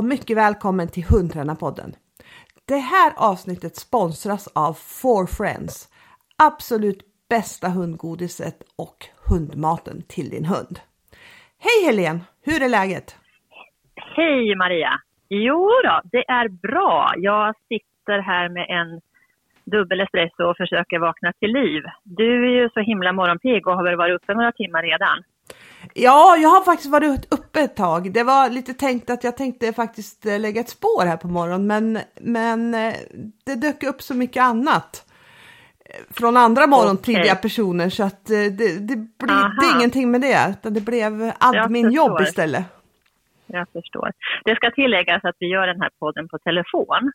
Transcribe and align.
och 0.00 0.04
mycket 0.04 0.36
välkommen 0.36 0.88
till 0.88 1.04
Hundtränarpodden. 1.04 1.92
Det 2.68 2.82
här 2.92 3.12
avsnittet 3.16 3.76
sponsras 3.76 4.48
av 4.54 4.72
Four 4.72 5.26
Friends, 5.26 5.88
absolut 6.38 7.00
bästa 7.28 7.68
hundgodiset 7.68 8.58
och 8.76 8.96
hundmaten 9.28 10.02
till 10.08 10.30
din 10.30 10.44
hund. 10.44 10.80
Hej 11.58 11.78
Helene, 11.86 12.20
hur 12.44 12.62
är 12.62 12.68
läget? 12.68 13.16
Hej 14.16 14.56
Maria! 14.56 14.92
Jo 15.28 15.70
då, 15.84 16.00
det 16.12 16.24
är 16.28 16.48
bra. 16.48 17.12
Jag 17.16 17.54
sitter 17.68 18.18
här 18.18 18.48
med 18.48 18.66
en 18.78 19.00
dubbel 19.64 20.00
espresso 20.00 20.42
och 20.50 20.56
försöker 20.56 20.98
vakna 20.98 21.32
till 21.32 21.52
liv. 21.52 21.82
Du 22.04 22.44
är 22.48 22.62
ju 22.62 22.68
så 22.74 22.80
himla 22.80 23.12
morgonpigg 23.12 23.66
och 23.66 23.76
har 23.76 23.84
väl 23.84 23.96
varit 23.96 24.22
uppe 24.22 24.34
några 24.34 24.52
timmar 24.52 24.82
redan? 24.82 25.22
Ja, 25.94 26.36
jag 26.36 26.48
har 26.48 26.64
faktiskt 26.64 26.92
varit 26.92 27.32
uppe 27.50 27.60
ett 27.60 27.76
tag. 27.76 28.12
Det 28.12 28.22
var 28.22 28.50
lite 28.50 28.74
tänkt 28.74 29.10
att 29.10 29.24
jag 29.24 29.36
tänkte 29.36 29.72
faktiskt 29.72 30.26
eh, 30.26 30.40
lägga 30.40 30.60
ett 30.60 30.68
spår 30.68 31.06
här 31.06 31.16
på 31.16 31.28
morgonen, 31.28 31.66
men, 31.66 31.98
men 32.20 32.74
eh, 32.74 32.94
det 33.46 33.54
dök 33.54 33.82
upp 33.82 34.02
så 34.02 34.14
mycket 34.14 34.42
annat 34.42 35.06
eh, 35.84 36.14
från 36.14 36.36
andra 36.36 36.66
morgontidiga 36.66 37.32
okay. 37.32 37.42
personer 37.42 37.88
så 37.88 38.04
att 38.04 38.26
det, 38.26 38.88
det 38.88 38.96
blev 38.96 39.76
ingenting 39.76 40.10
med 40.10 40.20
det, 40.20 40.50
utan 40.50 40.74
det 40.74 40.84
blev 40.84 41.32
adminjobb 41.40 42.20
istället. 42.20 42.64
Jag 43.46 43.66
förstår. 43.72 44.12
Det 44.44 44.56
ska 44.56 44.70
tilläggas 44.70 45.24
att 45.24 45.36
vi 45.38 45.46
gör 45.46 45.66
den 45.66 45.80
här 45.80 45.90
podden 46.00 46.28
på 46.28 46.38
telefon. 46.38 47.12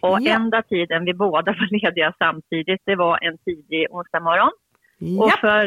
Och 0.00 0.18
ja. 0.20 0.34
enda 0.34 0.62
tiden 0.62 1.04
vi 1.04 1.14
båda 1.14 1.52
var 1.52 1.68
lediga 1.82 2.14
samtidigt, 2.18 2.82
det 2.84 2.96
var 2.96 3.18
en 3.26 3.38
tidig 3.38 3.86
onsdag 3.90 4.20
morgon. 4.20 4.50
Ja. 4.98 5.24
Och 5.24 5.32
för 5.32 5.66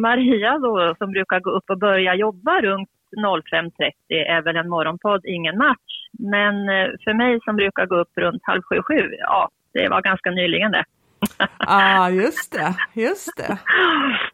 Maria 0.00 0.58
då, 0.58 0.94
som 0.98 1.10
brukar 1.10 1.40
gå 1.40 1.50
upp 1.50 1.70
och 1.70 1.78
börja 1.78 2.14
jobba 2.14 2.60
runt 2.60 2.88
05.30 3.16 3.92
är 4.08 4.42
väl 4.42 4.56
en 4.56 4.68
morgonpodd 4.68 5.26
ingen 5.26 5.58
match. 5.58 5.94
Men 6.18 6.54
eh, 6.68 6.88
för 7.04 7.14
mig 7.14 7.40
som 7.44 7.56
brukar 7.56 7.86
gå 7.86 7.96
upp 7.96 8.12
runt 8.16 8.42
halv 8.44 8.62
sju, 8.62 8.82
sju, 8.82 9.10
ja, 9.18 9.50
det 9.72 9.88
var 9.88 10.02
ganska 10.02 10.30
nyligen 10.30 10.72
det. 10.72 10.84
Ja, 11.38 11.48
ah, 11.58 12.10
just 12.10 12.52
det, 12.52 12.74
just 13.00 13.36
det. 13.36 13.58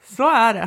Så 0.01 0.31
är 0.31 0.55
det. 0.55 0.67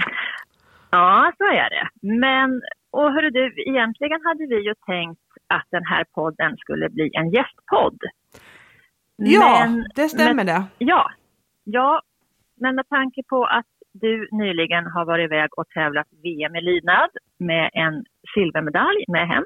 Ja, 0.89 1.31
så 1.37 1.43
är 1.43 1.69
det. 1.69 1.87
Men, 2.19 2.61
och 2.91 3.11
hörru 3.11 3.29
du, 3.29 3.63
egentligen 3.67 4.19
hade 4.25 4.45
vi 4.47 4.67
ju 4.67 4.73
tänkt 4.85 5.21
att 5.47 5.67
den 5.71 5.85
här 5.85 6.03
podden 6.03 6.57
skulle 6.57 6.89
bli 6.89 7.09
en 7.13 7.29
gästpodd. 7.29 7.99
Ja, 9.15 9.65
men, 9.65 9.85
det 9.95 10.09
stämmer 10.09 10.33
med, 10.33 10.45
det. 10.45 10.63
Ja, 10.77 11.11
ja, 11.63 12.01
men 12.55 12.75
med 12.75 12.89
tanke 12.89 13.23
på 13.29 13.45
att 13.45 13.65
du 14.01 14.27
nyligen 14.31 14.85
har 14.87 15.05
varit 15.05 15.25
iväg 15.25 15.49
och 15.57 15.69
tävlat 15.69 16.07
VM 16.23 16.55
i 16.55 16.61
lydnad 16.61 17.09
med 17.37 17.69
en 17.73 18.05
silvermedalj 18.33 19.05
med 19.07 19.27
hem 19.27 19.43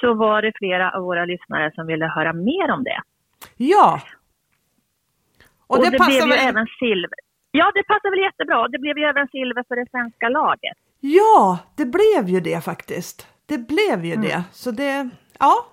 så 0.00 0.14
var 0.14 0.42
det 0.42 0.52
flera 0.54 0.90
av 0.90 1.02
våra 1.02 1.24
lyssnare 1.24 1.72
som 1.74 1.86
ville 1.86 2.06
höra 2.06 2.32
mer 2.32 2.70
om 2.70 2.84
det. 2.84 3.00
Ja! 3.56 4.00
Och, 5.66 5.76
och 5.76 5.84
det, 5.84 5.90
det 5.90 6.06
blev 6.06 6.26
ju 6.26 6.32
även 6.32 6.66
silver. 6.78 7.18
Ja, 7.50 7.72
det 7.74 7.82
passar 7.82 8.10
väl 8.10 8.20
jättebra. 8.20 8.68
Det 8.68 8.78
blev 8.78 8.98
ju 8.98 9.04
även 9.04 9.28
silver 9.28 9.64
för 9.68 9.76
det 9.76 9.90
svenska 9.90 10.28
laget. 10.28 10.78
Ja, 11.00 11.58
det 11.76 11.86
blev 11.86 12.28
ju 12.34 12.40
det 12.40 12.64
faktiskt. 12.64 13.28
Det 13.46 13.58
blev 13.58 14.04
ju 14.04 14.12
mm. 14.12 14.22
det. 14.26 14.44
Så 14.52 14.70
det, 14.70 15.10
ja. 15.38 15.66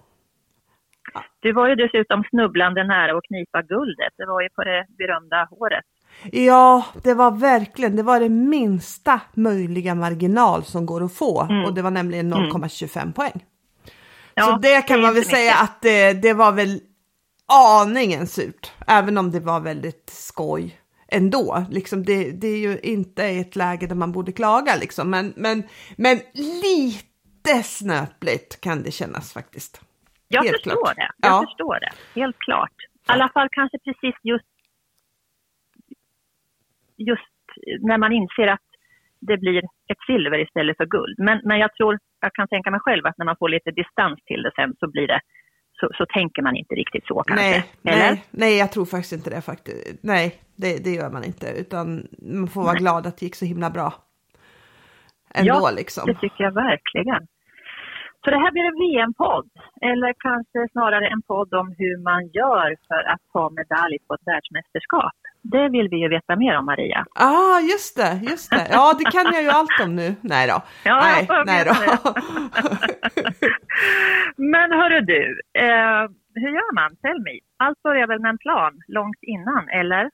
Du 1.39 1.53
var 1.53 1.68
ju 1.68 1.75
dessutom 1.75 2.23
snubblande 2.29 2.84
nära 2.84 3.18
att 3.18 3.23
knipa 3.23 3.62
guldet. 3.62 4.13
Det 4.18 4.25
var 4.25 4.41
ju 4.41 4.50
på 4.50 4.63
det 4.63 4.85
berömda 4.97 5.47
håret. 5.51 5.85
Ja, 6.31 6.85
det 7.03 7.13
var 7.13 7.31
verkligen, 7.31 7.96
det 7.96 8.03
var 8.03 8.19
det 8.19 8.30
minsta 8.30 9.22
möjliga 9.34 9.96
marginal 9.96 10.63
som 10.63 10.85
går 10.85 11.03
att 11.03 11.13
få 11.13 11.41
mm. 11.41 11.66
och 11.66 11.74
det 11.74 11.81
var 11.81 11.91
nämligen 11.91 12.34
0,25 12.34 13.02
mm. 13.02 13.13
poäng. 13.13 13.46
Ja, 14.34 14.46
så 14.46 14.57
det 14.57 14.81
kan 14.81 14.97
det 14.97 15.06
man 15.06 15.13
väl 15.13 15.25
säga 15.25 15.56
att 15.56 15.81
det, 15.81 16.13
det 16.13 16.34
var 16.34 16.52
väl 16.52 16.80
aningen 17.81 18.28
surt, 18.28 18.72
även 18.88 19.18
om 19.18 19.31
det 19.31 19.40
var 19.40 19.59
väldigt 19.59 20.09
skoj 20.09 20.80
ändå. 21.07 21.66
Liksom 21.69 22.06
det, 22.06 22.31
det 22.31 22.47
är 22.47 22.57
ju 22.57 22.80
inte 22.80 23.25
ett 23.25 23.56
läge 23.56 23.88
där 23.88 23.96
man 23.96 24.12
borde 24.12 24.31
klaga 24.31 24.75
liksom, 24.75 25.09
men, 25.09 25.34
men, 25.36 25.63
men 25.96 26.19
lite 26.62 27.63
snöpligt 27.63 28.62
kan 28.62 28.84
det 28.84 28.91
kännas 28.91 29.34
faktiskt. 29.34 29.81
Jag 30.28 30.44
helt 30.44 30.56
förstår 30.56 30.84
klart. 30.84 30.96
det, 30.96 31.12
jag 31.18 31.31
ja. 31.31 31.46
förstår 31.47 31.80
det, 31.80 32.19
helt 32.22 32.40
klart. 32.40 32.74
I 33.07 33.12
alla 33.12 33.30
fall 33.30 33.47
kanske 33.51 33.78
precis 33.80 34.16
just 34.24 34.46
just 37.00 37.36
när 37.80 37.98
man 37.98 38.12
inser 38.12 38.48
att 38.48 38.68
det 39.20 39.38
blir 39.38 39.58
ett 39.92 40.02
silver 40.08 40.40
istället 40.40 40.78
för 40.78 40.86
guld. 40.86 41.16
Men, 41.18 41.42
men 41.44 41.60
jag 41.60 41.74
tror, 41.76 42.00
jag 42.22 42.34
kan 42.34 42.48
tänka 42.48 42.72
mig 42.72 42.80
själv 42.80 43.06
att 43.06 43.18
när 43.18 43.26
man 43.26 43.36
får 43.40 43.50
lite 43.50 43.72
distans 43.72 44.20
till 44.26 44.42
det 44.44 44.52
sen 44.56 44.76
så 44.80 44.88
blir 44.88 45.08
det 45.08 45.22
så, 45.80 45.90
så 45.94 46.06
tänker 46.06 46.42
man 46.42 46.56
inte 46.56 46.76
riktigt 46.76 47.06
så 47.08 47.24
kanske. 47.24 47.46
Nej, 47.46 47.66
nej, 47.82 48.24
nej, 48.32 48.58
jag 48.58 48.72
tror 48.72 48.86
faktiskt 48.86 49.14
inte 49.14 49.30
det 49.30 49.42
faktiskt. 49.42 50.04
Nej, 50.04 50.36
det, 50.56 50.84
det 50.84 50.90
gör 50.90 51.10
man 51.10 51.24
inte, 51.24 51.48
utan 51.64 52.08
man 52.38 52.48
får 52.48 52.62
vara 52.62 52.74
nej. 52.74 52.82
glad 52.82 53.08
att 53.08 53.18
det 53.18 53.26
gick 53.26 53.36
så 53.36 53.46
himla 53.46 53.70
bra. 53.70 53.94
Ändå 55.36 55.54
ja, 55.54 55.72
liksom. 55.80 56.04
det 56.06 56.20
tycker 56.20 56.44
jag 56.44 56.54
verkligen. 56.54 57.28
Så 58.24 58.28
det 58.31 58.40
här 58.44 58.52
blir 58.52 58.66
en 58.72 58.80
VM-podd, 58.84 59.50
eller 59.81 60.14
kanske 60.28 60.60
snarare 60.72 61.08
en 61.08 61.22
podd 61.22 61.54
om 61.54 61.68
hur 61.78 61.96
man 62.10 62.22
gör 62.28 62.68
för 62.88 63.02
att 63.14 63.24
ta 63.34 63.50
medalj 63.50 63.98
på 64.08 64.14
ett 64.14 64.28
världsmästerskap. 64.31 65.20
Det 65.41 65.69
vill 65.69 65.89
vi 65.89 65.97
ju 65.97 66.09
veta 66.09 66.35
mer 66.35 66.57
om 66.57 66.66
Maria. 66.66 67.05
Ja, 67.16 67.25
ah, 67.25 67.59
just 67.59 67.97
det, 67.97 68.19
just 68.23 68.50
det. 68.50 68.67
Ja, 68.72 68.95
det 69.00 69.11
kan 69.11 69.33
jag 69.33 69.44
ju 69.44 69.50
allt 69.50 69.79
om 69.83 69.95
nu. 69.95 70.16
Nej 70.22 70.47
då. 70.47 70.61
Ja, 70.83 71.01
nej, 71.01 71.27
nej 71.45 71.66
då. 71.66 71.73
Men 74.38 74.72
hörru 74.72 75.01
du, 75.01 75.41
eh, 75.53 76.09
hur 76.33 76.50
gör 76.50 76.73
man? 76.75 76.95
Tell 76.95 77.22
me. 77.22 77.39
Allt 77.57 77.83
börjar 77.83 78.07
väl 78.07 78.19
med 78.19 78.29
en 78.29 78.38
plan 78.38 78.81
långt 78.88 79.17
innan, 79.22 79.69
eller? 79.69 80.09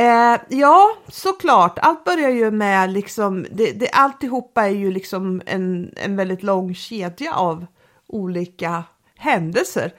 Eh, 0.00 0.40
ja, 0.48 0.96
såklart. 1.08 1.78
Allt 1.78 2.04
börjar 2.04 2.30
ju 2.30 2.50
med 2.50 2.90
liksom, 2.90 3.46
det, 3.50 3.80
det, 3.80 3.90
alltihopa 3.90 4.62
är 4.62 4.74
ju 4.74 4.90
liksom 4.90 5.42
en, 5.46 5.92
en 5.96 6.16
väldigt 6.16 6.42
lång 6.42 6.74
kedja 6.74 7.34
av 7.34 7.66
olika 8.06 8.84
händelser. 9.16 9.92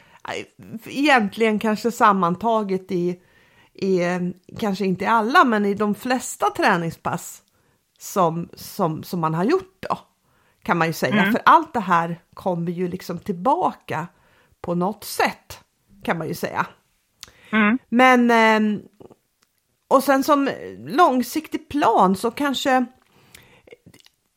Egentligen 0.85 1.59
kanske 1.59 1.91
sammantaget 1.91 2.91
i, 2.91 3.19
i 3.81 4.33
kanske 4.59 4.85
inte 4.85 5.03
i 5.03 5.07
alla, 5.07 5.43
men 5.43 5.65
i 5.65 5.73
de 5.73 5.95
flesta 5.95 6.49
träningspass 6.49 7.43
som, 7.99 8.49
som, 8.53 9.03
som 9.03 9.19
man 9.19 9.33
har 9.33 9.43
gjort 9.43 9.85
då, 9.89 9.97
kan 10.63 10.77
man 10.77 10.87
ju 10.87 10.93
säga. 10.93 11.21
Mm. 11.21 11.31
För 11.31 11.41
allt 11.45 11.73
det 11.73 11.79
här 11.79 12.21
kommer 12.33 12.71
ju 12.71 12.87
liksom 12.87 13.19
tillbaka 13.19 14.07
på 14.61 14.75
något 14.75 15.03
sätt, 15.03 15.59
kan 16.03 16.17
man 16.17 16.27
ju 16.27 16.33
säga. 16.33 16.65
Mm. 17.51 17.77
Men 17.89 18.31
eh, 18.31 18.81
och 19.87 20.03
sen 20.03 20.23
som 20.23 20.49
långsiktig 20.79 21.69
plan 21.69 22.15
så 22.15 22.31
kanske 22.31 22.85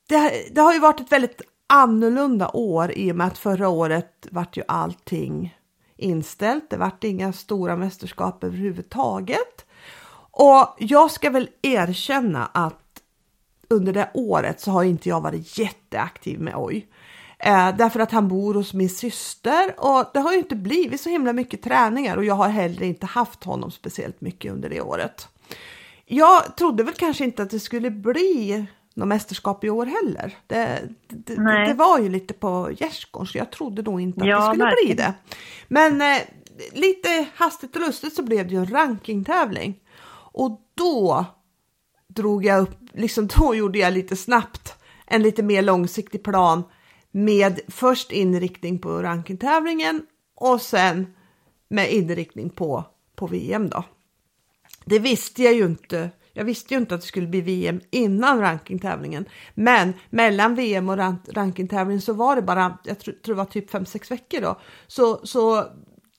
det, 0.09 0.33
det, 0.55 0.61
har 0.61 0.75
ju 0.75 0.81
varit 0.81 1.01
ett 1.01 1.13
väldigt 1.13 1.43
annorlunda 1.67 2.49
år 2.49 2.93
i 2.93 3.13
och 3.13 3.17
med 3.17 3.27
att 3.27 3.39
förra 3.39 3.69
året 3.69 4.27
vart 4.31 4.57
ju 4.57 4.63
allting 4.69 5.57
inställt. 5.97 6.71
Det 6.71 6.77
vart 6.77 7.05
inga 7.05 7.33
stora 7.33 7.77
mästerskap 7.77 8.45
överhuvudtaget. 8.45 9.67
Och 10.31 10.77
jag 10.79 11.11
ska 11.11 11.31
väl 11.31 11.49
erkänna 11.63 12.47
att 12.47 12.81
under 13.69 13.93
det 13.93 14.11
året 14.15 14.61
så 14.61 14.71
har 14.71 14.85
inte 14.85 15.09
jag 15.09 15.21
varit 15.21 15.59
jätteaktiv 15.59 16.41
med 16.41 16.57
OJ. 16.57 16.87
Eh, 17.39 17.77
därför 17.77 18.01
att 18.01 18.11
han 18.11 18.29
bor 18.29 18.55
hos 18.55 18.75
min 18.75 18.91
syster 18.91 19.75
och 19.79 20.05
det 20.15 20.21
har 20.21 20.33
ju 20.33 20.39
inte 20.39 20.57
blivit 20.57 21.01
så 21.01 21.09
himla 21.09 21.33
mycket 21.33 21.63
träningar 21.63 22.17
och 22.17 22.25
jag 22.25 22.35
har 22.35 22.49
heller 22.49 22.83
inte 22.83 23.07
haft 23.07 23.45
honom 23.45 23.71
speciellt 23.71 24.21
mycket 24.21 24.53
under 24.53 24.69
det 24.69 24.81
året. 24.81 25.29
Jag 26.07 26.57
trodde 26.57 26.83
väl 26.83 26.95
kanske 26.95 27.25
inte 27.25 27.43
att 27.43 27.51
det 27.51 27.61
skulle 27.61 27.91
bli 27.91 28.67
något 28.95 29.09
mästerskap 29.09 29.65
i 29.65 29.71
år 29.71 29.87
heller. 29.87 30.37
Det, 30.47 30.89
det, 31.09 31.67
det 31.67 31.75
var 31.75 31.99
ju 31.99 32.09
lite 32.09 32.35
på 32.35 32.71
gärdsgården 32.77 33.27
så 33.27 33.39
jag 33.39 33.53
trodde 33.53 33.83
nog 33.83 34.01
inte 34.01 34.21
att 34.21 34.29
ja, 34.29 34.39
det 34.39 34.47
skulle 34.47 34.65
verkligen. 34.65 34.97
bli 34.97 35.05
det. 35.05 35.15
Men 35.69 36.01
eh, 36.01 36.23
lite 36.73 37.27
hastigt 37.35 37.77
och 37.77 37.83
lustigt 37.83 38.15
så 38.15 38.23
blev 38.23 38.49
det 38.49 38.55
ju 38.55 38.61
en 38.61 38.71
rankingtävling. 38.71 39.81
Och 40.33 40.61
då 40.75 41.27
drog 42.09 42.45
jag 42.45 42.63
upp, 42.63 42.79
liksom 42.93 43.27
då 43.39 43.55
gjorde 43.55 43.79
jag 43.79 43.93
lite 43.93 44.17
snabbt 44.17 44.75
en 45.07 45.23
lite 45.23 45.43
mer 45.43 45.63
långsiktig 45.63 46.25
plan 46.25 46.65
med 47.11 47.61
först 47.69 48.13
inriktning 48.13 48.79
på 48.79 49.03
rankingtävlingen 49.03 50.07
och 50.35 50.61
sen 50.61 51.15
med 51.69 51.93
inriktning 51.93 52.51
på, 52.51 52.85
på 53.17 53.27
VM 53.27 53.69
då. 53.69 53.85
Det 54.85 54.99
visste 54.99 55.43
jag 55.43 55.55
ju 55.55 55.65
inte. 55.65 56.11
Jag 56.35 56.45
visste 56.45 56.75
ju 56.75 56.81
inte 56.81 56.95
att 56.95 57.01
det 57.01 57.07
skulle 57.07 57.27
bli 57.27 57.41
VM 57.41 57.81
innan 57.91 58.41
rankingtävlingen. 58.41 59.25
Men 59.55 59.93
mellan 60.11 60.55
VM 60.55 60.89
och 60.89 60.97
rankingtävlingen 61.35 62.01
så 62.01 62.13
var 62.13 62.37
det 62.37 62.43
bara, 62.43 62.79
jag 62.85 62.99
tror, 62.99 63.15
det 63.25 63.35
var 63.35 63.45
typ 63.45 63.71
5-6 63.71 64.11
veckor 64.11 64.41
då. 64.41 64.61
Så, 64.87 65.27
så 65.27 65.63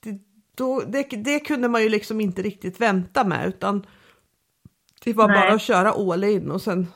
det, 0.02 0.18
då, 0.56 0.82
det, 0.86 1.02
det, 1.02 1.40
kunde 1.40 1.68
man 1.68 1.82
ju 1.82 1.88
liksom 1.88 2.20
inte 2.20 2.42
riktigt 2.42 2.80
vänta 2.80 3.24
med 3.24 3.48
utan 3.48 3.86
det 5.04 5.12
var 5.12 5.28
Nej. 5.28 5.40
bara 5.40 5.54
att 5.54 5.62
köra 5.62 5.90
all 5.90 6.24
in 6.24 6.50
och 6.50 6.60
sen, 6.60 6.86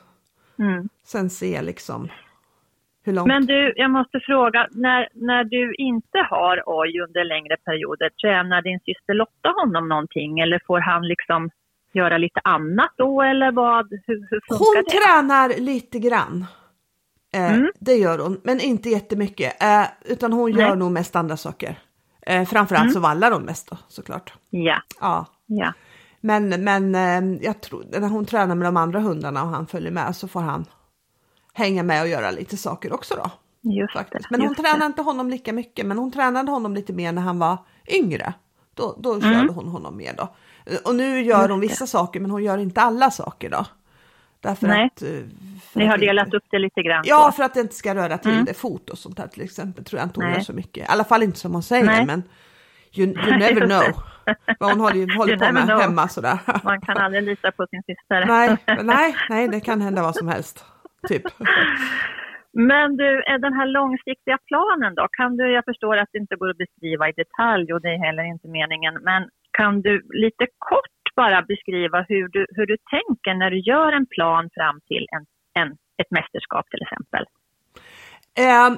mm. 0.59 0.89
sen 1.05 1.31
se 1.31 1.63
liksom. 1.63 2.09
Men 3.05 3.47
du, 3.47 3.73
jag 3.77 3.91
måste 3.91 4.21
fråga, 4.21 4.69
när, 4.71 5.09
när 5.15 5.45
du 5.45 5.75
inte 5.75 6.19
har 6.31 6.63
oj 6.67 7.01
under 7.01 7.25
längre 7.25 7.57
perioder, 7.57 8.11
tränar 8.11 8.63
din 8.63 8.81
syster 8.81 9.15
Lotta 9.15 9.49
honom 9.49 9.89
någonting 9.89 10.41
eller 10.41 10.61
får 10.67 10.81
han 10.81 11.09
liksom 11.09 11.51
göra 11.93 12.19
lite 12.19 12.41
annat 12.45 12.91
då 12.97 13.23
eller 13.23 13.53
vad? 13.53 13.91
Hur, 13.91 14.27
hur 14.31 14.41
hon 14.59 14.85
det? 14.85 14.91
tränar 14.91 15.61
lite 15.61 15.99
grann. 15.99 16.47
Eh, 17.35 17.53
Mm. 17.55 17.71
Det 17.81 17.95
gör 17.95 18.19
hon, 18.19 18.41
men 18.45 18.61
inte 18.61 18.91
jättemycket. 18.91 19.63
Eh, 19.63 19.85
utan 20.05 20.33
hon 20.33 20.53
gör 20.53 20.69
Nej. 20.69 20.77
nog 20.77 20.93
mest 20.93 21.17
andra 21.17 21.37
saker. 21.37 21.79
Eh, 22.27 22.45
framförallt 22.49 22.83
Mm. 22.83 22.93
så 22.95 23.01
vallar 23.01 23.31
hon 23.31 23.43
mest 23.43 23.71
då, 23.71 23.77
såklart. 23.89 24.35
Ja, 24.51 24.83
Ja. 25.01 25.27
ja. 25.47 25.73
Men, 26.21 26.65
men 26.65 26.95
eh, 26.95 27.39
jag 27.45 27.61
tror, 27.61 27.85
när 28.01 28.09
hon 28.09 28.25
tränar 28.27 28.55
med 28.55 28.67
de 28.67 28.77
andra 28.77 29.01
hundarna 29.01 29.43
och 29.43 29.49
han 29.49 29.67
följer 29.67 29.91
med 29.91 30.17
så 30.17 30.29
får 30.29 30.41
han 30.41 30.65
hänga 31.55 31.83
med 31.83 32.03
och 32.03 32.09
göra 32.09 32.31
lite 32.31 32.57
saker 32.57 32.93
också 32.93 33.15
då. 33.15 33.31
Just 33.71 33.93
Faktiskt. 33.93 34.23
det. 34.31 34.37
Men 34.37 34.47
hon 34.47 34.55
tränar 34.55 34.79
det. 34.79 34.87
inte 34.87 35.03
honom 35.03 35.31
lika 35.31 35.53
mycket, 35.53 35.87
men 35.87 35.99
hon 35.99 36.11
tränade 36.13 36.51
honom 36.51 36.75
lite 36.75 36.93
mer 36.93 37.13
när 37.13 37.23
han 37.23 37.39
var 37.39 37.59
yngre. 37.89 38.33
Då, 38.75 38.97
då 38.99 39.21
körde 39.21 39.53
hon 39.53 39.69
honom 39.69 39.97
mer 39.97 40.15
då. 40.17 40.29
Och 40.85 40.95
nu 40.95 41.21
gör 41.23 41.49
hon 41.49 41.61
vissa 41.61 41.87
saker, 41.87 42.21
men 42.21 42.31
hon 42.31 42.45
gör 42.45 42.59
inte 42.59 42.81
alla 42.81 43.11
saker 43.11 43.51
då. 43.51 43.67
Därför 44.41 44.67
Nej. 44.67 44.85
att... 44.97 45.03
eh, 45.03 45.09
Ni 45.73 45.87
har 45.87 45.95
inte- 45.95 46.07
delat 46.07 46.35
upp 46.35 46.45
det 46.51 46.59
lite 46.59 46.83
grann? 46.83 47.03
Ja, 47.07 47.25
så. 47.31 47.37
för 47.37 47.43
att 47.43 47.55
det 47.55 47.61
inte 47.61 47.75
ska 47.75 47.95
röra 47.95 48.19
till 48.19 48.31
Mm. 48.33 48.45
det. 48.45 48.55
Fot 48.55 48.91
och 48.91 48.99
sånt 48.99 49.17
där 49.17 49.27
till 49.27 49.43
exempel 49.43 49.85
tror 49.85 49.99
jag 49.99 50.07
inte 50.07 50.21
hon 50.21 50.25
Nej. 50.29 50.35
gör 50.35 50.41
så 50.45 50.53
mycket. 50.53 50.77
I 50.89 50.93
alla 50.93 51.05
fall 51.05 51.23
inte 51.23 51.39
som 51.39 51.53
hon 51.53 51.63
säger, 51.63 51.85
Nej. 51.85 52.07
men 52.07 52.23
you, 52.95 53.07
you 53.09 53.39
never 53.39 53.67
know. 53.67 53.85
Vad 54.61 54.71
hon 54.71 54.81
håller, 54.81 54.97
ju- 54.97 55.15
håller 55.19 55.33
You 55.33 55.47
på 55.47 55.53
med 55.53 55.65
know. 55.65 55.81
hemma 55.81 56.09
sådär. 56.09 56.39
Man 56.65 56.81
kan 56.81 56.97
aldrig 56.97 57.23
lita 57.23 57.53
på 57.53 57.67
sin 57.71 57.83
syster. 57.83 58.25
nej, 58.27 58.57
nej, 58.85 59.15
nej, 59.31 59.49
det 59.49 59.61
kan 59.61 59.81
hända 59.81 60.03
vad 60.03 60.15
som 60.17 60.29
helst. 60.29 60.65
Typ. 61.09 61.23
Men 62.53 62.97
du, 62.97 63.11
eh, 63.29 63.39
den 63.47 63.53
här 63.53 63.67
långsiktiga 63.67 64.39
planen 64.47 64.95
då? 64.95 65.07
Kan 65.13 65.37
du, 65.37 65.53
jag 65.53 65.65
förstår 65.65 65.97
att 65.97 66.09
det 66.13 66.19
inte 66.19 66.37
går 66.37 66.51
att 66.51 66.59
beskriva 66.59 67.09
i 67.09 67.13
detalj 67.13 67.73
och 67.75 67.81
det 67.81 67.89
är 67.89 67.99
heller 68.07 68.23
inte 68.23 68.49
meningen, 68.49 68.95
men 69.03 69.23
kan 69.53 69.81
du 69.81 69.95
lite 70.25 70.47
kort 70.59 71.15
bara 71.17 71.43
beskriva 71.43 72.05
hur 72.09 72.29
du, 72.29 72.47
hur 72.57 72.67
du 72.67 72.77
tänker 72.91 73.35
när 73.35 73.51
du 73.51 73.61
gör 73.61 73.93
en 73.93 74.07
plan 74.07 74.51
fram 74.55 74.81
till 74.89 75.07
en, 75.17 75.25
en, 75.63 75.69
ett 75.73 76.11
mästerskap 76.11 76.67
till 76.71 76.83
exempel? 76.83 77.25
Eh, 78.39 78.71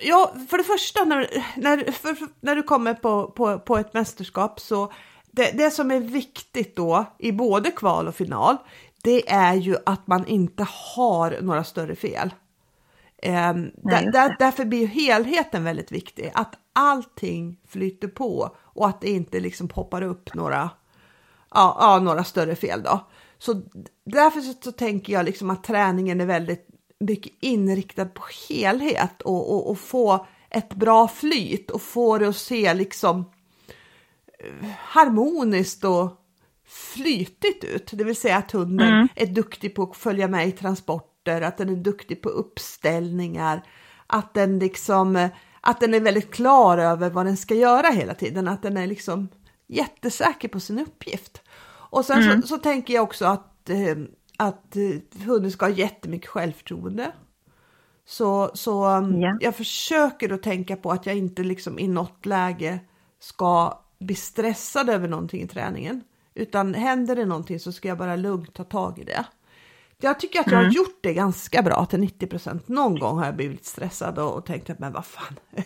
ja, 0.00 0.34
för 0.50 0.58
det 0.58 0.64
första 0.64 1.04
när, 1.04 1.26
när, 1.56 1.92
för, 1.92 2.16
när 2.40 2.56
du 2.56 2.62
kommer 2.62 2.94
på, 2.94 3.30
på, 3.30 3.58
på 3.58 3.76
ett 3.76 3.94
mästerskap 3.94 4.60
så 4.60 4.92
det, 5.36 5.58
det 5.58 5.70
som 5.70 5.90
är 5.90 6.00
viktigt 6.00 6.76
då 6.76 7.04
i 7.18 7.32
både 7.32 7.70
kval 7.70 8.08
och 8.08 8.14
final, 8.14 8.56
det 9.04 9.30
är 9.30 9.54
ju 9.54 9.76
att 9.86 10.06
man 10.06 10.26
inte 10.26 10.66
har 10.96 11.42
några 11.42 11.64
större 11.64 11.94
fel. 11.94 12.34
Eh, 13.22 13.32
där, 13.32 14.02
just 14.02 14.12
där, 14.12 14.28
det. 14.28 14.36
därför 14.38 14.64
blir 14.64 14.86
helheten 14.86 15.64
väldigt 15.64 15.92
viktig, 15.92 16.30
att 16.34 16.54
allting 16.74 17.60
flyter 17.68 18.08
på 18.08 18.56
och 18.60 18.88
att 18.88 19.00
det 19.00 19.10
inte 19.10 19.40
liksom 19.40 19.68
poppar 19.68 20.02
upp 20.02 20.34
några, 20.34 20.70
ja, 21.50 21.76
ja, 21.80 22.00
några 22.00 22.24
större 22.24 22.56
fel 22.56 22.82
då. 22.82 23.06
Så 23.38 23.62
därför 24.04 24.40
så, 24.40 24.52
så 24.60 24.72
tänker 24.72 25.12
jag 25.12 25.24
liksom 25.24 25.50
att 25.50 25.64
träningen 25.64 26.20
är 26.20 26.26
väldigt 26.26 26.68
mycket 27.00 27.32
inriktad 27.40 28.06
på 28.06 28.22
helhet 28.48 29.22
och, 29.22 29.52
och, 29.54 29.70
och 29.70 29.78
få 29.78 30.26
ett 30.50 30.74
bra 30.74 31.08
flyt 31.08 31.70
och 31.70 31.82
få 31.82 32.18
det 32.18 32.28
att 32.28 32.36
se 32.36 32.74
liksom 32.74 33.24
eh, 34.38 34.68
harmoniskt 34.78 35.84
och 35.84 36.20
flytigt 36.66 37.64
ut. 37.64 37.90
Det 37.92 38.04
vill 38.04 38.16
säga 38.16 38.36
att 38.36 38.52
hunden 38.52 38.88
Mm. 38.88 39.08
är 39.14 39.26
duktig 39.26 39.74
på 39.74 39.82
att 39.82 39.96
följa 39.96 40.28
med 40.28 40.48
i 40.48 40.52
transporter, 40.52 41.40
att 41.42 41.56
den 41.56 41.68
är 41.68 41.76
duktig 41.76 42.22
på 42.22 42.28
uppställningar, 42.28 43.62
att 44.06 44.34
den 44.34 44.58
liksom 44.58 45.16
eh, 45.16 45.30
att 45.66 45.80
den 45.80 45.94
är 45.94 46.00
väldigt 46.00 46.34
klar 46.34 46.78
över 46.78 47.10
vad 47.10 47.26
den 47.26 47.36
ska 47.36 47.54
göra 47.54 47.88
hela 47.88 48.14
tiden, 48.14 48.48
att 48.48 48.62
den 48.62 48.76
är 48.76 48.86
liksom 48.86 49.28
jättesäker 49.66 50.48
på 50.48 50.60
sin 50.60 50.78
uppgift. 50.78 51.42
Och 51.90 52.04
sen 52.04 52.22
Mm. 52.22 52.42
så, 52.42 52.48
så 52.48 52.58
tänker 52.58 52.94
jag 52.94 53.04
också 53.04 53.24
att, 53.26 53.70
eh, 53.70 53.96
att 54.38 54.76
eh, 54.76 55.22
hunden 55.26 55.50
ska 55.50 55.64
ha 55.66 55.70
jättemycket 55.70 56.28
självförtroende. 56.30 57.12
Så, 58.06 58.50
så 58.54 58.86
um, 58.88 59.20
Ja. 59.20 59.36
jag 59.40 59.56
försöker 59.56 60.32
att 60.32 60.42
tänka 60.42 60.76
på 60.76 60.90
att 60.90 61.06
jag 61.06 61.16
inte 61.16 61.42
liksom 61.42 61.78
i 61.78 61.88
något 61.88 62.26
läge 62.26 62.80
ska 63.20 63.78
bli 64.00 64.14
stressad 64.14 64.90
över 64.90 65.08
någonting 65.08 65.42
i 65.42 65.48
träningen. 65.48 66.02
Utan 66.34 66.74
händer 66.74 67.16
det 67.16 67.24
någonting 67.24 67.60
så 67.60 67.72
ska 67.72 67.88
jag 67.88 67.98
bara 67.98 68.16
lugnt 68.16 68.54
ta 68.54 68.64
tag 68.64 68.98
i 68.98 69.04
det. 69.04 69.24
Jag 70.04 70.20
tycker 70.20 70.40
att 70.40 70.46
jag 70.46 70.54
Mm. 70.60 70.64
har 70.66 70.72
gjort 70.72 70.98
det 71.02 71.14
ganska 71.14 71.62
bra 71.62 71.84
till 71.86 72.00
90 72.00 72.26
procent. 72.26 72.68
Någon 72.68 72.98
gång 72.98 73.18
har 73.18 73.24
jag 73.24 73.36
blivit 73.36 73.64
stressad 73.64 74.18
och, 74.18 74.36
och 74.36 74.46
tänkt 74.46 74.70
att 74.70 74.78
men 74.78 74.92
vad 74.92 75.06
fan 75.06 75.36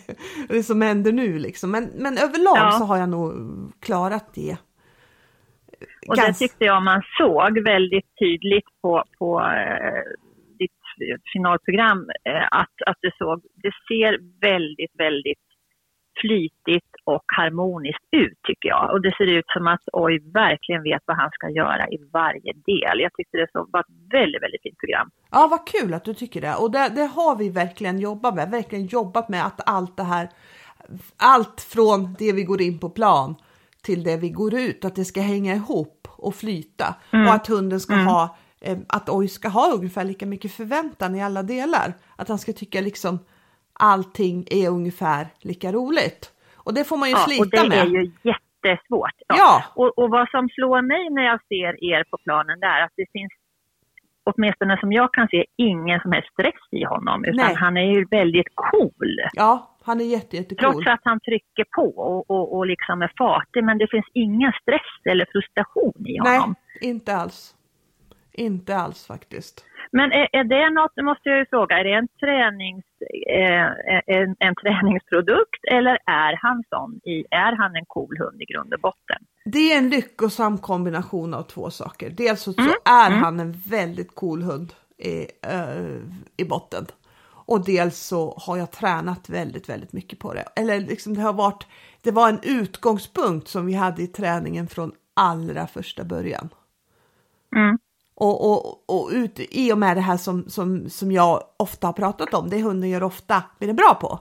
är 0.49 0.55
det 0.55 0.62
som 0.62 0.81
händer 0.82 1.12
nu 1.12 1.38
liksom. 1.38 1.70
Men, 1.70 1.85
men 1.94 2.19
överlag 2.19 2.56
Ja. 2.56 2.70
så 2.70 2.85
har 2.85 2.96
jag 2.99 3.08
nog 3.08 3.32
klarat 3.81 4.35
det. 4.35 4.56
Och 6.08 6.17
det 6.17 6.23
Gans- 6.23 6.38
tyckte 6.38 6.64
jag 6.64 6.82
man 6.82 7.02
såg 7.19 7.58
väldigt 7.64 8.06
tydligt 8.19 8.64
på, 8.82 9.05
på 9.19 9.40
eh, 9.40 10.02
ditt 10.58 10.73
finalprogram, 11.32 12.11
eh, 12.25 12.46
att, 12.50 12.76
att 12.87 12.96
det 13.02 13.12
såg, 13.19 13.43
det 13.62 13.73
ser 13.88 14.19
väldigt, 14.40 14.90
väldigt 14.99 15.38
flytigt 16.20 16.88
och 17.14 17.25
harmoniskt 17.38 18.08
ut 18.10 18.38
tycker 18.49 18.69
jag. 18.69 18.84
Och 18.93 19.00
det 19.02 19.14
ser 19.19 19.31
ut 19.38 19.49
som 19.56 19.66
att 19.66 19.84
Oj 19.93 20.14
verkligen 20.43 20.82
vet 20.82 21.02
vad 21.06 21.16
han 21.16 21.31
ska 21.31 21.46
göra 21.50 21.84
i 21.88 21.99
varje 22.12 22.52
del. 22.70 22.94
Jag 23.05 23.12
tyckte 23.16 23.37
det 23.38 23.49
var 23.52 23.81
ett 23.81 23.94
väldigt, 24.12 24.43
väldigt 24.43 24.62
fint 24.62 24.78
program. 24.82 25.10
Ja, 25.31 25.49
vad 25.50 25.66
kul 25.66 25.94
att 25.94 26.05
du 26.05 26.14
tycker 26.14 26.40
det. 26.40 26.55
Och 26.55 26.70
det, 26.70 26.88
det 26.99 27.06
har 27.19 27.37
vi 27.37 27.49
verkligen 27.50 27.99
jobbat 27.99 28.34
med. 28.34 28.50
Verkligen 28.50 28.87
jobbat 28.87 29.28
med 29.28 29.46
att 29.46 29.60
allt 29.69 29.96
det 29.96 30.02
här, 30.02 30.28
allt 31.16 31.60
från 31.60 32.14
det 32.19 32.32
vi 32.32 32.44
går 32.44 32.60
in 32.62 32.78
på 32.78 32.90
plan 32.90 33.34
till 33.82 34.02
det 34.02 34.16
vi 34.16 34.31
går 34.31 34.54
ut, 34.54 34.84
att 34.84 34.97
det 34.97 35.04
ska 35.04 35.21
hänga 35.21 35.54
ihop 35.54 36.09
och 36.16 36.35
flyta. 36.35 36.94
Och 37.12 37.35
att 37.35 37.47
hunden 37.47 37.80
ska 37.80 37.94
ha, 37.94 38.37
eh, 38.61 38.78
att 38.88 39.09
Oj 39.09 39.28
ska 39.28 39.49
ha 39.49 39.73
ungefär 39.75 40.04
lika 40.04 40.26
mycket 40.26 40.52
förväntan 40.52 41.14
i 41.14 41.23
alla 41.23 41.42
delar. 41.42 41.92
Att 42.16 42.28
han 42.28 42.38
ska 42.38 42.52
tycka 42.52 42.80
liksom 42.80 43.18
allting 43.73 44.47
är 44.50 44.68
ungefär 44.68 45.28
lika 45.40 45.73
roligt. 45.73 46.33
Och 46.68 46.75
det 46.75 46.84
får 46.84 46.96
man 46.96 47.08
ju 47.08 47.14
Ja, 47.14 47.18
slita 47.28 47.42
och 47.44 47.50
det 47.50 47.68
med. 47.68 47.78
är 47.78 47.87
ju 47.98 48.02
jättesvårt. 48.30 49.18
Ja. 49.28 49.64
Och, 49.80 49.98
och 49.98 50.10
vad 50.10 50.26
som 50.34 50.48
slår 50.48 50.82
mig 50.82 51.10
när 51.10 51.22
jag 51.22 51.40
ser 51.50 51.72
er 51.92 52.04
på 52.10 52.16
planen 52.25 52.60
det 52.60 52.66
är 52.66 52.80
att 52.84 52.92
det 52.96 53.06
finns 53.12 53.32
åtminstone 54.30 54.76
som 54.80 54.92
jag 54.92 55.12
kan 55.12 55.28
se, 55.28 55.44
ingen 55.56 56.00
som 56.00 56.12
helst 56.12 56.28
stress 56.32 56.64
i 56.70 56.84
honom. 56.84 57.25
Utan 57.25 57.46
Nej. 57.46 57.54
han 57.54 57.76
är 57.76 57.88
ju 57.94 58.04
väldigt 58.10 58.46
cool. 58.54 59.10
Ja, 59.32 59.76
han 59.84 60.00
är 60.00 60.04
jätte, 60.04 60.37
jättecool. 60.37 60.72
Trots 60.72 60.87
att 60.88 61.00
han 61.04 61.20
trycker 61.20 61.64
på 61.76 61.88
och, 61.98 62.30
och, 62.30 62.56
och 62.56 62.66
liksom 62.66 63.02
är 63.02 63.12
fartig. 63.18 63.64
Men 63.64 63.78
det 63.78 63.88
finns 63.90 64.06
ingen 64.12 64.52
stress 64.62 64.92
eller 65.10 65.26
frustration 65.32 66.06
i 66.06 66.18
Nej, 66.25 66.38
honom. 66.38 66.54
inte 66.80 67.16
alls. 67.16 67.54
Inte 68.38 68.76
alls 68.76 69.07
faktiskt. 69.07 69.64
Men 69.92 70.12
är, 70.12 70.28
är 70.33 70.45
det 70.45 70.71
något, 70.71 71.04
måste 71.04 71.28
jag 71.28 71.38
ju 71.38 71.47
fråga, 71.47 71.78
är 71.78 71.85
det 71.85 71.92
en, 71.92 72.09
tränings, 72.09 72.85
eh, 73.30 74.16
en, 74.16 74.37
en 74.38 74.54
träningsprodukt 74.54 75.64
eller 75.71 75.99
är 76.07 76.38
han 76.42 76.64
sån? 76.68 77.00
I, 77.04 77.25
är 77.30 77.52
han 77.57 77.76
en 77.76 77.85
cool 77.87 78.18
hund 78.18 78.42
i 78.42 78.45
grund 78.45 78.75
och 78.75 78.80
botten? 78.80 79.18
Det 79.45 79.73
är 79.73 79.78
en 79.78 79.90
lyckosam 79.90 80.59
kombination 80.59 81.35
av 81.35 81.42
två 81.42 81.71
saker. 81.71 82.11
Dels 82.11 82.42
så, 82.42 82.52
så 82.52 82.61
Mm, 82.61 82.73
är 82.85 83.11
mm. 83.11 83.23
han 83.23 83.40
en 83.40 83.52
väldigt 83.52 84.14
cool 84.14 84.42
hund 84.42 84.73
i, 84.99 85.26
eh, 85.42 85.97
i 86.37 86.45
botten. 86.45 86.87
Och 87.49 87.64
dels 87.64 87.99
så 87.99 88.38
har 88.47 88.57
jag 88.57 88.71
tränat 88.71 89.28
väldigt, 89.28 89.68
väldigt 89.68 89.92
mycket 89.92 90.18
på 90.18 90.35
det. 90.35 90.45
Eller 90.57 90.80
liksom 90.80 91.14
det 91.14 91.21
har 91.21 91.33
varit, 91.33 91.66
det 92.02 92.11
var 92.11 92.28
en 92.28 92.40
utgångspunkt 92.42 93.49
som 93.49 93.66
vi 93.66 93.75
hade 93.75 94.02
i 94.02 94.07
träningen 94.07 94.66
från 94.68 94.92
allra 95.14 95.66
första 95.66 96.04
början. 96.04 96.49
Mm. 97.57 97.78
Och, 98.20 98.50
och, 98.50 98.84
och 98.87 99.10
ut, 99.12 99.40
i 99.50 99.72
och 99.72 99.78
med 99.78 99.96
det 99.96 100.00
här 100.00 100.16
som, 100.16 100.44
som, 100.48 100.90
som 100.90 101.12
jag 101.12 101.42
ofta 101.56 101.87
har 101.87 101.92
pratat 101.92 102.34
om, 102.34 102.50
det 102.50 102.62
hunden 102.62 102.90
gör 102.90 103.02
ofta, 103.02 103.42
blir 103.58 103.66
den 103.66 103.76
bra 103.76 103.94
på. 104.00 104.20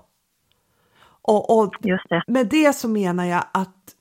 Och, 1.21 1.57
och 1.57 1.73
det. 1.81 2.23
med 2.27 2.47
det 2.47 2.73
så 2.73 2.87
menar 2.87 3.25
jag 3.25 3.43
att 3.53 3.95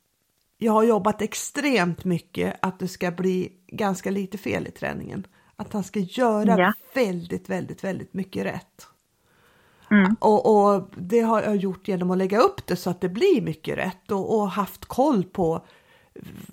jag 0.58 0.72
har 0.72 0.82
jobbat 0.82 1.22
extremt 1.22 2.04
mycket 2.04 2.56
att 2.62 2.78
det 2.78 2.88
ska 2.88 3.10
bli 3.10 3.52
ganska 3.66 4.10
lite 4.10 4.38
fel 4.38 4.66
i 4.66 4.70
träningen. 4.70 5.26
Att 5.56 5.72
han 5.72 5.84
ska 5.84 6.00
göra 6.00 6.58
Ja. 6.58 6.72
väldigt, 6.94 7.48
väldigt, 7.48 7.84
väldigt 7.84 8.14
mycket 8.14 8.44
rätt. 8.46 8.86
Mm. 9.90 10.16
Och, 10.20 10.74
och 10.74 10.90
det 10.96 11.20
har 11.20 11.42
jag 11.42 11.56
gjort 11.56 11.88
genom 11.88 12.10
att 12.10 12.18
lägga 12.18 12.38
upp 12.38 12.66
det 12.66 12.76
så 12.76 12.90
att 12.90 13.00
det 13.00 13.08
blir 13.08 13.42
mycket 13.42 13.78
rätt 13.78 14.10
och, 14.10 14.36
och 14.38 14.50
haft 14.50 14.84
koll 14.84 15.24
på, 15.24 15.64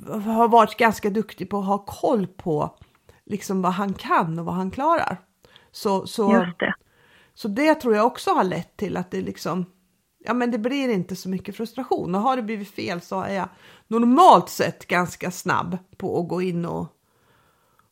har 0.07 0.47
varit 0.47 0.77
ganska 0.77 1.09
duktig 1.09 1.50
på 1.50 1.59
att 1.59 1.65
ha 1.65 1.77
koll 1.77 2.27
på 2.27 2.77
liksom 3.25 3.62
vad 3.62 3.72
han 3.72 3.94
kan 3.94 4.39
och 4.39 4.46
vad 4.46 4.56
han 4.56 4.72
klarar. 4.72 5.18
Så, 5.72 6.08
så, 6.08 6.32
det. 6.60 6.74
så 7.34 7.48
det 7.48 7.75
tror 7.75 7.96
jag 7.96 8.06
också 8.06 8.32
har 8.32 8.44
lett 8.44 8.77
till 8.77 8.98
att 8.98 9.12
det 9.12 9.22
liksom, 9.22 9.65
ja 10.20 10.34
men 10.34 10.51
det 10.51 10.58
blir 10.60 10.89
inte 10.89 11.15
så 11.15 11.30
mycket 11.30 11.58
frustration 11.58 12.15
och 12.15 12.22
har 12.22 12.36
det 12.36 12.42
blivit 12.44 12.72
fel 12.75 13.01
så 13.01 13.22
är 13.22 13.34
jag 13.36 13.50
normalt 13.88 14.50
sett 14.50 14.88
ganska 14.88 15.32
snabb 15.32 15.77
på 15.98 16.20
att 16.20 16.27
gå 16.27 16.42
in 16.42 16.65
och, 16.65 16.88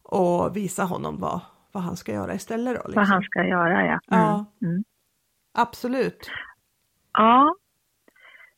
och 0.04 0.58
visa 0.58 0.84
honom 0.84 1.20
vad, 1.20 1.40
vad 1.72 1.84
han 1.84 1.98
ska 1.98 2.12
göra 2.14 2.34
istället 2.36 2.76
då. 2.76 2.82
Vad 2.82 2.90
Liksom. 2.90 3.06
han 3.06 3.22
ska 3.24 3.44
göra, 3.44 3.86
ja. 3.86 4.00
Mm. 4.12 4.26
Ja. 4.26 4.46
Mm. 4.62 4.84
Absolut. 5.54 6.30
Ja. 7.14 7.56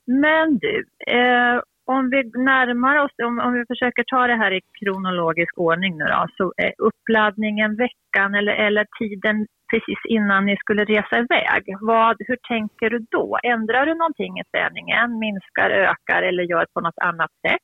Men 0.06 0.58
du, 0.58 0.86
eh, 1.08 1.62
om 1.86 2.10
vi 2.10 2.20
närmar 2.54 2.96
oss, 3.04 3.12
om, 3.28 3.40
om 3.40 3.54
vi 3.54 3.64
försöker 3.66 4.04
ta 4.04 4.28
det 4.28 4.36
här 4.36 4.52
i 4.52 4.62
kronologisk 4.80 5.58
ordning 5.58 5.98
nu 5.98 6.06
då, 6.06 6.28
så 6.38 6.54
är 6.58 6.74
uppladdningen 6.78 7.76
veckan 7.76 8.36
eller, 8.36 8.54
eller 8.54 8.86
tiden 9.00 9.48
precis 9.72 10.00
innan 10.10 10.46
ni 10.46 10.56
skulle 10.58 10.84
resa 10.86 11.16
iväg. 11.18 11.64
Vad, 11.82 12.16
hur 12.20 12.40
tänker 12.48 12.90
du 12.90 13.00
då? 13.12 13.40
Ändrar 13.44 13.86
du 13.86 13.94
någonting 13.96 14.40
i 14.40 14.44
träningen? 14.52 15.20
Minskar, 15.20 15.70
ökar 15.70 16.22
eller 16.24 16.44
gör 16.44 16.66
på 16.74 16.82
något 16.82 17.00
annat 17.10 17.32
sätt? 17.48 17.64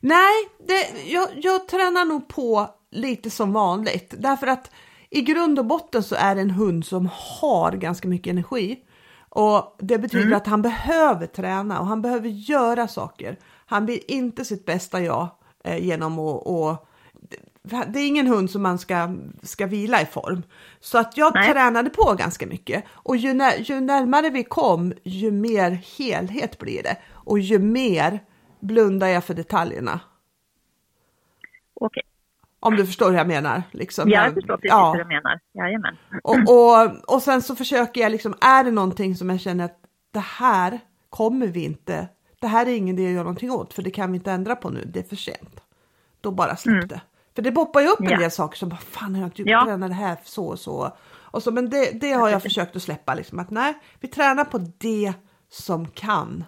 Nej, 0.00 0.34
det, 0.68 1.10
jag, 1.14 1.28
jag 1.34 1.68
tränar 1.68 2.04
nog 2.04 2.28
på 2.28 2.68
lite 2.90 3.30
som 3.30 3.52
vanligt 3.52 4.14
därför 4.18 4.46
att 4.46 4.70
i 5.10 5.20
grund 5.20 5.58
och 5.58 5.66
botten 5.66 6.02
så 6.02 6.14
är 6.14 6.34
det 6.34 6.40
en 6.40 6.50
hund 6.50 6.84
som 6.84 7.08
har 7.40 7.72
ganska 7.72 8.08
mycket 8.08 8.30
energi. 8.30 8.83
Och 9.34 9.76
det 9.78 9.98
betyder 9.98 10.26
mm. 10.26 10.36
att 10.36 10.46
han 10.46 10.62
behöver 10.62 11.26
träna 11.26 11.80
och 11.80 11.86
han 11.86 12.02
behöver 12.02 12.28
göra 12.28 12.88
saker. 12.88 13.38
Han 13.66 13.84
blir 13.86 14.10
inte 14.10 14.44
sitt 14.44 14.64
bästa 14.64 15.00
jag 15.00 15.28
eh, 15.64 15.84
genom 15.84 16.18
att 16.18 16.46
och, 16.46 16.86
det 17.62 18.00
är 18.00 18.08
ingen 18.08 18.26
hund 18.26 18.50
som 18.50 18.62
man 18.62 18.78
ska, 18.78 19.16
ska 19.42 19.66
vila 19.66 20.02
i 20.02 20.06
form. 20.06 20.42
Så 20.80 20.98
att 20.98 21.16
jag 21.16 21.34
Nej. 21.34 21.52
tränade 21.52 21.90
på 21.90 22.14
ganska 22.18 22.46
mycket 22.46 22.84
och 22.88 23.16
ju, 23.16 23.34
när, 23.34 23.56
ju 23.56 23.80
närmare 23.80 24.30
vi 24.30 24.44
kom 24.44 24.92
ju 25.02 25.30
mer 25.30 25.70
helhet 25.70 26.58
blir 26.58 26.82
det 26.82 26.96
och 27.10 27.38
ju 27.38 27.58
mer 27.58 28.20
blundar 28.60 29.08
jag 29.08 29.24
för 29.24 29.34
detaljerna. 29.34 30.00
Okej. 31.74 32.02
Om 32.64 32.76
du 32.76 32.86
förstår 32.86 33.10
hur 33.10 33.18
jag 33.18 33.28
menar. 33.28 33.62
Liksom. 33.70 34.10
Ja, 34.10 34.24
jag 34.24 34.34
förstår 34.34 34.56
precis 34.56 34.70
ja. 34.70 34.92
hur 34.92 34.98
du 34.98 35.08
menar. 35.08 35.40
Jajamän. 35.54 35.96
Och, 36.22 36.38
och, 36.48 37.14
och 37.14 37.22
sen 37.22 37.42
så 37.42 37.56
försöker 37.56 38.00
jag 38.00 38.12
liksom, 38.12 38.34
är 38.40 38.64
det 38.64 38.70
någonting 38.70 39.16
som 39.16 39.30
jag 39.30 39.40
känner 39.40 39.64
att 39.64 39.78
det 40.12 40.20
här 40.20 40.80
kommer 41.10 41.46
vi 41.46 41.64
inte, 41.64 42.08
det 42.40 42.46
här 42.46 42.66
är 42.66 42.70
ingen 42.70 42.98
idé 42.98 43.06
att 43.06 43.12
göra 43.12 43.22
någonting 43.22 43.50
åt 43.50 43.74
för 43.74 43.82
det 43.82 43.90
kan 43.90 44.12
vi 44.12 44.16
inte 44.16 44.32
ändra 44.32 44.56
på 44.56 44.70
nu, 44.70 44.84
det 44.86 44.98
är 44.98 45.04
för 45.04 45.16
sent. 45.16 45.60
Då 46.20 46.30
bara 46.30 46.56
släpp 46.56 46.74
mm. 46.74 46.88
det. 46.88 47.00
För 47.34 47.42
det 47.42 47.52
poppar 47.52 47.80
ju 47.80 47.88
upp 47.88 48.00
en 48.00 48.10
ja. 48.10 48.18
del 48.18 48.30
saker 48.30 48.58
som 48.58 48.68
bara, 48.68 48.76
fan 48.76 49.14
har 49.14 49.22
jag 49.22 49.26
inte 49.26 49.42
gjort 49.42 49.50
ja. 49.50 49.76
det 49.76 49.94
här 49.94 50.16
så 50.24 50.46
och 50.46 50.58
så. 50.58 50.96
Och 51.06 51.42
så 51.42 51.52
men 51.52 51.70
det, 51.70 52.00
det 52.00 52.12
har 52.12 52.28
jag 52.28 52.42
försökt 52.42 52.76
att 52.76 52.82
släppa, 52.82 53.14
liksom 53.14 53.38
att 53.38 53.50
nej, 53.50 53.74
vi 54.00 54.08
tränar 54.08 54.44
på 54.44 54.58
det 54.78 55.12
som 55.50 55.86
kan. 55.86 56.44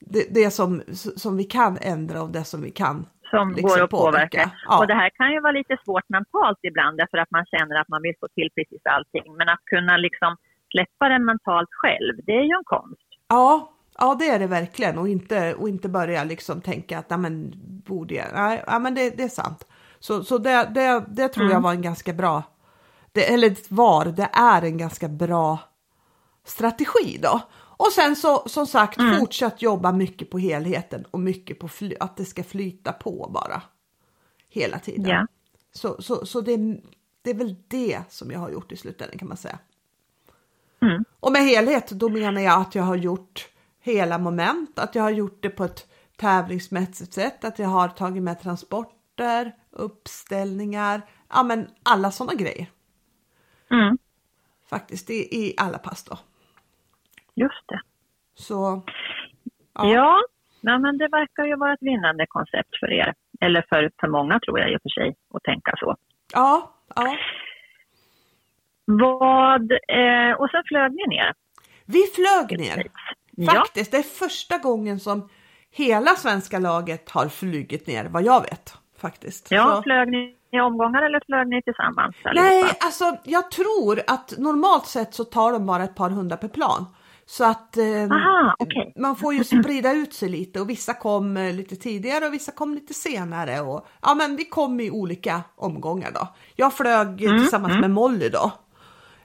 Det, 0.00 0.26
det 0.30 0.50
som, 0.50 0.82
som 1.16 1.36
vi 1.36 1.44
kan 1.44 1.78
ändra 1.80 2.22
och 2.22 2.30
det 2.30 2.44
som 2.44 2.62
vi 2.62 2.70
kan 2.70 3.06
som 3.30 3.48
liksom 3.48 3.68
går 3.68 3.82
att 3.82 3.90
påverka. 3.90 4.38
påverka. 4.38 4.50
Ja. 4.66 4.78
Och 4.78 4.86
det 4.86 4.94
här 4.94 5.10
kan 5.18 5.32
ju 5.32 5.40
vara 5.40 5.52
lite 5.52 5.76
svårt 5.84 6.08
mentalt 6.08 6.58
ibland 6.62 6.98
därför 6.98 7.18
att 7.18 7.30
man 7.30 7.44
känner 7.46 7.80
att 7.80 7.88
man 7.88 8.02
vill 8.02 8.14
få 8.20 8.28
till 8.28 8.50
precis 8.54 8.82
allting. 8.84 9.36
Men 9.38 9.48
att 9.48 9.64
kunna 9.64 9.96
liksom 9.96 10.36
släppa 10.72 11.08
det 11.08 11.18
mentalt 11.18 11.68
själv, 11.72 12.14
det 12.26 12.32
är 12.32 12.42
ju 12.50 12.54
en 12.60 12.64
konst. 12.64 13.08
Ja, 13.28 13.72
ja 13.98 14.16
det 14.18 14.28
är 14.28 14.38
det 14.38 14.46
verkligen 14.46 14.98
och 14.98 15.08
inte, 15.08 15.54
och 15.54 15.68
inte 15.68 15.88
börja 15.88 16.24
liksom 16.24 16.60
tänka 16.60 16.98
att 16.98 17.10
nej 17.10 17.18
men 17.18 17.52
borde 17.86 18.14
jag, 18.14 18.26
nej, 18.34 18.64
ja, 18.66 18.78
men 18.78 18.94
det, 18.94 19.16
det 19.16 19.22
är 19.22 19.28
sant. 19.28 19.66
Så, 19.98 20.24
så 20.24 20.38
det, 20.38 20.68
det, 20.74 21.04
det 21.08 21.28
tror 21.28 21.44
mm. 21.44 21.54
jag 21.54 21.60
var 21.60 21.72
en 21.72 21.82
ganska 21.82 22.12
bra, 22.12 22.42
det, 23.12 23.34
eller 23.34 23.74
var, 23.74 24.04
det 24.04 24.28
är 24.32 24.62
en 24.64 24.78
ganska 24.78 25.08
bra 25.08 25.58
strategi 26.44 27.18
då. 27.22 27.40
Och 27.80 27.92
sen 27.92 28.16
så 28.16 28.48
som 28.48 28.66
sagt 28.66 28.98
mm. 28.98 29.18
fortsatt 29.18 29.62
jobba 29.62 29.92
mycket 29.92 30.30
på 30.30 30.38
helheten 30.38 31.04
och 31.10 31.20
mycket 31.20 31.58
på 31.58 31.68
att 32.00 32.16
det 32.16 32.24
ska 32.24 32.44
flyta 32.44 32.92
på 32.92 33.30
bara. 33.34 33.62
Hela 34.48 34.78
tiden. 34.78 35.06
Yeah. 35.06 35.24
Så, 35.72 36.02
så, 36.02 36.26
så 36.26 36.40
det, 36.40 36.56
det 37.22 37.30
är 37.30 37.34
väl 37.34 37.56
det 37.68 38.02
som 38.08 38.30
jag 38.30 38.40
har 38.40 38.50
gjort 38.50 38.72
i 38.72 38.76
slutändan 38.76 39.18
kan 39.18 39.28
man 39.28 39.36
säga. 39.36 39.58
Mm. 40.82 41.04
Och 41.20 41.32
med 41.32 41.42
helhet 41.42 41.90
då 41.90 42.08
menar 42.08 42.40
jag 42.40 42.60
att 42.60 42.74
jag 42.74 42.82
har 42.82 42.96
gjort 42.96 43.48
hela 43.80 44.18
moment, 44.18 44.78
att 44.78 44.94
jag 44.94 45.02
har 45.02 45.10
gjort 45.10 45.42
det 45.42 45.50
på 45.50 45.64
ett 45.64 45.88
tävlingsmässigt 46.16 47.12
sätt, 47.12 47.44
att 47.44 47.58
jag 47.58 47.68
har 47.68 47.88
tagit 47.88 48.22
med 48.22 48.40
transporter, 48.40 49.56
uppställningar, 49.70 51.02
ja 51.28 51.42
men 51.42 51.68
alla 51.82 52.10
sådana 52.10 52.34
grejer. 52.34 52.70
Mm. 53.70 53.98
Faktiskt 54.66 55.10
i, 55.10 55.44
i 55.46 55.54
alla 55.56 55.78
pass 55.78 56.04
då. 56.04 56.18
Just 57.34 57.68
det. 57.68 57.80
Så, 58.34 58.82
ja. 59.74 59.92
ja, 59.92 60.20
nej, 60.60 60.78
men 60.78 60.98
det 60.98 61.08
verkar 61.08 61.44
ju 61.44 61.56
vara 61.56 61.72
ett 61.72 61.82
vinnande 61.82 62.26
koncept 62.28 62.78
för 62.80 62.92
er. 62.92 63.14
Eller 63.40 63.64
för, 63.68 63.90
för 64.00 64.08
många 64.08 64.40
tror 64.40 64.58
jag 64.58 64.72
i 64.72 64.76
och 64.76 64.82
för 64.82 64.88
sig, 64.88 65.16
att 65.34 65.42
tänka 65.42 65.72
så. 65.76 65.96
Ja, 66.32 66.74
ja. 66.94 67.16
Vad, 68.84 69.72
eh, 69.72 70.32
och 70.38 70.50
sen 70.50 70.62
flög 70.66 70.92
ni 70.92 71.16
ner? 71.16 71.34
Vi 71.84 72.02
flög 72.02 72.58
ner. 72.58 72.86
Faktiskt, 73.46 73.92
ja. 73.92 73.98
det 73.98 74.06
är 74.06 74.26
första 74.28 74.58
gången 74.58 75.00
som 75.00 75.28
hela 75.70 76.10
svenska 76.10 76.58
laget 76.58 77.10
har 77.10 77.28
flugit 77.28 77.86
ner, 77.86 78.04
vad 78.04 78.22
jag 78.22 78.40
vet. 78.40 78.74
Faktiskt. 79.00 79.50
Ja, 79.50 79.76
så. 79.76 79.82
flög 79.82 80.10
ni 80.10 80.36
i 80.52 80.60
omgångar 80.60 81.02
eller 81.02 81.20
flög 81.26 81.48
ni 81.48 81.62
tillsammans? 81.62 82.16
Nej, 82.34 82.64
alltså 82.80 83.16
jag 83.24 83.50
tror 83.50 84.00
att 84.06 84.38
normalt 84.38 84.86
sett 84.86 85.14
så 85.14 85.24
tar 85.24 85.52
de 85.52 85.66
bara 85.66 85.84
ett 85.84 85.94
par 85.94 86.10
hundra 86.10 86.36
per 86.36 86.48
plan. 86.48 86.86
Så 87.30 87.44
att 87.44 87.76
eh, 87.76 88.02
Aha, 88.10 88.54
okay. 88.58 88.92
man 88.96 89.16
får 89.16 89.34
ju 89.34 89.44
sprida 89.44 89.92
ut 89.92 90.14
sig 90.14 90.28
lite 90.28 90.60
och 90.60 90.70
vissa 90.70 90.94
kom 90.94 91.36
eh, 91.36 91.54
lite 91.54 91.76
tidigare 91.76 92.26
och 92.26 92.34
vissa 92.34 92.52
kom 92.52 92.74
lite 92.74 92.94
senare. 92.94 93.60
Och, 93.60 93.86
ja, 94.02 94.14
men 94.14 94.36
vi 94.36 94.44
kom 94.44 94.80
i 94.80 94.90
olika 94.90 95.42
omgångar 95.56 96.10
då. 96.10 96.28
Jag 96.54 96.74
flög 96.74 97.22
mm, 97.22 97.38
tillsammans 97.38 97.70
mm. 97.70 97.80
med 97.80 97.90
Molly 97.90 98.28
då. 98.28 98.52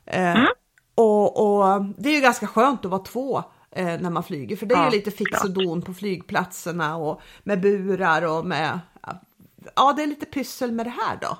Eh, 0.05 0.35
mm. 0.35 0.47
och, 0.95 1.61
och, 1.63 1.85
det 1.97 2.09
är 2.09 2.13
ju 2.13 2.21
ganska 2.21 2.47
skönt 2.47 2.85
att 2.85 2.91
vara 2.91 3.03
två 3.03 3.43
eh, 3.71 3.85
när 3.85 4.09
man 4.09 4.23
flyger 4.23 4.55
för 4.55 4.65
det 4.65 4.75
är 4.75 4.79
ja, 4.79 4.85
ju 4.85 4.97
lite 4.97 5.11
fix 5.11 5.43
och 5.43 5.53
don 5.53 5.81
på 5.81 5.93
flygplatserna 5.93 6.97
och 6.97 7.21
med 7.43 7.61
burar 7.61 8.21
och 8.21 8.45
med 8.45 8.79
ja, 9.75 9.93
det 9.93 10.03
är 10.03 10.07
lite 10.07 10.25
pyssel 10.25 10.71
med 10.71 10.85
det 10.85 10.93
här 11.07 11.17
då. 11.21 11.37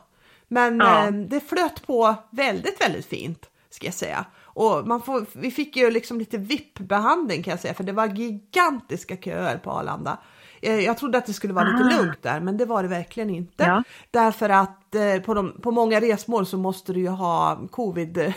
Men 0.48 0.78
ja. 0.78 1.06
eh, 1.06 1.12
det 1.12 1.40
flöt 1.40 1.88
på 1.88 2.16
väldigt, 2.30 2.82
väldigt 2.82 3.06
fint 3.06 3.50
ska 3.70 3.86
jag 3.86 3.94
säga. 3.94 4.26
Och 4.56 4.88
man 4.88 5.02
får, 5.02 5.26
vi 5.34 5.52
fick 5.52 5.78
ju 5.78 5.92
liksom 5.92 6.20
lite 6.20 6.38
VIP-behandling 6.38 7.44
kan 7.44 7.52
jag 7.52 7.60
säga, 7.60 7.74
för 7.74 7.84
det 7.84 7.92
var 7.92 8.08
gigantiska 8.08 9.18
köer 9.18 9.58
på 9.58 9.72
Arlanda. 9.72 10.18
Eh, 10.62 10.80
jag 10.80 10.98
trodde 10.98 11.18
att 11.18 11.26
det 11.26 11.34
skulle 11.34 11.54
vara 11.54 11.66
lite 11.66 11.96
ah. 11.96 11.98
lugnt 11.98 12.22
där, 12.22 12.40
men 12.40 12.58
det 12.58 12.66
var 12.66 12.84
det 12.84 12.90
verkligen 12.90 13.30
inte. 13.30 13.64
Ja. 13.64 13.84
Därför 14.12 14.50
att 14.50 14.96
eh, 14.96 15.18
på, 15.26 15.34
de, 15.34 15.62
på 15.62 15.72
många 15.72 16.02
resmål 16.02 16.46
så 16.46 16.58
måste 16.58 16.94
du 16.94 17.00
ju 17.00 17.08
ha 17.08 17.68
covid 17.72 18.34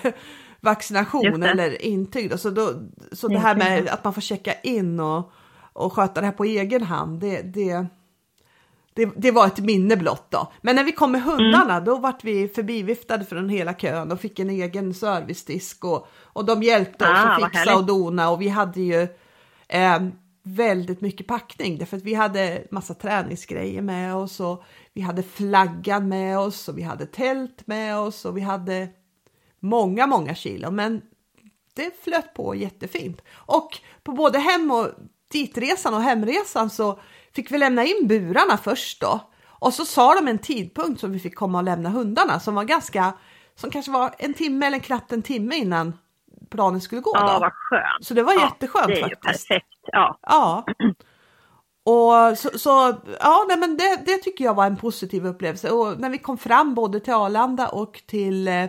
vaccination 0.61 1.43
eller 1.43 1.83
intyg. 1.83 2.31
Då. 2.31 2.39
Så, 2.39 2.51
då, 2.51 2.73
så 3.13 3.29
det 3.29 3.39
här 3.39 3.57
med 3.57 3.89
att 3.89 4.05
man 4.05 4.15
får 4.15 4.21
checka 4.21 4.53
in 4.63 5.01
och, 5.01 5.33
och 5.73 5.93
sköta 5.93 6.21
det 6.21 6.27
här 6.27 6.35
på 6.35 6.45
egen 6.45 6.83
hand, 6.83 7.21
det, 7.21 7.43
det, 7.43 7.87
det, 8.99 9.11
det, 9.17 9.31
var 9.31 9.47
ett 9.47 9.59
minne 9.59 9.97
blott 9.97 10.27
då. 10.31 10.53
Men 10.61 10.77
när 10.77 10.85
vi 10.85 10.93
kom 10.93 11.13
med 11.13 11.23
hundarna 11.23 11.75
mm. 11.75 11.85
då 11.85 11.97
vart 11.99 12.25
vi 12.25 12.49
förbiviftade 12.49 13.25
från 13.25 13.49
hela 13.49 13.75
kön 13.75 14.13
och 14.13 14.21
fick 14.21 14.39
en 14.39 14.51
egen 14.51 14.95
servicedisk 14.95 15.85
och, 15.85 16.09
och 16.23 16.45
de 16.45 16.63
hjälpte 16.63 17.05
oss 17.05 17.11
ah, 17.11 17.29
att 17.29 17.53
fixa 17.53 17.77
och 17.77 17.87
dona 17.87 18.31
och 18.31 18.43
vi 18.43 18.49
hade 18.49 18.81
ju 18.81 19.09
eh, 19.69 20.01
väldigt 20.43 21.01
mycket 21.01 21.27
packning 21.27 21.79
därför 21.79 21.97
att 21.97 22.03
vi 22.03 22.15
hade 22.15 22.67
massa 22.71 22.95
träningsgrejer 22.95 23.83
med 23.83 24.17
oss 24.17 24.41
och 24.41 24.65
vi 24.95 25.01
hade 25.01 25.23
flaggan 25.23 26.09
med 26.09 26.39
oss 26.39 26.69
och 26.69 26.79
vi 26.79 26.83
hade 26.83 27.07
tält 27.07 27.67
med 27.67 27.99
oss 27.99 28.25
och 28.25 28.37
vi 28.37 28.41
hade 28.41 28.89
många, 29.61 30.07
många 30.07 30.35
kilo. 30.35 30.71
Men 30.71 31.03
det 31.75 32.03
flöt 32.05 32.35
på 32.35 32.55
jättefint 32.55 33.23
och 33.33 33.79
på 34.03 34.13
både 34.13 34.39
hem 34.39 34.71
och 34.71 34.89
ditresan 35.33 35.95
och 35.95 36.03
hemresan 36.03 36.71
så 36.71 36.99
fick 37.35 37.53
vi 37.53 37.59
lämna 37.59 37.85
in 37.85 38.07
burarna 38.07 38.57
först 38.57 39.01
då. 39.01 39.21
Och 39.61 39.75
så 39.75 39.85
sa 39.85 40.15
de 40.15 40.29
en 40.29 40.39
tidpunkt 40.39 41.01
som 41.01 41.13
vi 41.13 41.19
fick 41.19 41.35
komma 41.35 41.59
och 41.59 41.65
lämna 41.65 41.89
hundarna 41.89 42.41
som 42.41 42.55
var 42.55 42.65
ganska, 42.65 43.13
som 43.55 43.71
kanske 43.71 43.93
var 43.93 44.15
en 44.19 44.35
timme 44.35 44.67
eller 44.67 44.79
knappt 44.79 45.13
en 45.13 45.23
timme 45.23 45.57
innan 45.57 45.99
planen 46.51 46.81
skulle 46.81 47.01
gå. 47.01 47.11
Ja, 47.15 47.33
då. 47.33 47.41
vad 47.41 47.53
skönt. 47.53 48.07
Så 48.07 48.15
det 48.15 48.23
var 48.23 48.35
ja, 48.35 48.41
jätteskönt 48.41 48.87
det 48.87 48.99
är 48.99 49.03
faktiskt. 49.03 49.49
perfekt. 49.49 49.67
Ja. 49.93 50.19
ja. 50.23 50.65
Och 51.85 52.39
så, 52.39 52.59
så, 52.59 52.97
ja, 53.21 53.45
nej, 53.49 53.59
men 53.59 53.77
det, 53.77 54.03
det 54.07 54.17
tycker 54.17 54.45
jag 54.45 54.55
var 54.55 54.67
en 54.67 54.77
positiv 54.77 55.27
upplevelse. 55.27 55.71
Och 55.71 56.01
när 56.01 56.11
vi 56.11 56.19
kom 56.19 56.39
fram 56.39 56.75
både 56.75 57.01
till 57.01 57.13
Arlanda 57.13 57.69
och 57.69 58.03
till 58.07 58.49
eh, 58.49 58.65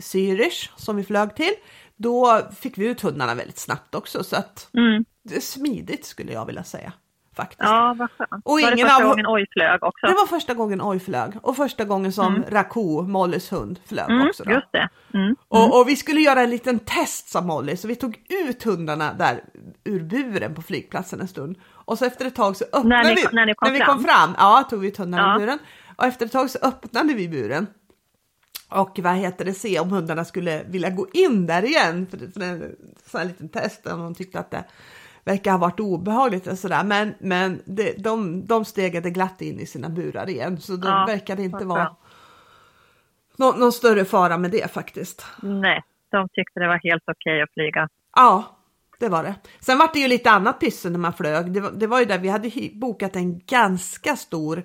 Zürich 0.00 0.70
som 0.76 0.96
vi 0.96 1.04
flög 1.04 1.36
till, 1.36 1.54
då 1.96 2.40
fick 2.56 2.78
vi 2.78 2.86
ut 2.86 3.00
hundarna 3.00 3.34
väldigt 3.34 3.58
snabbt 3.58 3.94
också. 3.94 4.24
Så 4.24 4.36
att 4.36 4.70
mm. 4.74 5.04
det 5.24 5.36
är 5.36 5.40
smidigt 5.40 6.04
skulle 6.04 6.32
jag 6.32 6.46
vilja 6.46 6.64
säga 6.64 6.92
faktiskt. 7.36 7.62
Ja, 7.62 7.94
vad 7.98 8.10
skönt. 8.10 8.44
Och 8.44 8.52
var 8.52 8.70
det 8.70 8.76
första 8.76 8.96
av... 8.96 9.08
gången 9.08 9.26
Oj 9.28 9.46
flög 9.52 9.82
också? 9.82 10.06
Det 10.06 10.12
var 10.12 10.26
första 10.26 10.54
gången 10.54 10.80
Oj 10.82 11.00
flög 11.00 11.32
och 11.42 11.56
första 11.56 11.84
gången 11.84 12.12
som 12.12 12.34
mm. 12.34 12.50
Raku, 12.50 13.02
Mollys 13.02 13.52
hund, 13.52 13.80
flög 13.86 14.10
mm, 14.10 14.28
också. 14.28 14.44
Då. 14.44 14.50
Just 14.50 14.72
det. 14.72 14.88
Mm. 15.14 15.36
Och, 15.48 15.80
och, 15.80 15.88
vi 15.88 15.96
skulle 15.96 16.20
göra 16.20 16.42
en 16.42 16.50
liten 16.50 16.78
test 16.78 17.28
sa 17.28 17.40
Molly, 17.40 17.76
så 17.76 17.88
vi 17.88 17.96
tog 17.96 18.18
ut 18.46 18.62
hundarna 18.62 19.12
där 19.12 19.40
ur 19.84 20.02
buren 20.02 20.54
på 20.54 20.62
flygplatsen 20.62 21.20
en 21.20 21.28
stund. 21.28 21.58
Och 21.70 21.98
så 21.98 22.04
efter 22.04 22.26
ett 22.26 22.34
tag 22.34 22.56
så 22.56 22.64
öppnade 22.64 22.88
när 22.88 23.04
ni, 23.04 23.14
vi, 23.14 23.26
när, 23.32 23.46
ni 23.46 23.54
kom, 23.54 23.72
när 23.72 23.78
vi 23.78 23.84
kom 23.84 24.04
fram, 24.04 24.34
ja 24.38 24.66
tog 24.70 24.80
vi 24.80 24.88
ut 24.88 24.96
hundarna 24.96 25.22
ja. 25.22 25.34
ur 25.34 25.38
buren. 25.38 25.58
Och 25.96 26.04
efter 26.04 26.26
ett 26.26 26.32
tag 26.32 26.50
så 26.50 26.58
öppnade 26.62 27.14
vi 27.14 27.28
buren. 27.28 27.66
och 28.68 28.98
vad 29.02 29.14
heter 29.14 29.44
det, 29.44 29.54
se 29.54 29.80
om 29.80 29.90
hundarna 29.90 30.24
skulle 30.24 30.62
vilja 30.64 30.90
gå 30.90 31.06
in 31.12 31.46
där 31.46 31.64
igen 31.64 32.06
för, 32.10 32.18
för 32.18 32.40
en 32.42 32.76
sån 33.06 33.20
här 33.20 33.26
liten 33.26 33.48
test 33.48 33.86
om 33.86 34.00
de 34.00 34.14
tyckte 34.14 34.40
att 34.40 34.50
det 34.50 34.64
verkar 35.24 35.50
ha 35.50 35.58
varit 35.58 35.80
obehagligt 35.80 36.46
och 36.46 36.58
sådär. 36.58 36.84
Men, 36.84 37.14
men 37.18 37.62
det, 37.64 38.04
de, 38.04 38.46
de 38.46 38.64
stegade 38.64 39.10
glatt 39.10 39.42
in 39.42 39.60
i 39.60 39.66
sina 39.66 39.88
burar 39.88 40.30
igen 40.30 40.60
så 40.60 40.76
det 40.76 40.88
ja, 40.88 41.04
verkade 41.08 41.42
inte 41.42 41.64
vara 41.64 41.96
någon, 43.36 43.60
någon, 43.60 43.72
större 43.72 44.04
fara 44.04 44.38
med 44.38 44.50
det 44.50 44.72
faktiskt. 44.72 45.26
Nej, 45.42 45.82
de 46.10 46.28
tyckte 46.28 46.60
det 46.60 46.68
var 46.68 46.80
helt 46.90 47.02
okej 47.06 47.32
okay 47.32 47.42
att 47.42 47.52
flyga. 47.52 47.88
Ja, 48.16 48.44
det 48.98 49.08
var 49.08 49.22
det. 49.22 49.34
Sen 49.60 49.78
var 49.78 49.90
det 49.92 49.98
ju 49.98 50.08
lite 50.08 50.30
annat 50.30 50.60
pyssel 50.60 50.92
när 50.92 50.98
man 50.98 51.12
flög. 51.12 51.52
Det 51.52 51.60
var, 51.60 51.70
det 51.70 51.86
var 51.86 52.00
ju 52.00 52.04
där 52.04 52.18
vi 52.18 52.28
hade 52.28 52.50
bokat 52.72 53.16
en 53.16 53.38
ganska 53.38 54.16
stor 54.16 54.62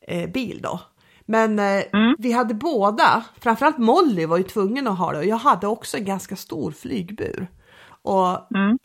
eh, 0.00 0.30
bil 0.30 0.60
då. 0.62 0.80
Men 1.26 1.58
eh, 1.58 1.82
mm. 1.92 2.14
vi 2.18 2.32
hade 2.32 2.54
båda, 2.54 3.24
framförallt 3.40 3.78
Molly 3.78 4.26
var 4.26 4.36
ju 4.36 4.42
tvungen 4.42 4.86
att 4.86 4.98
ha 4.98 5.12
det 5.12 5.18
och 5.18 5.24
jag 5.24 5.36
hade 5.36 5.66
också 5.66 5.96
en 5.96 6.04
ganska 6.04 6.36
stor 6.36 6.70
flygbur. 6.70 7.46
Och 8.02 8.56
mm. 8.56 8.78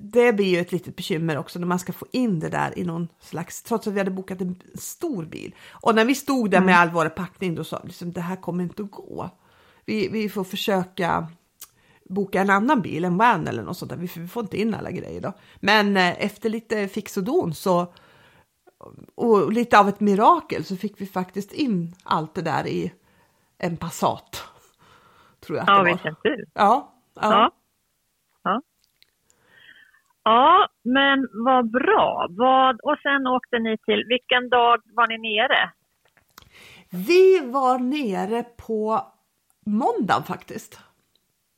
Det 0.00 0.32
blir 0.32 0.46
ju 0.46 0.58
ett 0.58 0.72
litet 0.72 0.96
bekymmer 0.96 1.38
också 1.38 1.58
när 1.58 1.66
man 1.66 1.78
ska 1.78 1.92
få 1.92 2.06
in 2.10 2.40
det 2.40 2.48
där 2.48 2.78
i 2.78 2.84
någon 2.84 3.08
slags, 3.20 3.62
trots 3.62 3.86
att 3.86 3.94
vi 3.94 3.98
hade 3.98 4.10
bokat 4.10 4.40
en 4.40 4.62
stor 4.74 5.24
bil. 5.24 5.54
Och 5.70 5.94
när 5.94 6.04
vi 6.04 6.14
stod 6.14 6.50
där 6.50 6.60
med 6.60 6.74
mm. 6.74 6.80
all 6.80 6.90
vår 6.90 7.08
packning 7.08 7.54
då 7.54 7.64
sa 7.64 7.80
vi 7.82 7.88
liksom 7.88 8.12
det 8.12 8.20
här 8.20 8.36
kommer 8.36 8.64
inte 8.64 8.82
att 8.82 8.90
gå. 8.90 9.30
Vi, 9.84 10.08
vi 10.08 10.28
får 10.28 10.44
försöka 10.44 11.28
boka 12.04 12.40
en 12.40 12.50
annan 12.50 12.82
bil, 12.82 13.04
en 13.04 13.16
van 13.16 13.48
eller 13.48 13.62
något 13.62 13.78
sånt 13.78 13.90
där. 13.90 13.98
Vi 13.98 14.08
får 14.08 14.42
inte 14.42 14.60
in 14.60 14.74
alla 14.74 14.90
grejer 14.90 15.20
då. 15.20 15.32
Men 15.60 15.96
eh, 15.96 16.24
efter 16.24 16.50
lite 16.50 16.88
fix 16.88 17.16
och 17.16 17.24
don 17.24 17.54
så 17.54 17.92
och 19.14 19.52
lite 19.52 19.78
av 19.78 19.88
ett 19.88 20.00
mirakel 20.00 20.64
så 20.64 20.76
fick 20.76 21.00
vi 21.00 21.06
faktiskt 21.06 21.52
in 21.52 21.94
allt 22.04 22.34
det 22.34 22.42
där 22.42 22.66
i 22.66 22.92
en 23.58 23.76
Passat. 23.76 24.42
Tror 25.40 25.58
jag 25.58 25.62
att 25.62 25.68
ja, 25.68 25.74
det 25.74 25.78
var. 25.78 25.84
vilken 25.84 26.14
tur. 26.14 26.44
Ja, 26.54 26.94
ja. 27.14 27.22
ja. 27.22 27.50
Ja, 30.24 30.68
men 30.82 31.28
vad 31.32 31.70
bra. 31.70 32.26
Vad, 32.30 32.80
och 32.80 32.98
sen 33.02 33.26
åkte 33.26 33.58
ni 33.58 33.78
till, 33.78 34.04
vilken 34.08 34.48
dag 34.48 34.80
var 34.84 35.06
ni 35.06 35.18
nere? 35.18 35.70
Vi 36.90 37.50
var 37.50 37.78
nere 37.78 38.42
på 38.42 39.06
måndagen 39.66 40.22
faktiskt. 40.22 40.80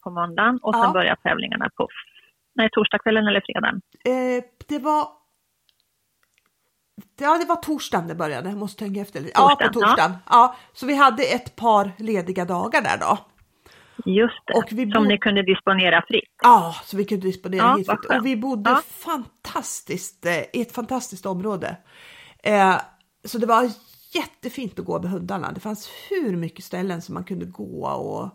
På 0.04 0.11
måndagen 0.11 0.59
och 0.62 0.75
sen 0.75 0.83
ja. 0.83 0.92
började 0.92 1.21
tävlingarna 1.23 1.71
på 1.76 1.88
nej, 2.54 2.68
torsdagskvällen 2.73 3.26
eller 3.26 3.42
fredagen? 3.47 3.80
Eh, 4.04 4.44
det 4.68 4.78
var 4.78 5.09
Ja, 7.21 7.38
det 7.38 7.44
var 7.44 7.56
torsdagen 7.56 8.09
det 8.09 8.14
började. 8.14 8.49
Jag 8.49 8.59
måste 8.59 8.85
tänka 8.85 9.00
efter. 9.00 9.21
Torsdagen, 9.21 9.56
ja, 9.61 9.66
på 9.66 9.73
torsdagen. 9.73 10.11
Ja. 10.11 10.18
ja. 10.30 10.56
så 10.73 10.87
vi 10.87 10.94
hade 10.94 11.23
ett 11.23 11.56
par 11.56 11.90
lediga 11.99 12.44
dagar 12.44 12.83
där 12.83 12.99
då. 12.99 13.18
Just 14.04 14.42
det, 14.46 14.54
och 14.54 14.64
vi 14.70 14.90
som 14.90 15.04
ni 15.04 15.18
kunde 15.18 15.42
disponera 15.42 16.04
fritt. 16.08 16.34
Ja, 16.42 16.75
så 16.84 16.96
vi 16.96 17.04
kunde 17.04 17.26
disponera 17.26 17.62
ja, 17.62 17.94
fritt. 17.94 18.11
Och 18.11 18.26
vi 18.26 18.37
bodde 18.37 18.70
ja. 18.70 18.82
fantastiskt, 18.88 20.26
eh, 20.26 20.38
i 20.52 20.61
ett 20.61 20.73
fantastiskt 20.73 21.26
område. 21.26 21.76
Eh, 22.42 22.76
så 23.25 23.38
det 23.38 23.46
var 23.46 23.70
jättefint 24.12 24.78
att 24.78 24.84
gå 24.84 25.00
med 25.00 25.11
hundarna. 25.11 25.52
Det 25.52 25.61
fanns 25.61 25.90
hur 26.11 26.37
mycket 26.37 26.64
ställen 26.64 27.02
som 27.02 27.14
man 27.14 27.24
kunde 27.24 27.44
gå 27.44 27.87
och, 27.87 28.28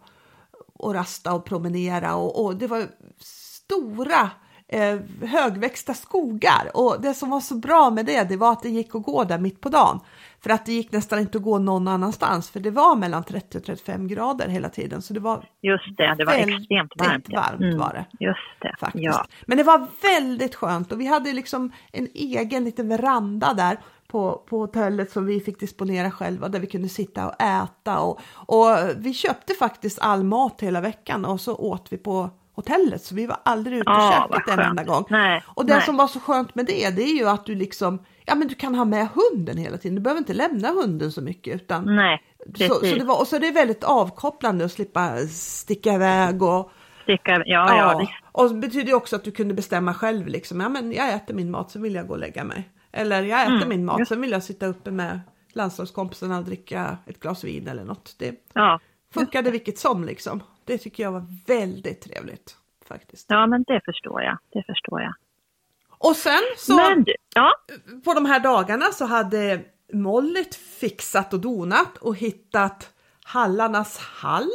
och 0.73 0.93
rasta 0.93 1.33
och 1.33 1.45
promenera 1.45 2.15
och, 2.15 2.45
och 2.45 2.55
det 2.55 2.67
var 2.67 2.87
stora 3.19 4.29
eh, 4.67 4.99
högväxta 5.21 5.93
skogar 5.93 6.71
och 6.73 7.01
det 7.01 7.13
som 7.13 7.29
var 7.29 7.39
så 7.39 7.55
bra 7.55 7.89
med 7.89 8.05
det, 8.05 8.23
det 8.23 8.37
var 8.37 8.51
att 8.51 8.63
det 8.63 8.69
gick 8.69 8.95
att 8.95 9.03
gå 9.03 9.23
där 9.23 9.39
mitt 9.39 9.61
på 9.61 9.69
dagen. 9.69 9.99
För 10.41 10.49
att 10.49 10.65
det 10.65 10.73
gick 10.73 10.91
nästan 10.91 11.19
inte 11.19 11.37
att 11.37 11.43
gå 11.43 11.59
någon 11.59 11.87
annanstans 11.87 12.49
för 12.49 12.59
det 12.59 12.71
var 12.71 12.95
mellan 12.95 13.23
30 13.23 13.57
och 13.57 13.63
35 13.63 14.07
grader 14.07 14.47
hela 14.47 14.69
tiden. 14.69 15.01
Så 15.01 15.13
det 15.13 15.19
var 15.19 15.45
Just 15.61 15.97
det, 15.97 16.15
det 16.17 16.25
var 16.25 16.33
extremt 16.33 16.91
varmt. 16.99 17.29
varmt 17.29 17.61
mm, 17.61 17.77
var 17.77 17.93
det. 17.93 18.25
Just 18.25 18.61
det, 18.61 18.75
faktiskt. 18.79 19.03
Ja. 19.03 19.25
Men 19.45 19.57
det 19.57 19.63
var 19.63 19.87
väldigt 20.01 20.55
skönt 20.55 20.91
och 20.91 21.01
vi 21.01 21.07
hade 21.07 21.33
liksom 21.33 21.71
en 21.91 22.07
egen 22.13 22.63
liten 22.63 22.89
veranda 22.89 23.53
där 23.53 23.77
på, 24.07 24.43
på 24.49 24.59
hotellet 24.59 25.11
som 25.11 25.25
vi 25.25 25.39
fick 25.39 25.59
disponera 25.59 26.11
själva 26.11 26.49
där 26.49 26.59
vi 26.59 26.67
kunde 26.67 26.89
sitta 26.89 27.27
och 27.27 27.41
äta 27.41 27.99
och, 27.99 28.21
och 28.33 28.67
vi 28.97 29.13
köpte 29.13 29.53
faktiskt 29.53 29.99
all 30.01 30.23
mat 30.23 30.61
hela 30.61 30.81
veckan 30.81 31.25
och 31.25 31.41
så 31.41 31.55
åt 31.55 31.87
vi 31.93 31.97
på 31.97 32.29
hotellet 32.53 33.03
så 33.03 33.15
vi 33.15 33.25
var 33.25 33.37
aldrig 33.45 33.77
ute 33.79 33.91
och 33.91 34.13
käkat 34.13 34.49
en 34.49 34.59
enda 34.59 34.83
gång. 34.83 35.05
Nej, 35.09 35.43
och 35.47 35.65
det 35.65 35.73
nej. 35.73 35.85
som 35.85 35.97
var 35.97 36.07
så 36.07 36.19
skönt 36.19 36.55
med 36.55 36.65
det, 36.65 36.89
det 36.89 37.03
är 37.03 37.15
ju 37.15 37.29
att 37.29 37.45
du 37.45 37.55
liksom, 37.55 37.99
ja 38.29 38.35
men 38.35 38.47
du 38.47 38.55
kan 38.55 38.75
ha 38.75 38.85
med 38.85 39.07
hunden 39.07 39.57
hela 39.57 39.77
tiden. 39.77 39.95
Du 39.95 40.01
behöver 40.01 40.19
inte 40.19 40.33
lämna 40.33 40.67
hunden 40.67 41.11
så 41.11 41.21
mycket 41.21 41.55
utan 41.55 41.95
nej, 41.95 42.23
så, 42.57 42.73
så, 42.73 42.95
det 42.95 43.03
var, 43.03 43.19
och 43.19 43.27
så 43.27 43.35
är 43.35 43.39
det 43.39 43.51
väldigt 43.51 43.83
avkopplande 43.83 44.65
att 44.65 44.71
slippa 44.71 45.17
sticka 45.27 45.93
iväg 45.93 46.43
och 46.43 46.71
Sticka, 47.03 47.31
ja, 47.31 47.43
ja, 47.45 47.75
ja. 47.75 48.07
Och 48.31 48.49
det 48.49 48.59
betyder 48.59 48.93
också 48.93 49.15
att 49.15 49.23
du 49.23 49.31
kunde 49.31 49.53
bestämma 49.53 49.93
själv 49.93 50.27
liksom, 50.27 50.59
ja 50.59 50.69
men 50.69 50.91
jag 50.91 51.13
äter 51.13 51.33
min 51.33 51.51
mat 51.51 51.71
så 51.71 51.79
vill 51.79 51.95
jag 51.95 52.07
gå 52.07 52.13
och 52.13 52.19
lägga 52.19 52.43
mig. 52.43 52.69
Eller 52.91 53.23
jag 53.23 53.41
äter 53.41 53.55
mm, 53.55 53.69
min 53.69 53.85
mat, 53.85 54.07
sen 54.07 54.21
vill 54.21 54.31
jag 54.31 54.43
sitta 54.43 54.65
uppe 54.65 54.91
med 54.91 55.19
landslagskompisarna 55.53 56.37
och 56.37 56.43
dricka 56.43 56.97
ett 57.05 57.19
glas 57.19 57.43
vin 57.43 57.67
eller 57.67 57.83
något. 57.83 58.15
Det 58.19 58.35
ja, 58.53 58.79
funkade 59.13 59.51
vilket 59.51 59.77
som 59.77 60.03
liksom. 60.03 60.43
Det 60.65 60.77
tycker 60.77 61.03
jag 61.03 61.11
var 61.11 61.25
väldigt 61.47 62.01
trevligt 62.01 62.57
faktiskt. 62.87 63.25
Ja, 63.29 63.47
men 63.47 63.63
det 63.63 63.81
förstår 63.85 64.21
jag. 64.21 64.37
Det 64.53 64.63
förstår 64.63 65.01
jag. 65.01 65.13
Och 65.99 66.15
sen 66.15 66.41
så 66.57 66.75
men, 66.75 67.05
ja. 67.35 67.53
på 68.05 68.13
de 68.13 68.25
här 68.25 68.39
dagarna 68.39 68.91
så 68.91 69.05
hade 69.05 69.61
Mollit 69.93 70.55
fixat 70.55 71.33
och 71.33 71.39
donat 71.39 71.97
och 71.97 72.15
hittat 72.15 72.89
Hallarnas 73.23 73.97
hall 73.97 74.49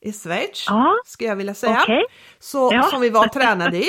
i 0.00 0.12
Schweiz, 0.12 0.64
ja. 0.68 0.94
ska 1.04 1.24
jag 1.24 1.36
vilja 1.36 1.54
säga. 1.54 1.82
Okay. 1.82 2.04
Så, 2.38 2.70
ja. 2.72 2.82
Som 2.82 3.00
vi 3.00 3.10
var 3.10 3.28
tränade 3.28 3.78
i. 3.78 3.88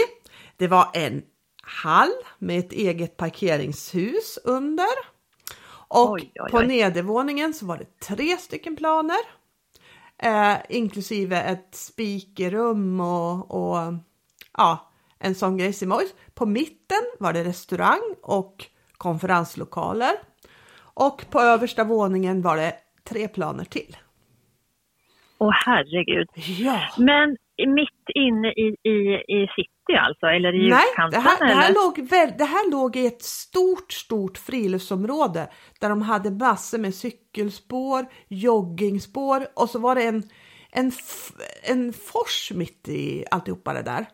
Det 0.57 0.67
var 0.67 0.89
en 0.93 1.21
hall 1.63 2.11
med 2.37 2.59
ett 2.59 2.71
eget 2.71 3.17
parkeringshus 3.17 4.39
under. 4.43 4.87
Och 5.87 6.11
oj, 6.11 6.21
oj, 6.21 6.41
oj. 6.43 6.51
på 6.51 6.61
nedervåningen 6.61 7.53
så 7.53 7.65
var 7.65 7.77
det 7.77 7.99
tre 7.99 8.37
stycken 8.37 8.75
planer 8.75 9.17
eh, 10.21 10.57
inklusive 10.69 11.41
ett 11.41 11.75
spikerrum 11.75 12.99
och, 12.99 13.51
och 13.51 13.93
ja, 14.57 14.90
en 15.21 15.35
sån 15.35 15.57
grej. 15.57 15.73
På 16.33 16.45
mitten 16.45 17.01
var 17.19 17.33
det 17.33 17.43
restaurang 17.43 18.15
och 18.21 18.65
konferenslokaler 18.97 20.13
och 20.93 21.25
på 21.29 21.39
översta 21.39 21.83
våningen 21.83 22.41
var 22.41 22.57
det 22.57 22.73
tre 23.03 23.27
planer 23.27 23.65
till. 23.65 23.97
Åh 25.37 25.51
herregud. 25.65 26.27
Ja. 26.35 26.79
Men 26.97 27.37
mitt 27.57 28.09
inne 28.15 28.47
i, 28.47 28.75
i, 28.83 28.97
i 29.27 29.47
city 29.55 29.97
alltså, 29.99 30.25
eller 30.25 30.53
i 30.53 30.69
Nej, 30.69 31.11
det 31.11 31.17
här, 31.17 31.47
det, 31.47 31.53
här 31.53 31.73
låg 31.73 32.09
väl, 32.09 32.33
det 32.37 32.45
här 32.45 32.71
låg 32.71 32.95
i 32.95 33.05
ett 33.05 33.21
stort, 33.21 33.91
stort 33.91 34.37
friluftsområde 34.37 35.49
där 35.79 35.89
de 35.89 36.01
hade 36.01 36.31
massor 36.31 36.77
med 36.77 36.95
cykelspår, 36.95 38.05
joggingspår 38.27 39.47
och 39.55 39.69
så 39.69 39.79
var 39.79 39.95
det 39.95 40.03
en, 40.03 40.23
en, 40.71 40.91
en 41.63 41.93
fors 41.93 42.51
mitt 42.55 42.87
i 42.87 43.25
alltihopa 43.31 43.73
det 43.73 43.83
där. 43.83 44.05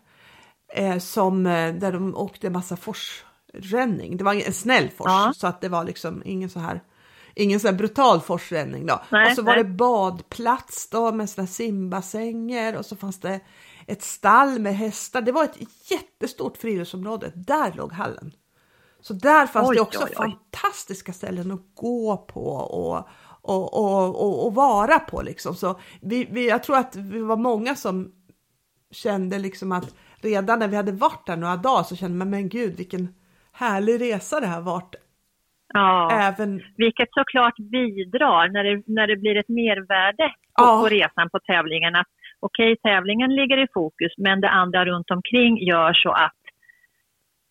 Eh, 0.73 0.97
som, 0.97 1.45
eh, 1.45 1.73
där 1.73 1.91
de 1.91 2.15
åkte 2.15 2.49
massa 2.49 2.77
forsränning. 2.77 4.17
Det 4.17 4.23
var 4.23 4.33
en 4.33 4.53
snäll 4.53 4.89
fors 4.89 5.07
ja. 5.07 5.33
så 5.35 5.47
att 5.47 5.61
det 5.61 5.69
var 5.69 5.83
liksom 5.83 6.21
ingen 6.25 6.49
så 6.49 6.59
här 6.59 6.81
ingen 7.35 7.59
sån 7.59 7.69
här 7.69 7.77
brutal 7.77 8.21
forsränning 8.21 8.85
då. 8.85 9.01
Nej, 9.09 9.29
och 9.29 9.35
så 9.35 9.41
var 9.41 9.55
det 9.55 9.63
badplats 9.63 10.89
då 10.89 11.11
med 11.11 11.29
såna 11.29 11.47
simbassänger 11.47 12.77
och 12.77 12.85
så 12.85 12.95
fanns 12.95 13.19
det 13.19 13.39
ett 13.87 14.03
stall 14.03 14.59
med 14.59 14.75
hästar. 14.75 15.21
Det 15.21 15.31
var 15.31 15.43
ett 15.43 15.57
jättestort 15.91 16.57
friluftsområde. 16.57 17.31
Där 17.35 17.73
låg 17.73 17.91
hallen. 17.91 18.31
Så 19.01 19.13
där 19.13 19.47
fanns 19.47 19.69
oj, 19.69 19.75
det 19.75 19.81
också 19.81 19.99
oj, 19.99 20.05
oj. 20.09 20.15
fantastiska 20.15 21.13
ställen 21.13 21.51
att 21.51 21.75
gå 21.75 22.17
på 22.17 22.47
och, 22.47 23.07
och, 23.41 23.73
och, 23.73 24.15
och, 24.15 24.45
och 24.45 24.55
vara 24.55 24.99
på 24.99 25.21
liksom. 25.21 25.55
Så 25.55 25.79
vi, 26.01 26.27
vi, 26.31 26.49
jag 26.49 26.63
tror 26.63 26.77
att 26.77 26.95
vi 26.95 27.19
var 27.19 27.37
många 27.37 27.75
som 27.75 28.11
kände 28.91 29.39
liksom 29.39 29.71
att 29.71 29.95
redan 30.23 30.59
när 30.59 30.67
vi 30.67 30.75
hade 30.75 30.91
varit 30.91 31.25
där 31.25 31.37
några 31.37 31.55
dagar 31.55 31.83
så 31.83 31.95
kände 31.95 32.17
man 32.17 32.29
men 32.29 32.49
gud 32.49 32.77
vilken 32.77 33.07
härlig 33.53 34.01
resa 34.01 34.39
det 34.39 34.47
här 34.47 34.61
varit 34.61 34.95
Ja, 35.73 36.09
Även... 36.11 36.61
vilket 36.77 37.09
såklart 37.11 37.57
bidrar 37.57 38.49
när 38.49 38.63
det, 38.63 38.83
när 38.85 39.07
det 39.07 39.17
blir 39.17 39.35
ett 39.37 39.49
mervärde 39.49 40.27
på, 40.27 40.63
ja. 40.63 40.79
på 40.81 40.87
resan 40.87 41.29
på 41.29 41.39
tävlingen. 41.39 41.95
Att 41.95 42.07
okej, 42.39 42.71
okay, 42.71 42.91
tävlingen 42.91 43.35
ligger 43.35 43.63
i 43.63 43.67
fokus, 43.73 44.13
men 44.17 44.41
det 44.41 44.49
andra 44.49 44.85
runt 44.85 45.11
omkring 45.11 45.57
gör 45.57 45.93
så 45.93 46.11
att 46.11 46.33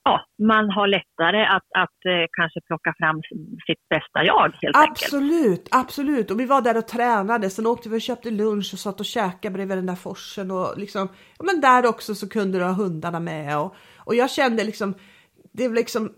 ja, 0.06 0.20
man 0.46 0.70
har 0.70 0.86
lättare 0.86 1.44
att, 1.46 1.68
att 1.78 1.98
eh, 2.04 2.26
kanske 2.38 2.60
plocka 2.60 2.94
fram 2.98 3.20
sitt 3.66 3.88
bästa 3.88 4.24
jag 4.24 4.52
helt 4.62 4.76
absolut, 4.76 5.58
enkelt. 5.58 5.68
Absolut, 5.70 6.30
och 6.30 6.40
vi 6.40 6.46
var 6.46 6.62
där 6.62 6.76
och 6.76 6.88
tränade, 6.88 7.50
sen 7.50 7.66
åkte 7.66 7.88
vi 7.88 7.96
och 7.96 8.00
köpte 8.00 8.30
lunch 8.30 8.70
och 8.72 8.78
satt 8.78 9.00
och 9.00 9.06
käkade 9.06 9.54
bredvid 9.54 9.78
den 9.78 9.86
där 9.86 9.94
forsen 9.94 10.50
och 10.50 10.78
liksom, 10.78 11.08
ja, 11.38 11.44
men 11.44 11.60
där 11.60 11.86
också 11.86 12.14
så 12.14 12.28
kunde 12.28 12.58
du 12.58 12.64
ha 12.64 12.72
hundarna 12.72 13.20
med 13.20 13.58
och, 13.58 13.74
och 13.96 14.14
jag 14.14 14.30
kände 14.30 14.64
liksom, 14.64 14.94
det 15.52 15.68
var 15.68 15.74
liksom 15.74 16.12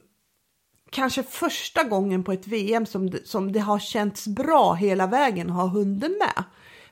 kanske 0.91 1.23
första 1.23 1.85
gången 1.85 2.25
på 2.25 2.33
ett 2.33 2.47
VM 2.47 2.87
som, 2.87 3.11
som 3.25 3.53
det 3.53 3.61
har 3.61 3.79
känts 3.79 4.29
bra 4.29 4.75
hela 4.75 5.07
vägen 5.07 5.51
att 5.51 5.57
ha 5.57 5.67
hunden 5.67 6.19
med. 6.19 6.45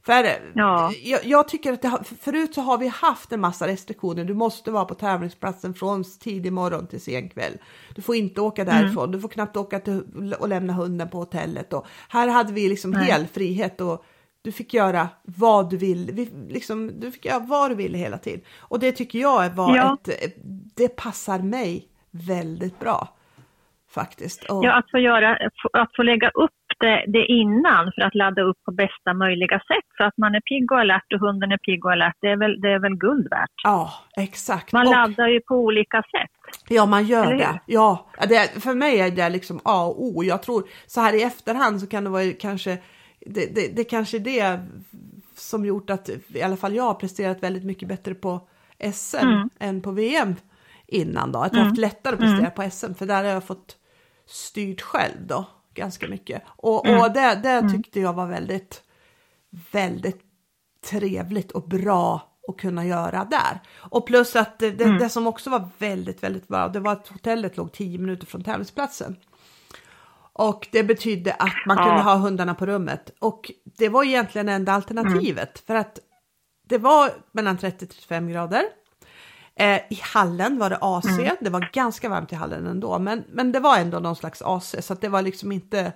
För 0.06 0.26
Ja. 0.54 0.92
jag, 1.02 1.24
jag 1.24 1.48
tycker 1.48 1.72
att 1.72 1.82
det 1.82 1.88
har, 1.88 1.98
förut 2.20 2.54
så 2.54 2.60
har 2.60 2.78
vi 2.78 2.88
haft 2.88 3.32
en 3.32 3.40
massa 3.40 3.66
restriktioner. 3.66 4.24
Du 4.24 4.34
måste 4.34 4.70
vara 4.70 4.84
på 4.84 4.94
tävlingsplatsen 4.94 5.74
från 5.74 6.04
tidig 6.20 6.52
morgon 6.52 6.86
till 6.86 7.00
sen 7.00 7.28
kväll. 7.28 7.52
Du 7.94 8.02
får 8.02 8.16
inte 8.16 8.40
åka 8.40 8.64
därifrån, 8.64 9.10
du 9.10 9.20
får 9.20 9.28
knappt 9.28 9.56
åka 9.56 9.80
till, 9.80 10.34
och 10.40 10.48
lämna 10.48 10.72
hunden 10.72 11.08
på 11.08 11.18
hotellet. 11.18 11.72
Och 11.72 11.86
här 12.08 12.28
hade 12.28 12.52
vi 12.52 12.68
liksom 12.68 12.90
Nej. 12.90 13.04
hel 13.06 13.26
frihet 13.26 13.80
och 13.80 14.04
du 14.42 14.52
fick 14.52 14.74
göra 14.74 15.08
vad 15.22 15.70
du 15.70 15.76
vill. 15.76 16.10
Vi, 16.12 16.30
liksom, 16.48 17.00
du 17.00 17.12
fick 17.12 17.24
göra 17.24 17.38
vad 17.38 17.70
du 17.70 17.74
ville 17.74 17.98
hela 17.98 18.18
tiden. 18.18 18.40
Och 18.58 18.78
det 18.78 18.92
tycker 18.92 19.18
jag 19.18 19.50
var 19.50 19.76
Ja. 19.76 19.96
ett, 20.06 20.34
det 20.76 20.88
passar 20.88 21.38
mig 21.38 21.88
väldigt 22.10 22.80
bra. 22.80 23.08
Faktiskt. 23.90 24.44
Och, 24.44 24.64
Ja, 24.64 24.78
att 24.78 24.90
få, 24.90 24.98
göra, 24.98 25.36
att 25.72 25.96
få 25.96 26.02
lägga 26.02 26.28
upp 26.28 26.50
det, 26.80 27.04
det 27.06 27.26
innan 27.26 27.92
för 27.94 28.02
att 28.02 28.14
ladda 28.14 28.42
upp 28.42 28.56
på 28.64 28.72
bästa 28.72 29.14
möjliga 29.14 29.58
sätt 29.58 29.88
så 29.96 30.04
att 30.04 30.16
man 30.16 30.34
är 30.34 30.40
pigg 30.40 30.72
och 30.72 30.80
alert 30.80 31.12
och 31.14 31.20
hunden 31.20 31.52
är 31.52 31.58
pigg 31.58 31.84
och 31.84 31.92
alert. 31.92 32.16
Det 32.20 32.28
är 32.28 32.36
väl, 32.36 32.60
det 32.60 32.68
är 32.68 32.78
väl 32.78 32.96
guld 32.96 33.28
värt. 33.30 33.50
ja 33.62 33.90
exakt. 34.16 34.72
Man 34.72 34.86
och, 34.86 34.92
laddar 34.92 35.28
ju 35.28 35.40
på 35.40 35.54
olika 35.54 36.02
sätt. 36.02 36.62
Ja, 36.68 36.86
man 36.86 37.04
gör 37.04 37.34
det. 37.34 37.60
Ja, 37.66 38.06
det, 38.28 38.62
för 38.62 38.74
mig 38.74 39.00
är 39.00 39.10
det 39.10 39.28
liksom 39.28 39.60
A 39.64 39.84
och 39.86 40.04
O. 40.06 40.24
Jag 40.24 40.42
tror 40.42 40.64
så 40.86 41.00
här 41.00 41.14
i 41.14 41.22
efterhand 41.22 41.80
så 41.80 41.86
kan 41.86 42.04
det 42.04 42.10
vara 42.10 42.32
kanske 42.40 42.78
det, 43.20 43.54
det, 43.54 43.76
det 43.76 43.84
kanske 43.84 44.16
är 44.16 44.20
det 44.20 44.60
som 45.34 45.64
gjort 45.64 45.90
att 45.90 46.10
i 46.28 46.42
alla 46.42 46.56
fall 46.56 46.74
jag 46.74 46.84
har 46.84 46.94
presterat 46.94 47.42
väldigt 47.42 47.64
mycket 47.64 47.88
bättre 47.88 48.14
på 48.14 48.48
SM 48.92 49.16
Mm. 49.16 49.48
än 49.58 49.82
på 49.82 49.90
VM 49.90 50.34
innan 50.86 51.32
då. 51.32 51.38
Att 51.38 51.52
jag 51.52 51.60
har 51.60 51.66
haft 51.66 51.78
lättare 51.78 52.14
att 52.14 52.20
prestera 52.20 52.50
på 52.50 52.70
SM 52.70 52.94
för 52.94 53.06
där 53.06 53.24
har 53.24 53.30
jag 53.30 53.44
fått 53.44 53.76
styrt 54.26 54.80
själv 54.80 55.26
då 55.26 55.46
ganska 55.76 56.08
mycket. 56.08 56.42
Och, 56.46 56.86
Mm. 56.86 57.00
och 57.00 57.12
det, 57.12 57.40
det 57.42 57.68
tyckte 57.70 58.00
jag 58.00 58.12
var 58.12 58.26
väldigt, 58.26 58.82
väldigt 59.72 60.20
trevligt 60.90 61.52
och 61.52 61.62
bra 61.68 62.32
att 62.48 62.56
kunna 62.56 62.86
göra 62.86 63.24
där. 63.24 63.60
Och 63.78 64.06
plus 64.06 64.36
att 64.36 64.58
det, 64.58 64.80
Mm. 64.80 64.98
det 64.98 65.08
som 65.08 65.26
också 65.26 65.50
var 65.50 65.68
väldigt, 65.78 66.22
väldigt 66.22 66.48
bra, 66.48 66.68
det 66.68 66.80
var 66.80 66.92
att 66.92 67.08
hotellet 67.08 67.56
låg 67.56 67.72
10 67.72 67.98
minuter 67.98 68.26
från 68.26 68.44
tävlingsplatsen. 68.44 69.16
Och 70.32 70.68
det 70.72 70.82
betydde 70.82 71.32
att 71.32 71.54
man 71.66 71.76
Ja. 71.76 71.84
kunde 71.84 72.02
ha 72.02 72.14
hundarna 72.16 72.54
på 72.54 72.66
rummet. 72.66 73.10
Och 73.20 73.50
det 73.78 73.88
var 73.88 74.04
egentligen 74.04 74.48
enda 74.48 74.72
alternativet 74.72 75.38
Mm. 75.58 75.66
för 75.66 75.74
att 75.74 75.98
det 76.68 76.78
var 76.78 77.10
mellan 77.32 77.58
30 77.58 77.78
till 77.78 77.88
35 77.88 78.28
grader. 78.28 78.62
Eh, 79.58 79.76
I 79.90 80.00
hallen 80.02 80.58
var 80.58 80.70
det 80.70 80.78
AC, 80.80 81.04
Mm. 81.18 81.36
det 81.40 81.50
var 81.50 81.68
ganska 81.72 82.08
varmt 82.08 82.32
i 82.32 82.34
hallen 82.34 82.66
ändå, 82.66 82.98
men, 82.98 83.24
men 83.28 83.52
det 83.52 83.60
var 83.60 83.78
ändå 83.78 83.98
någon 83.98 84.16
slags 84.16 84.42
AC 84.42 84.74
så 84.82 84.92
att 84.92 85.00
det 85.00 85.08
var 85.08 85.22
liksom 85.22 85.52
inte 85.52 85.92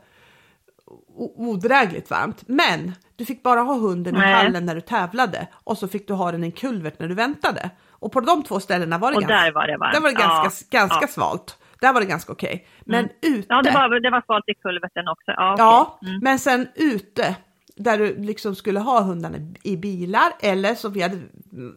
odrägligt 1.37 2.11
varmt. 2.11 2.43
Men 2.49 2.93
du 3.17 3.25
fick 3.25 3.43
bara 3.43 3.61
ha 3.61 3.75
hunden 3.75 4.15
i 4.17 4.19
Nej. 4.19 4.33
hallen 4.35 4.67
när 4.67 4.75
du 4.75 4.81
tävlade 4.81 5.47
och 5.65 5.79
så 5.79 5.89
fick 5.89 6.09
du 6.09 6.15
ha 6.15 6.33
den 6.33 6.45
i 6.45 6.47
en 6.47 6.53
kulvert 6.53 6.99
när 6.99 7.09
du 7.09 7.15
väntade. 7.15 7.71
Och 7.91 8.13
på 8.13 8.21
de 8.21 8.43
två 8.43 8.61
ställena 8.61 8.99
var 8.99 9.11
det, 9.11 9.17
Och 9.17 9.23
ganska, 9.23 9.37
där 9.45 9.53
var 9.53 9.67
det 9.67 9.77
varmt. 9.77 9.95
där 9.95 10.01
var 10.01 10.09
det 10.09 10.15
ganska, 10.15 10.67
Ja, 10.71 10.79
ganska 10.81 10.99
ja. 11.01 11.07
svalt. 11.09 11.57
Där 11.81 11.93
var 11.93 12.01
det 12.01 12.07
ganska 12.07 12.33
okej. 12.33 12.67
Men 12.85 13.09
ute, 13.23 13.47
Ja, 13.49 13.63
det 13.63 13.71
var, 13.71 14.01
det 14.01 14.11
var 14.11 14.23
svalt 14.27 14.45
i 14.49 14.55
kulverten 14.55 15.09
också. 15.09 15.31
Ja, 15.31 15.55
ja 15.59 15.97
okej. 15.99 16.09
Mm. 16.11 16.21
men 16.25 16.39
sen 16.39 16.69
ute 16.75 17.37
där 17.83 17.99
du 17.99 18.17
liksom 18.17 18.55
skulle 18.55 18.81
ha 18.81 19.03
hundarna 19.03 19.39
i 19.63 19.77
bilar 19.77 20.33
eller 20.41 20.75
så 20.75 20.89
vi 20.89 21.03
hade, 21.03 21.19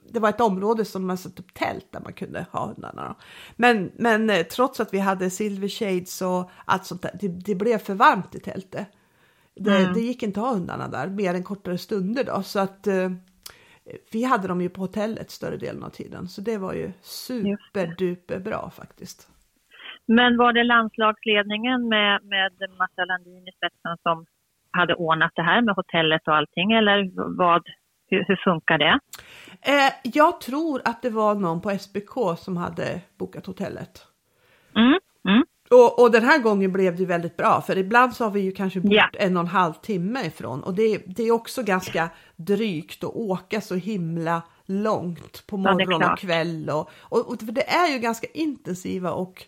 det 0.09 0.19
var 0.19 0.29
ett 0.29 0.41
område 0.41 0.85
som 0.85 1.07
man 1.07 1.17
satt 1.17 1.39
upp 1.39 1.53
tält 1.53 1.91
där 1.91 1.99
man 1.99 2.13
kunde 2.13 2.45
ha 2.51 2.67
hundarna. 2.67 3.15
Men, 3.55 3.91
men 3.95 4.29
eh, 4.29 4.43
trots 4.43 4.79
att 4.79 4.93
vi 4.93 4.99
hade 4.99 5.29
silver 5.29 5.67
shades 5.67 6.21
och 6.21 6.51
allt 6.65 6.85
sånt 6.85 7.01
där, 7.01 7.11
det, 7.21 7.27
det 7.27 7.55
blev 7.55 7.77
för 7.77 7.93
varmt 7.93 8.35
i 8.35 8.39
tältet. 8.39 8.87
Det, 9.55 9.75
Mm. 9.75 9.93
det 9.93 9.99
gick 9.99 10.23
inte 10.23 10.39
att 10.39 10.45
ha 10.45 10.53
hundarna 10.53 10.87
där 10.87 11.07
mer 11.07 11.33
än 11.33 11.43
kortare 11.43 11.77
stunder 11.77 12.23
då 12.23 12.43
så 12.43 12.59
att 12.59 12.87
eh, 12.87 13.11
vi 14.11 14.23
hade 14.23 14.47
dem 14.47 14.61
ju 14.61 14.69
på 14.69 14.81
hotellet 14.81 15.31
större 15.31 15.57
delen 15.57 15.83
av 15.83 15.89
tiden 15.89 16.27
så 16.27 16.41
det 16.41 16.57
var 16.57 16.73
ju 16.73 16.91
superduper 17.01 18.39
bra 18.39 18.69
faktiskt. 18.75 19.29
Men 20.05 20.37
var 20.37 20.53
det 20.53 20.63
landslagsledningen 20.63 21.87
med, 21.87 22.23
med 22.23 22.51
Massa 22.77 23.05
Landin 23.05 23.47
i 23.47 23.51
spetsen 23.51 23.97
som 24.03 24.25
hade 24.73 24.95
ordnat 24.95 25.31
det 25.35 25.41
här 25.43 25.61
med 25.61 25.75
hotellet 25.75 26.21
och 26.27 26.35
allting 26.35 26.71
eller 26.71 27.09
vad, 27.37 27.61
hur, 28.07 28.25
hur 28.27 28.35
funkar 28.43 28.77
det? 28.77 28.99
Eh, 29.61 29.93
jag 30.03 30.41
tror 30.41 30.81
att 30.85 31.01
det 31.01 31.09
var 31.09 31.35
någon 31.35 31.61
på 31.61 31.69
SBK 31.79 32.37
som 32.37 32.57
hade 32.57 33.01
bokat 33.17 33.45
hotellet. 33.45 34.05
Mm, 34.75 34.99
mm, 35.29 35.43
Och, 35.71 36.01
och 36.03 36.11
den 36.11 36.23
här 36.23 36.39
gången 36.39 36.71
blev 36.71 36.97
det 36.97 37.05
väldigt 37.05 37.37
bra 37.37 37.61
för 37.61 37.77
ibland 37.77 38.13
så 38.15 38.23
har 38.23 38.31
vi 38.31 38.39
ju 38.41 38.51
kanske 38.51 38.79
bott 38.81 38.91
Ja. 38.93 39.09
en 39.13 39.37
och 39.37 39.41
en 39.43 39.47
halv 39.47 39.73
timme 39.73 40.21
ifrån 40.25 40.63
och 40.63 40.73
det, 40.73 41.03
det 41.05 41.23
är 41.23 41.31
också 41.31 41.63
ganska 41.63 42.09
drygt 42.35 43.03
att 43.03 43.15
åka 43.15 43.61
så 43.61 43.75
himla 43.75 44.41
långt 44.65 45.47
på 45.47 45.55
Ja, 45.55 45.71
morgon 45.71 45.93
och 45.93 46.01
klart. 46.01 46.19
kväll 46.19 46.69
och, 46.69 46.89
och, 47.01 47.29
och 47.29 47.37
det 47.37 47.69
är 47.69 47.87
ju 47.93 47.99
ganska 47.99 48.27
intensiva 48.33 49.11
och 49.11 49.43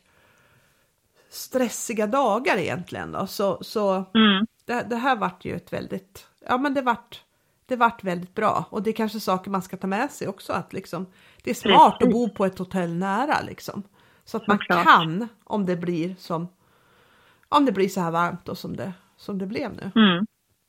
stressiga 1.29 2.07
dagar 2.07 2.57
egentligen 2.57 3.11
då 3.11 3.27
så, 3.27 3.63
så 3.63 3.93
mm. 4.13 4.45
Det, 4.65 4.85
det 4.89 4.95
här 4.95 5.15
vart 5.15 5.45
ju 5.45 5.55
ett 5.55 5.73
väldigt, 5.73 6.27
ja 6.49 6.57
men 6.57 6.73
det 6.73 6.81
vart, 6.81 7.21
det 7.65 7.75
vart 7.75 8.03
väldigt 8.03 8.35
bra 8.35 8.65
och 8.69 8.83
det 8.83 8.89
är 8.89 8.93
kanske 8.93 9.19
saker 9.19 9.51
man 9.51 9.61
ska 9.61 9.77
ta 9.77 9.87
med 9.87 10.11
sig 10.11 10.27
också 10.27 10.53
att 10.53 10.73
liksom 10.73 11.05
det 11.43 11.49
är 11.49 11.53
smart 11.53 11.93
att 11.93 11.99
Precis. 11.99 12.13
bo 12.13 12.29
på 12.29 12.45
ett 12.45 12.59
hotell 12.59 12.93
nära 12.95 13.41
liksom. 13.47 13.83
Så 14.25 14.37
att 14.37 14.47
man 14.47 14.57
Såklart. 14.57 14.83
kan 14.85 15.27
om 15.43 15.65
det 15.65 15.75
blir 15.75 16.15
som, 16.17 16.47
om 17.49 17.65
det 17.65 17.71
blir 17.71 17.87
så 17.87 18.01
här 18.01 18.11
varmt 18.11 18.49
och 18.49 18.57
som 18.57 18.75
det, 18.75 18.93
som 19.17 19.37
det 19.37 19.45
blev 19.45 19.71
nu 19.73 19.91
Mm. 19.95 20.25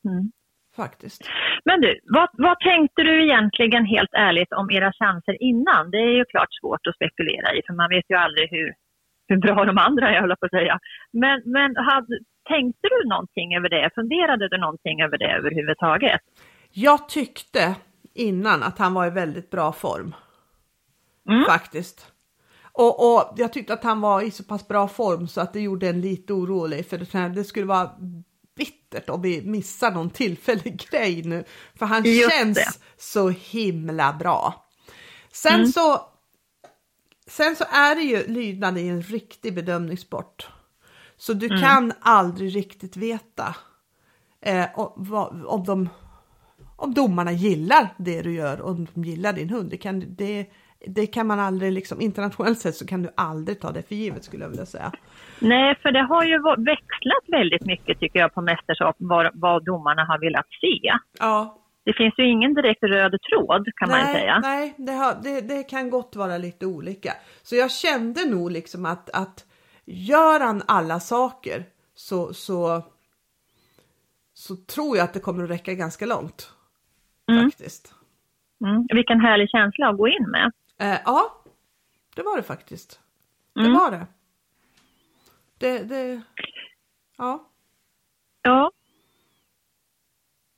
Mm. 0.09 0.33
faktiskt. 0.77 1.23
Men 1.65 1.81
du, 1.81 2.01
vad, 2.05 2.29
vad 2.33 2.61
tänkte 2.61 3.03
du 3.03 3.25
egentligen 3.25 3.85
helt 3.85 4.13
ärligt 4.13 4.53
om 4.53 4.71
era 4.71 4.93
chanser 4.93 5.43
innan? 5.43 5.91
Det 5.91 5.97
är 5.99 6.15
ju 6.19 6.25
klart 6.25 6.49
svårt 6.61 6.87
att 6.87 6.95
spekulera 6.95 7.55
i 7.55 7.63
för 7.67 7.75
man 7.75 7.89
vet 7.89 8.05
ju 8.11 8.17
aldrig 8.17 8.51
hur, 8.51 8.75
hur 9.29 9.37
bra 9.37 9.65
de 9.65 9.79
andra 9.79 10.09
är, 10.11 10.15
jag 10.15 10.21
höll 10.21 10.37
på 10.37 10.47
att 10.47 10.51
säga. 10.61 10.79
Men, 11.13 11.43
men 11.47 11.77
hade, 11.77 12.19
tänkte 12.49 12.89
du 12.89 13.09
någonting 13.09 13.57
över 13.57 13.69
det? 13.69 13.91
Funderade 13.95 14.49
du 14.49 14.59
någonting 14.59 15.03
över 15.03 15.19
det 15.19 15.33
överhuvudtaget? 15.33 16.21
Jag 16.71 17.09
tyckte 17.09 17.75
innan 18.15 18.63
att 18.63 18.79
han 18.79 18.95
var 18.95 19.07
i 19.07 19.11
väldigt 19.11 19.51
bra 19.51 19.73
form 19.73 20.15
Mm. 21.29 21.45
faktiskt. 21.45 22.13
Och, 22.73 23.15
och 23.15 23.33
jag 23.37 23.53
tyckte 23.53 23.73
att 23.73 23.85
han 23.85 24.01
var 24.01 24.23
i 24.23 24.31
så 24.31 24.45
pass 24.45 24.69
bra 24.69 24.89
form 24.89 25.29
så 25.29 25.41
att 25.41 25.53
det 25.53 25.61
gjorde 25.61 25.89
en 25.89 26.01
lite 26.01 26.33
orolig 26.33 26.87
för 26.89 27.29
det, 27.29 27.45
skulle 27.45 27.67
vara 27.67 27.91
bittert 28.57 29.09
om 29.11 29.23
vi 29.23 29.43
missar 29.43 29.91
någon 29.91 30.11
tillfällig 30.11 30.87
grej 30.91 31.23
nu. 31.25 31.45
För 31.79 31.87
han 31.87 32.05
Just 32.05 32.31
känns 32.39 32.55
det. 32.59 32.67
så 32.97 33.29
himla 33.29 34.13
bra. 34.13 34.67
Sen 35.33 35.55
Mm. 35.55 35.67
så 35.67 36.01
Sen 37.29 37.57
så 37.57 37.65
är 37.71 37.95
det 37.95 38.03
ju 38.03 38.27
lydnad 38.27 38.79
i 38.79 38.89
en 38.89 39.03
riktig 39.03 39.55
bedömningssport. 39.55 40.49
Så 41.17 41.33
du 41.33 41.47
Mm. 41.47 41.61
kan 41.61 41.93
aldrig 42.01 42.57
riktigt 42.57 42.97
veta 42.97 43.57
eh, 44.41 44.65
om, 44.75 45.45
om, 45.47 45.65
de, 45.65 45.89
om 46.77 46.95
domarna 46.95 47.33
gillar 47.33 47.89
det 47.99 48.23
du 48.23 48.35
gör 48.35 48.61
och 48.61 48.71
om 48.71 48.87
de 48.95 49.05
gillar 49.05 49.33
din 49.33 49.51
hund. 49.51 49.71
Det 49.71 49.77
kan, 49.77 50.05
det, 50.17 50.47
det 50.87 51.07
kan 51.07 51.27
man 51.27 51.41
aldrig, 51.41 51.73
liksom, 51.73 52.01
internationellt 52.01 52.59
sett 52.59 52.75
så 52.77 52.87
kan 52.87 53.03
du 53.03 53.09
aldrig 53.17 53.61
ta 53.61 53.73
det 53.73 53.83
för 53.89 53.95
givet 53.95 54.25
skulle 54.25 54.45
jag 54.45 54.51
vilja 54.51 54.67
säga. 54.67 54.93
Nej, 55.41 55.79
för 55.83 55.93
det 55.93 56.03
har 56.03 56.25
ju 56.25 56.39
växlat 56.65 57.25
väldigt 57.27 57.67
mycket 57.67 58.01
tycker 58.01 58.19
jag 58.19 58.35
på 58.35 58.41
mästerskap 58.41 58.97
vad, 58.99 59.31
vad 59.35 59.65
domarna 59.65 60.05
har 60.05 60.19
velat 60.19 60.47
se. 60.61 60.93
Ja, 61.19 61.59
Det 61.85 61.93
finns 61.93 62.15
ju 62.19 62.31
ingen 62.31 62.55
direkt 62.55 62.83
röd 62.83 63.15
tråd 63.31 63.69
kan 63.77 63.89
man 63.91 64.01
nej, 64.01 64.15
säga. 64.15 64.39
nej 64.39 64.75
det, 64.79 64.93
har, 64.93 65.15
det, 65.23 65.41
det 65.41 65.63
kan 65.63 65.91
gott 65.91 66.17
vara 66.17 66.39
lite 66.39 66.67
olika. 66.67 67.13
Så 67.43 67.57
jag 67.57 67.71
kände 67.71 68.25
nog 68.31 68.51
liksom 68.51 68.87
att, 68.87 69.11
att 69.11 69.45
gör 69.87 70.41
han 70.41 70.63
alla 70.67 71.01
saker 71.01 71.65
så, 71.95 72.35
så, 72.35 72.83
så 74.35 74.57
tror 74.57 74.97
jag 74.97 75.05
att 75.05 75.15
det 75.15 75.21
kommer 75.21 75.45
att 75.45 75.51
räcka 75.51 75.75
ganska 75.75 76.07
långt. 76.07 76.53
Mm. 77.31 77.51
Faktiskt. 77.51 77.95
Mm. 78.65 78.87
Vilken 78.95 79.21
härlig 79.21 79.51
känsla 79.51 79.89
att 79.89 79.97
gå 79.97 80.09
in 80.09 80.31
med. 80.31 80.53
Eh, 80.79 81.01
ja, 81.05 81.45
det 82.15 82.23
var 82.23 82.37
det 82.37 82.43
faktiskt. 82.43 83.01
Det 83.55 83.61
Mm. 83.61 83.73
var 83.75 83.91
det. 83.91 84.07
Det, 85.59 85.79
det, 85.85 86.23
ja. 87.19 87.49
Ja. 88.43 88.71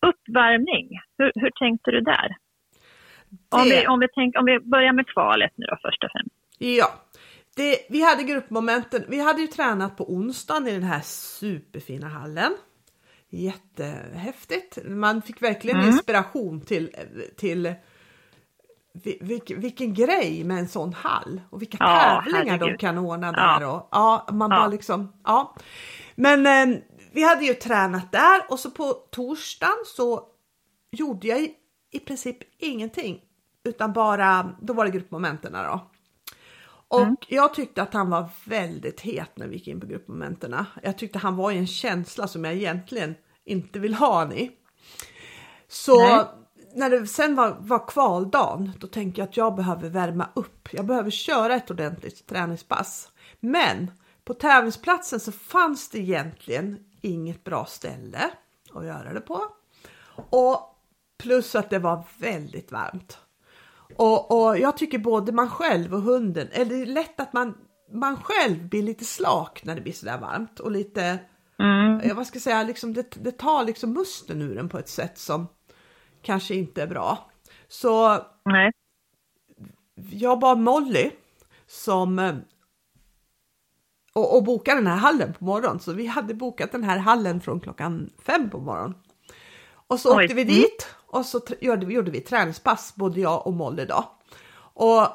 Uppvärmning, 0.06 0.88
hur, 1.18 1.32
hur 1.34 1.50
tänkte 1.50 1.90
du 1.90 2.00
där? 2.00 2.36
Om, 3.48 3.68
Det- 3.68 3.80
vi, 3.80 3.86
om, 3.86 4.00
vi 4.00 4.06
tänk, 4.14 4.38
om 4.38 4.44
vi 4.44 4.60
börjar 4.60 4.92
med 4.92 5.06
kvalet 5.08 5.52
nu 5.56 5.66
då 5.66 5.76
först 5.82 6.04
och 6.04 6.10
främst. 6.12 6.34
Ja, 6.58 6.94
det, 7.58 7.78
vi 7.90 8.02
hade 8.02 8.22
gruppmomenten. 8.22 9.04
Vi 9.08 9.18
hade 9.20 9.40
ju 9.40 9.46
tränat 9.46 9.96
på 9.96 10.12
onsdagen 10.12 10.68
i 10.68 10.72
den 10.72 10.82
här 10.82 11.00
superfina 11.04 12.08
hallen. 12.08 12.52
Jättehäftigt. 13.30 14.78
Man 14.84 15.22
fick 15.22 15.42
verkligen 15.42 15.76
Mm. 15.80 15.88
inspiration 15.90 16.60
till, 16.60 16.96
till 17.36 17.74
vilken, 19.20 19.60
vilken 19.60 19.94
grej 19.94 20.44
med 20.44 20.58
en 20.58 20.68
sån 20.68 20.92
hall 20.92 21.40
och 21.50 21.60
vilka 21.62 21.76
Ja, 21.80 22.22
tävlingar 22.24 22.44
de 22.44 22.50
herregud. 22.64 22.80
kan 22.80 22.98
ordna 22.98 23.26
Ja. 23.26 23.32
där. 23.58 23.66
Och, 23.68 23.88
ja, 23.92 24.26
man 24.32 24.50
bara 24.50 24.60
Ja. 24.60 24.66
liksom, 24.68 25.12
ja. 25.24 25.54
Men 26.14 26.46
eh, 26.72 26.78
vi 27.12 27.22
hade 27.22 27.44
ju 27.44 27.54
tränat 27.54 28.12
där 28.12 28.40
och 28.48 28.58
så 28.60 28.70
på 28.70 28.92
torsdagen 28.92 29.76
så 29.86 30.22
gjorde 30.90 31.26
jag 31.28 31.40
i, 31.40 31.54
i 31.90 31.98
princip 32.00 32.36
ingenting 32.58 33.20
utan 33.64 33.92
bara, 33.92 34.56
då 34.62 34.72
var 34.72 34.84
det 34.84 34.90
gruppmomenten 34.90 35.52
då. 35.52 35.90
Och 36.88 37.00
Mm. 37.00 37.16
jag 37.28 37.54
tyckte 37.54 37.82
att 37.82 37.94
han 37.94 38.10
var 38.10 38.28
väldigt 38.44 39.00
het 39.00 39.30
när 39.36 39.46
vi 39.48 39.54
gick 39.56 39.68
in 39.68 39.80
på 39.80 39.86
gruppmomenterna. 39.86 40.66
Jag 40.82 40.98
tyckte 40.98 41.18
han 41.18 41.36
var 41.36 41.50
i 41.50 41.58
en 41.58 41.66
känsla 41.66 42.28
som 42.28 42.44
jag 42.44 42.54
egentligen 42.54 43.14
inte 43.44 43.78
vill 43.78 43.94
ha 43.94 44.18
han 44.18 44.32
i. 44.32 44.50
Så 45.68 46.00
Nej. 46.00 46.24
när 46.74 46.90
det 46.90 47.06
sen 47.06 47.34
var, 47.34 47.56
var 47.60 47.86
kvaldagen, 47.88 48.72
då 48.78 48.86
tänkte 48.86 49.20
jag 49.20 49.28
att 49.28 49.36
jag 49.36 49.54
behöver 49.54 49.88
värma 49.88 50.28
upp. 50.34 50.68
Jag 50.72 50.86
behöver 50.86 51.10
köra 51.10 51.54
ett 51.54 51.70
ordentligt 51.70 52.26
träningspass. 52.26 53.12
Men 53.40 53.90
på 54.24 54.34
tävlingsplatsen 54.34 55.20
så 55.20 55.32
fanns 55.32 55.88
det 55.90 55.98
egentligen 55.98 56.78
inget 57.00 57.44
bra 57.44 57.64
ställe 57.64 58.30
att 58.74 58.84
göra 58.86 59.12
det 59.12 59.20
på. 59.20 59.40
Och 60.30 60.74
plus 61.18 61.54
att 61.54 61.70
det 61.70 61.78
var 61.78 62.04
väldigt 62.18 62.72
varmt. 62.72 63.18
Och, 63.96 64.30
och 64.30 64.58
jag 64.58 64.76
tycker 64.76 64.98
både 64.98 65.32
man 65.32 65.50
själv 65.50 65.94
och 65.94 66.02
hunden, 66.02 66.48
eller 66.52 66.76
det 66.76 66.82
är 66.82 66.86
lätt 66.86 67.20
att 67.20 67.32
man, 67.32 67.54
man 67.92 68.16
själv 68.16 68.68
blir 68.68 68.82
lite 68.82 69.04
slak 69.04 69.64
när 69.64 69.74
det 69.74 69.80
blir 69.80 69.92
sådär 69.92 70.18
varmt 70.18 70.60
och 70.60 70.70
lite, 70.70 71.18
Mm. 71.60 72.16
vad 72.16 72.26
ska 72.26 72.36
jag 72.36 72.42
säga, 72.42 72.62
liksom 72.62 72.94
det, 72.94 73.24
det 73.24 73.32
tar 73.32 73.64
liksom 73.64 73.92
musten 73.92 74.42
ur 74.42 74.54
den 74.54 74.68
på 74.68 74.78
ett 74.78 74.88
sätt 74.88 75.18
som 75.18 75.46
kanske 76.22 76.54
inte 76.54 76.82
är 76.82 76.86
bra. 76.86 77.30
Så 77.68 78.18
Nej. 78.44 78.72
jag 79.94 80.38
bad 80.38 80.58
Molly 80.58 81.10
som 81.66 82.42
och, 84.12 84.36
och 84.36 84.44
boka 84.44 84.74
den 84.74 84.86
här 84.86 84.96
hallen 84.96 85.32
på 85.32 85.44
morgonen. 85.44 85.80
Så 85.80 85.92
vi 85.92 86.06
hade 86.06 86.34
bokat 86.34 86.72
den 86.72 86.84
här 86.84 86.98
hallen 86.98 87.40
från 87.40 87.60
klockan 87.60 88.10
fem 88.22 88.50
på 88.50 88.60
morgonen. 88.60 88.94
Och 89.70 90.00
så 90.00 90.16
Oj. 90.18 90.24
åkte 90.24 90.34
vi 90.34 90.44
dit 90.44 90.88
och 91.08 91.26
så 91.26 91.40
gjorde 91.60 91.86
vi, 91.86 91.94
gjorde 91.94 92.10
vi 92.10 92.20
träningspass, 92.20 92.92
både 92.94 93.20
jag 93.20 93.46
och 93.46 93.52
Molly 93.52 93.84
då. 93.84 94.04
Och 94.74 95.06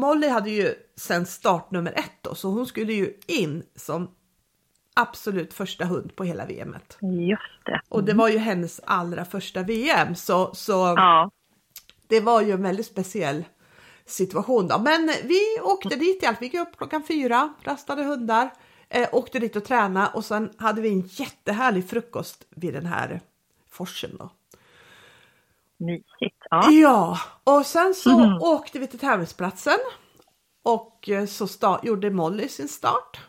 Molly 0.00 0.28
hade 0.28 0.50
ju 0.50 0.74
sen 0.96 1.26
startnummer 1.26 1.92
ett 1.92 2.12
då, 2.22 2.34
så 2.34 2.48
hon 2.48 2.66
skulle 2.66 2.92
ju 2.92 3.14
in 3.26 3.62
som 3.76 4.10
absolut 4.94 5.54
första 5.54 5.84
hund 5.84 6.16
på 6.16 6.24
hela 6.24 6.46
VMet. 6.46 6.98
Just 7.00 7.64
det. 7.64 7.80
Och 7.88 8.04
det 8.04 8.14
var 8.14 8.28
ju 8.28 8.38
hennes 8.38 8.80
allra 8.84 9.24
första 9.24 9.62
VM, 9.62 10.14
så, 10.14 10.54
så 10.54 10.72
Ja. 10.72 11.30
det 12.06 12.20
var 12.20 12.40
ju 12.42 12.52
en 12.52 12.62
väldigt 12.62 12.86
speciell 12.86 13.44
situation 14.06 14.68
då. 14.68 14.78
Men 14.78 15.10
vi 15.24 15.40
åkte 15.62 15.96
dit 15.96 16.22
i 16.22 16.26
allt. 16.26 16.42
Vi 16.42 16.46
gick 16.46 16.54
upp 16.54 16.76
klockan 16.76 17.02
fyra, 17.08 17.54
rastade 17.64 18.02
hundar, 18.04 18.50
eh, 18.88 19.08
åkte 19.12 19.38
dit 19.38 19.56
och 19.56 19.64
tränade 19.64 20.10
och 20.14 20.24
sen 20.24 20.50
hade 20.58 20.80
vi 20.80 20.88
en 20.88 21.00
jättehärlig 21.06 21.88
frukost 21.90 22.44
vid 22.50 22.74
den 22.74 22.86
här 22.86 23.20
forsen 23.70 24.10
då. 24.18 24.30
Mysigt. 25.80 26.36
Ja. 26.50 26.70
Ja, 26.70 27.18
och 27.44 27.66
sen 27.66 27.94
så 27.94 28.18
Mhm. 28.18 28.38
åkte 28.42 28.78
vi 28.78 28.86
till 28.86 28.98
tävlingsplatsen 28.98 29.78
och 30.64 31.08
eh, 31.08 31.26
så 31.26 31.46
sta- 31.46 31.80
gjorde 31.86 32.10
Molly 32.10 32.48
sin 32.48 32.68
start. 32.68 33.20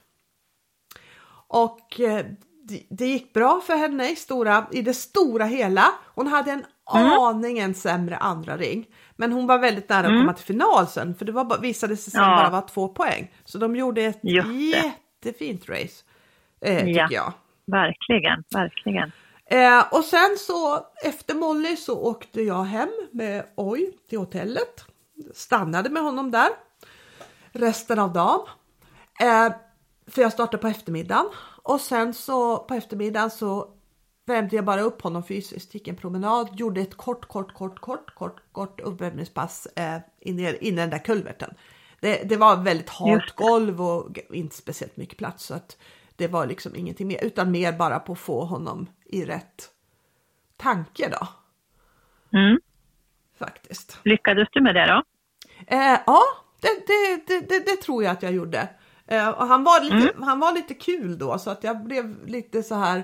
Och 1.47 1.99
eh, 1.99 2.25
det, 2.63 2.83
det 2.89 3.05
gick 3.05 3.33
bra 3.33 3.61
för 3.67 3.75
henne 3.75 4.11
i, 4.11 4.15
stora, 4.15 4.65
i 4.71 4.81
det 4.81 4.93
stora 4.93 5.45
hela. 5.45 5.85
Hon 6.15 6.27
hade 6.27 6.51
en 6.51 6.65
Mm. 6.95 7.11
aningen 7.11 7.73
sämre 7.73 8.17
andra 8.17 8.57
ring, 8.57 8.85
men 9.15 9.31
hon 9.31 9.47
var 9.47 9.59
väldigt 9.59 9.89
nära 9.89 10.07
att 10.07 10.19
komma 10.19 10.33
till 10.33 10.45
final 10.45 10.87
sen, 10.87 11.15
för 11.15 11.25
det 11.25 11.31
var, 11.31 11.57
visade 11.61 11.97
sig 11.97 12.11
sen 12.11 12.21
Ja. 12.23 12.27
bara 12.35 12.49
vara 12.49 12.61
två 12.61 12.87
poäng. 12.87 13.31
Så 13.45 13.57
de 13.57 13.75
gjorde 13.75 14.01
ett 14.01 14.19
jättefint 14.23 15.69
race, 15.69 16.03
eh, 16.61 16.77
tycker 16.85 16.99
Ja. 16.99 17.07
jag. 17.11 17.33
Verkligen, 17.65 18.43
verkligen. 18.53 19.11
Eh, 19.51 19.83
och 19.91 20.03
sen 20.03 20.37
så 20.37 20.85
efter 21.03 21.35
Molly 21.35 21.75
så 21.75 21.99
åkte 21.99 22.41
jag 22.41 22.63
hem 22.63 22.89
med 23.11 23.45
Oj 23.55 23.97
till 24.09 24.19
hotellet. 24.19 24.85
Stannade 25.33 25.89
med 25.89 26.03
honom 26.03 26.31
där 26.31 26.49
resten 27.51 27.99
av 27.99 28.13
dagen. 28.13 28.39
Eh, 29.19 29.53
för 30.07 30.21
jag 30.21 30.33
startade 30.33 30.57
på 30.57 30.67
eftermiddagen 30.67 31.25
och 31.63 31.81
sen 31.81 32.13
så 32.13 32.57
på 32.57 32.73
eftermiddagen 32.73 33.31
så 33.31 33.67
värmde 34.25 34.55
jag 34.55 34.65
bara 34.65 34.81
upp 34.81 35.01
honom 35.01 35.23
fysiskt, 35.23 35.73
gick 35.73 35.87
en 35.87 35.95
promenad, 35.95 36.49
gjorde 36.59 36.81
ett 36.81 36.97
kort, 36.97 37.25
kort, 37.25 37.53
kort, 37.53 37.79
kort, 37.79 38.15
kort, 38.15 38.41
kort 38.51 38.79
uppvärmningspass 38.79 39.67
eh, 39.75 39.97
in, 40.19 40.39
i, 40.39 40.57
in 40.61 40.73
i 40.73 40.81
den 40.81 40.89
där 40.89 41.05
kulverten. 41.05 41.53
Det, 41.99 42.23
det 42.23 42.37
var 42.37 42.57
väldigt 42.57 42.89
halt 42.89 43.35
golv 43.35 43.81
och 43.81 44.19
inte 44.29 44.55
speciellt 44.55 44.97
mycket 44.97 45.17
plats 45.17 45.45
så 45.45 45.53
att 45.53 45.77
det 46.15 46.27
var 46.27 46.45
liksom 46.45 46.75
ingenting 46.75 47.07
mer 47.07 47.23
utan 47.23 47.51
mer 47.51 47.73
bara 47.73 47.99
på 47.99 48.11
att 48.11 48.19
få 48.19 48.45
honom 48.45 48.87
i 49.12 49.26
rätt 49.26 49.69
tanke 50.58 51.10
då 51.10 51.28
Mm. 52.39 52.60
faktiskt. 53.39 54.00
Lyckades 54.04 54.47
du 54.52 54.62
med 54.62 54.76
det 54.76 54.86
då? 54.86 55.04
Eh, 55.67 56.00
ja, 56.06 56.21
det, 56.62 56.88
det, 56.88 57.28
det, 57.50 57.65
det, 57.65 57.76
tror 57.82 58.04
jag 58.04 58.12
att 58.12 58.24
jag 58.24 58.32
gjorde. 58.34 58.69
Eh, 59.08 59.30
och 59.30 59.47
han, 59.47 59.63
var 59.63 59.82
lite, 59.84 60.13
han 60.24 60.39
var 60.39 60.54
lite 60.54 60.74
kul 60.74 61.17
då 61.17 61.38
så 61.39 61.50
att 61.50 61.63
jag 61.63 61.84
blev 61.84 62.28
lite 62.28 62.63
så 62.63 62.76
här. 62.76 63.04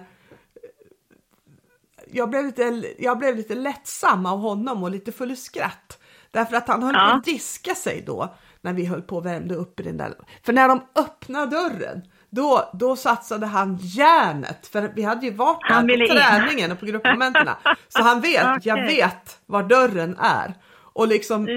Jag 2.11 2.29
blev 2.29 2.45
lite, 2.45 2.93
jag 2.99 3.17
blev 3.17 3.35
lite 3.35 3.55
lättsam 3.55 4.25
av 4.25 4.39
honom 4.39 4.83
och 4.83 4.91
lite 4.91 5.11
full 5.11 5.31
i 5.31 5.35
skratt. 5.35 5.99
Därför 6.31 6.55
att 6.55 6.67
han 6.67 6.83
höll 6.83 6.95
Ja. 6.95 7.09
på 7.11 7.15
att 7.17 7.23
diska 7.23 7.75
sig 7.75 8.03
då 8.05 8.35
när 8.61 8.73
vi 8.73 8.85
höll 8.85 9.01
på 9.01 9.15
och 9.17 9.25
värmde 9.25 9.55
upp 9.55 9.79
i 9.79 9.83
den 9.83 9.97
där. 9.97 10.13
För 10.43 10.53
när 10.53 10.67
de 10.67 10.81
öppnade 10.95 11.45
dörren 11.51 12.01
då, 12.29 12.69
då 12.73 12.95
satsade 12.95 13.45
han 13.45 13.77
järnet. 13.81 14.67
För 14.67 14.91
vi 14.95 15.03
hade 15.03 15.25
ju 15.25 15.33
varit 15.33 15.59
Han 15.61 15.87
på 15.87 15.93
in. 15.93 16.07
träningen 16.09 16.71
och 16.71 16.79
på 16.79 16.85
gruppmomenten. 16.85 17.47
Så 17.87 18.01
han 18.03 18.21
vet, 18.21 18.41
jag 18.65 18.77
Okej. 18.79 18.87
vet 18.95 19.37
var 19.45 19.63
dörren 19.63 20.17
är. 20.19 20.53
Och 20.93 21.07
liksom, 21.07 21.47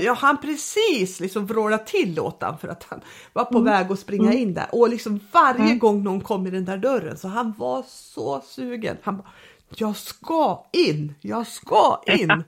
ja, 0.00 0.16
han 0.20 0.36
precis 0.40 1.20
liksom 1.20 1.46
vrålade 1.46 1.84
till 1.84 2.20
åt 2.20 2.42
han 2.42 2.58
för 2.58 2.68
att 2.68 2.86
han 2.90 3.00
var 3.32 3.44
på 3.44 3.58
Mm. 3.58 3.72
väg 3.72 3.92
att 3.92 3.98
springa 3.98 4.32
in 4.32 4.54
där. 4.54 4.66
Och 4.72 4.88
liksom 4.88 5.20
varje 5.32 5.74
gång 5.74 6.02
någon 6.02 6.20
kom 6.20 6.46
i 6.46 6.50
den 6.50 6.64
där 6.64 6.76
dörren 6.76 7.16
så 7.16 7.28
han 7.28 7.54
var 7.58 7.82
så 7.88 8.40
sugen. 8.44 8.96
Han 9.02 9.16
bara, 9.16 9.28
jag 9.76 9.96
ska 9.96 10.64
in, 10.72 11.14
jag 11.20 11.46
ska 11.46 12.02
in. 12.06 12.30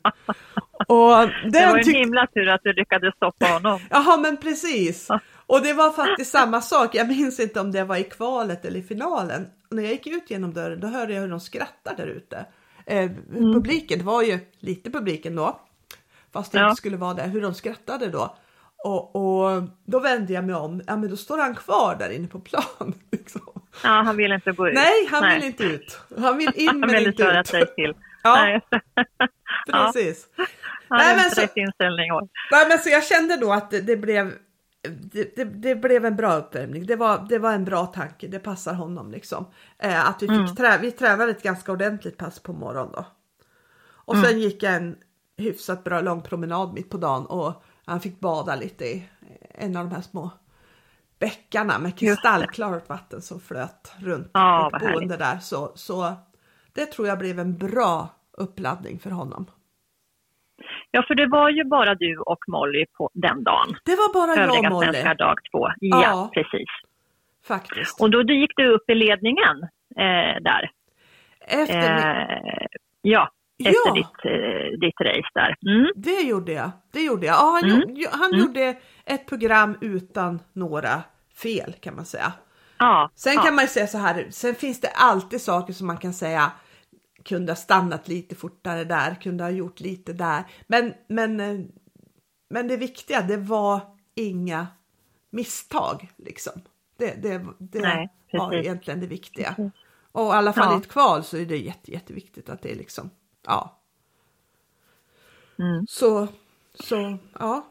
Och 0.89 1.11
Det 1.53 1.67
var 1.67 1.79
en 1.79 1.95
himla 1.95 2.27
tur 2.27 2.49
att 2.49 2.61
du 2.65 2.73
lyckades 2.73 3.15
stoppa 3.17 3.47
honom. 3.47 3.81
Jaha, 3.91 4.17
men 4.17 4.37
precis. 4.37 5.09
Och 5.46 5.62
det 5.62 5.72
var 5.72 5.90
faktiskt 5.90 6.30
samma 6.33 6.61
sak. 6.61 6.94
Jag 6.94 7.09
minns 7.09 7.40
inte 7.40 7.61
om 7.61 7.72
det 7.72 7.85
var 7.85 7.96
i 7.96 8.04
kvalet 8.04 8.64
eller 8.64 8.80
i 8.80 8.83
finalen. 8.83 9.46
Och 9.70 9.76
när 9.76 9.83
jag 9.83 9.92
gick 9.92 10.07
ut 10.07 10.30
genom 10.30 10.54
dörren, 10.54 10.80
då 10.80 10.87
hörde 10.87 11.14
jag 11.14 11.20
hur 11.20 11.28
de 11.28 11.40
skrattade 11.40 11.96
där 12.04 12.07
ute. 12.07 12.46
Eh, 12.87 13.11
Publiken, 13.54 13.98
det 13.98 14.04
var 14.04 14.22
ju 14.22 14.38
lite 14.59 14.90
publiken 14.90 15.37
då. 15.37 15.61
Fast 16.33 16.52
det 16.52 16.59
Ja. 16.59 16.64
inte 16.68 16.76
skulle 16.76 16.96
vara 16.96 17.14
det, 17.14 17.22
hur 17.22 17.40
de 17.42 17.54
skrattade 17.54 18.09
då. 18.09 18.37
Och, 18.85 19.16
och 19.16 19.62
då 19.87 20.00
vände 20.00 20.33
jag 20.33 20.44
mig 20.44 20.54
om, 20.54 20.83
ja 20.87 20.96
men 20.96 21.11
då 21.11 21.16
står 21.16 21.38
han 21.38 21.54
kvar 21.54 21.96
där 21.98 22.11
inne 22.11 22.28
på 22.28 22.40
plan. 22.40 22.94
Liksom. 23.12 23.40
Ja, 23.83 23.88
han 23.88 24.16
vill 24.16 24.33
inte 24.33 24.52
gå 24.52 24.68
ut. 24.68 24.74
Nej, 24.74 25.09
han 25.11 25.35
vill 25.35 25.44
inte 25.44 25.64
ut. 25.64 25.98
Han 26.18 26.38
vill 26.38 26.52
in 26.54 26.68
Han 26.68 26.80
men 26.80 26.90
vill 26.90 27.07
inte 27.07 27.22
ut. 27.22 27.46
sig 27.46 27.74
till. 27.74 27.94
Ja. 28.26 28.35
Nej. 28.35 28.61
Ja. 29.66 29.90
Precis. 29.94 30.26
Han 30.88 30.98
Nej, 30.98 31.09
har 31.09 31.16
men 31.16 31.30
så- 31.30 31.40
inställning. 31.54 32.11
Nej, 32.50 32.68
men 32.68 32.78
så 32.78 32.88
jag 32.90 33.04
kände 33.04 33.37
då 33.37 33.52
att 33.52 33.70
det, 33.70 33.80
det 33.80 33.96
blev 33.96 34.33
det, 34.88 35.37
det, 35.37 35.44
det 35.44 35.77
blev 35.77 36.05
en 36.05 36.16
bra 36.16 36.37
uppvärmning. 36.37 36.87
Det 36.87 36.97
var, 36.97 37.27
det 37.29 37.38
var 37.38 37.53
en 37.53 37.64
bra 37.64 37.87
tanke. 37.87 38.29
Det 38.29 38.38
passar 38.38 38.75
honom 38.75 39.11
liksom. 39.11 39.47
Eh, 39.79 40.09
att 40.09 40.23
vi 40.23 40.29
fick 40.29 40.57
trä, 40.57 40.79
vi 40.79 40.90
tränade 40.90 41.31
ett 41.31 41.42
ganska 41.42 41.73
ordentligt 41.73 42.16
pass 42.16 42.38
på 42.38 42.53
morgonen 42.53 42.92
då. 42.92 43.07
Och 43.87 44.16
sen 44.16 44.40
gick 44.40 44.62
jag 44.62 44.75
en 44.75 44.97
hyfsat 45.37 45.85
bra 45.85 46.01
lång 46.01 46.23
promenad 46.23 46.75
mitt 46.75 46.90
på 46.90 46.97
dagen 46.97 47.27
och 47.27 47.62
han 47.85 48.01
fick 48.01 48.20
bada 48.20 48.57
lite 48.57 48.85
i 48.85 49.09
en 49.51 49.77
av 49.77 49.85
de 49.85 49.94
här 49.94 50.03
små 50.03 50.31
bäckarna 51.18 51.79
med 51.79 51.99
kristallklart 51.99 52.88
vatten 52.88 53.23
som 53.23 53.40
flöt 53.40 53.92
runt 53.99 54.31
Ja, 54.33 54.70
vårt 54.73 54.81
boende 54.81 55.16
där. 55.16 55.38
Så, 55.38 55.73
så 55.75 56.14
det 56.73 56.87
tror 56.87 57.09
jag 57.09 57.18
blev 57.18 57.38
en 57.38 57.57
bra 57.57 58.09
uppladdning 58.33 58.99
för 58.99 59.11
honom. 59.11 59.47
Ja, 60.94 61.04
för 61.09 61.14
det 61.14 61.26
var 61.26 61.50
ju 61.50 61.64
bara 61.64 61.94
du 61.94 62.18
och 62.18 62.38
Molly 62.48 62.85
på 62.98 63.11
den 63.14 63.44
dagen. 63.44 63.68
Det 63.85 63.96
var 63.96 64.12
bara 64.14 64.30
jag 64.37 64.44
Övriga 64.48 64.68
och 64.68 64.72
Molly 64.74 64.92
svenskar 64.92 65.14
dag 65.14 65.37
två. 65.52 65.68
Ja, 65.80 66.02
Ja. 66.02 66.30
precis. 66.35 66.68
faktiskt. 67.48 68.00
Och 68.00 68.11
då 68.11 68.22
gick 68.22 68.52
du 68.57 68.74
upp 68.74 68.90
i 68.90 68.94
ledningen 68.94 69.57
eh, 69.96 70.42
där. 70.42 70.70
Efter, 71.46 71.96
Eh, 71.96 72.66
ja, 73.02 73.28
Ja. 73.57 73.70
efter 73.70 73.94
ditt, 73.94 74.24
eh, 74.24 74.78
ditt 74.80 75.00
race 75.00 75.30
där. 75.35 75.57
Mm. 75.66 75.92
Det 75.96 76.20
gjorde 76.20 76.52
jag. 76.52 76.70
Det 76.92 77.00
gjorde 77.04 77.26
jag. 77.26 77.35
Ja, 77.35 77.59
han 77.62 77.70
Mm. 77.70 77.80
gjorde, 77.94 78.09
han 78.12 78.38
gjorde 78.38 78.74
ett 79.07 79.26
program 79.26 79.76
utan 79.80 80.40
några 80.52 81.02
fel 81.42 81.72
kan 81.80 81.96
man 81.96 82.04
säga. 82.04 82.33
Ja, 82.78 83.11
Sen 83.14 83.35
ja. 83.35 83.42
kan 83.42 83.54
man 83.54 83.64
ju 83.64 83.68
säga 83.68 83.87
så 83.87 83.98
här, 83.98 84.26
sen 84.30 84.54
finns 84.54 84.80
det 84.80 84.88
alltid 84.94 85.40
saker 85.40 85.72
som 85.72 85.87
man 85.87 85.96
kan 85.98 86.12
säga 86.12 86.52
kunde 87.25 87.53
ha 87.53 87.57
stannat 87.57 88.09
lite 88.09 88.35
fortare 88.35 88.85
där, 88.85 89.15
kunde 89.15 89.45
ha 89.45 89.51
gjort 89.51 89.81
lite 89.81 90.13
där. 90.13 90.45
Men, 90.67 90.95
men 91.09 91.41
eh, 91.41 91.61
men 92.49 92.69
det 92.69 92.77
viktiga 92.77 93.23
det 93.23 93.37
var 93.37 93.81
inga 94.15 94.67
misstag 95.31 96.11
liksom. 96.17 96.53
Det, 96.97 97.23
det, 97.23 97.47
det 97.59 97.81
Nej, 97.81 98.09
var 98.33 98.55
egentligen 98.55 99.01
det 99.01 99.07
viktiga. 99.07 99.55
Precis. 99.55 99.73
Och 100.13 100.27
i 100.27 100.33
alla 100.33 100.53
fall 100.53 100.73
Ja. 100.73 100.75
i 100.79 100.81
ett 100.81 100.89
kval 100.89 101.25
så 101.25 101.37
är 101.37 101.47
det 101.47 101.57
jätte, 101.57 101.93
jätteviktigt 101.93 102.49
att 102.49 102.63
det 102.63 102.73
är 102.73 102.77
liksom, 102.77 103.11
ja. 103.47 103.81
Mm. 105.59 105.87
Så, 105.89 106.29
så, 106.75 107.19
ja. 107.39 107.67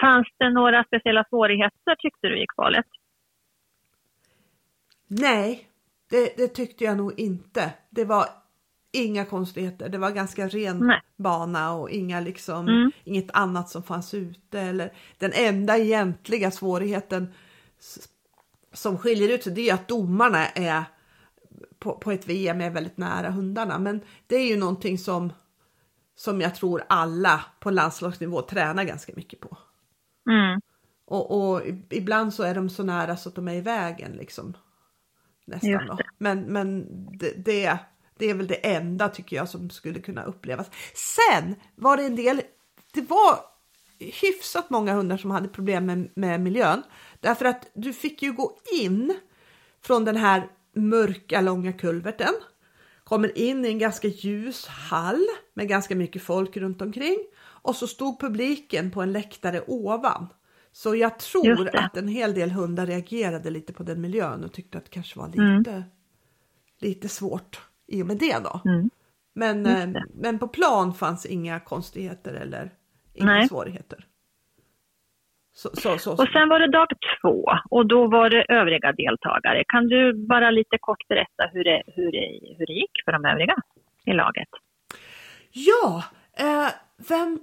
Fanns 0.00 0.28
det 0.38 0.50
några 0.50 0.84
speciella 0.84 1.24
svårigheter 1.28 1.96
tyckte 1.98 2.28
du 2.28 2.42
i 2.42 2.46
kvalet? 2.56 2.86
Nej, 5.06 5.68
det, 6.12 6.36
det 6.36 6.48
tyckte 6.48 6.84
jag 6.84 6.96
nog 6.96 7.20
inte. 7.20 7.72
Det 7.90 8.04
var 8.04 8.26
inga 8.92 9.24
konstigheter. 9.24 9.88
Det 9.88 9.98
var 9.98 10.10
ganska 10.10 10.48
ren 10.48 10.78
Nej. 10.78 11.00
bana 11.16 11.72
och 11.74 11.90
inga 11.90 12.20
liksom, 12.20 12.68
Mm. 12.68 12.90
inget 13.04 13.30
annat 13.32 13.70
som 13.70 13.82
fanns 13.82 14.14
ute. 14.14 14.60
Eller, 14.60 14.92
den 15.18 15.32
enda 15.34 15.78
egentliga 15.78 16.50
svårigheten 16.50 17.32
som 18.72 18.98
skiljer 18.98 19.28
ut 19.28 19.42
sig 19.42 19.52
det 19.52 19.70
är 19.70 19.74
att 19.74 19.88
domarna 19.88 20.46
är 20.46 20.84
på, 21.78 21.98
på 21.98 22.12
ett 22.12 22.28
VM 22.28 22.60
är 22.60 22.70
väldigt 22.70 22.96
nära 22.96 23.30
hundarna. 23.30 23.78
Men 23.78 24.00
det 24.26 24.36
är 24.36 24.48
ju 24.48 24.56
någonting 24.56 24.98
som, 24.98 25.32
som 26.14 26.40
jag 26.40 26.54
tror 26.54 26.82
alla 26.88 27.44
på 27.60 27.70
landslagsnivå 27.70 28.42
tränar 28.42 28.84
ganska 28.84 29.12
mycket 29.16 29.40
på. 29.40 29.56
Mm. 30.30 30.60
Och, 31.04 31.52
och 31.52 31.62
ibland 31.90 32.34
så 32.34 32.42
är 32.42 32.54
de 32.54 32.70
så 32.70 32.82
nära 32.82 33.16
så 33.16 33.28
att 33.28 33.34
de 33.34 33.48
är 33.48 33.54
i 33.54 33.60
vägen 33.60 34.12
liksom. 34.12 34.56
Nästan 35.52 35.86
då. 35.86 35.98
Men, 36.18 36.40
men 36.40 36.86
det, 37.18 37.44
det, 37.44 37.78
det 38.18 38.30
är 38.30 38.34
väl 38.34 38.46
det 38.46 38.74
enda 38.74 39.08
tycker 39.08 39.36
jag 39.36 39.48
som 39.48 39.70
skulle 39.70 40.00
kunna 40.00 40.24
upplevas. 40.24 40.70
Sen 40.94 41.54
var 41.74 41.96
det 41.96 42.04
en 42.04 42.16
del, 42.16 42.42
det 42.92 43.00
var 43.00 43.38
hyfsat 43.98 44.70
många 44.70 44.94
hundar 44.94 45.16
som 45.16 45.30
hade 45.30 45.48
problem 45.48 45.86
med, 45.86 46.08
med 46.14 46.40
miljön. 46.40 46.82
Därför 47.20 47.44
att 47.44 47.70
du 47.74 47.92
fick 47.92 48.22
ju 48.22 48.32
gå 48.32 48.58
in 48.80 49.14
från 49.82 50.04
den 50.04 50.16
här 50.16 50.48
mörka 50.74 51.40
långa 51.40 51.72
kulverten. 51.72 52.34
Kommer 53.04 53.38
in 53.38 53.64
i 53.64 53.68
en 53.68 53.78
ganska 53.78 54.08
ljus 54.08 54.66
hall 54.66 55.26
med 55.54 55.68
ganska 55.68 55.94
mycket 55.96 56.22
folk 56.22 56.56
runt 56.56 56.82
omkring. 56.82 57.18
Och 57.62 57.76
så 57.76 57.86
stod 57.86 58.20
publiken 58.20 58.90
på 58.90 59.02
en 59.02 59.12
läktare 59.12 59.62
ovan. 59.66 60.28
Så 60.72 60.94
jag 60.96 61.18
tror 61.18 61.76
att 61.76 61.96
en 61.96 62.08
hel 62.08 62.34
del 62.34 62.50
hundar 62.50 62.86
reagerade 62.86 63.50
lite 63.50 63.72
på 63.72 63.82
den 63.82 64.00
miljön 64.00 64.44
och 64.44 64.52
tyckte 64.52 64.78
att 64.78 64.84
det 64.84 64.90
kanske 64.90 65.18
var 65.18 65.26
Mm. 65.26 65.58
lite, 65.58 65.84
lite 66.80 67.08
svårt 67.08 67.60
i 67.86 68.02
och 68.02 68.06
med 68.06 68.16
det 68.18 68.38
då. 68.44 68.60
Mm. 68.70 68.90
Men, 69.34 69.66
eh, 69.66 69.86
det. 69.88 70.04
men 70.14 70.38
på 70.38 70.48
plan 70.48 70.94
fanns 70.94 71.26
inga 71.26 71.60
konstigheter 71.60 72.34
eller 72.34 72.70
inga 73.14 73.26
Nej. 73.26 73.48
svårigheter. 73.48 74.06
Så, 75.54 75.70
så, 75.74 75.98
så, 75.98 76.12
Och 76.12 76.28
sen 76.32 76.48
var 76.48 76.60
det 76.60 76.70
dag 76.70 76.88
två 77.20 77.44
och 77.70 77.86
då 77.86 78.06
var 78.08 78.30
det 78.30 78.44
övriga 78.48 78.92
deltagare. 78.92 79.64
Kan 79.68 79.88
du 79.88 80.26
bara 80.26 80.50
lite 80.50 80.78
kort 80.80 81.08
berätta 81.08 81.50
hur 81.52 81.64
det, 81.64 81.82
hur 81.86 82.12
det, 82.12 82.54
hur 82.58 82.66
det 82.66 82.72
gick 82.72 82.90
för 83.04 83.12
de 83.12 83.24
övriga 83.24 83.56
i 84.06 84.12
laget? 84.12 84.48
Ja, 85.50 86.04
eh, 86.38 86.68
vem, 87.08 87.40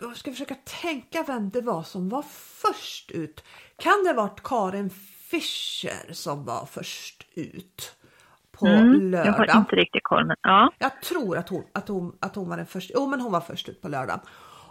jag 0.00 0.16
ska 0.16 0.30
försöka 0.30 0.54
tänka 0.82 1.22
vem 1.26 1.50
det 1.50 1.60
var 1.60 1.82
som 1.82 2.08
var 2.08 2.22
först 2.62 3.10
ut. 3.10 3.44
Kan 3.76 4.04
det 4.04 4.10
ha 4.10 4.22
varit 4.22 4.42
Karin 4.42 4.90
Fischer 5.30 6.12
som 6.12 6.44
var 6.44 6.66
först 6.66 7.26
ut 7.34 7.94
på 8.52 8.66
Mm, 8.66 8.92
jag 8.92 9.02
lördag? 9.02 9.52
har 9.54 9.60
inte 9.60 9.76
riktigt 9.76 10.02
koll, 10.04 10.26
men 10.26 10.36
ja. 10.42 10.72
Jag 10.78 11.02
tror 11.02 11.36
att 11.38 11.48
hon, 11.48 11.64
att 11.72 11.88
hon, 11.88 12.16
att 12.20 12.34
hon 12.34 12.48
var 12.48 12.56
den 12.56 12.66
första. 12.66 12.92
Jo, 12.96 13.06
men 13.06 13.20
hon 13.20 13.32
var 13.32 13.40
först 13.40 13.68
ut 13.68 13.82
på 13.82 13.88
lördagen. 13.88 14.20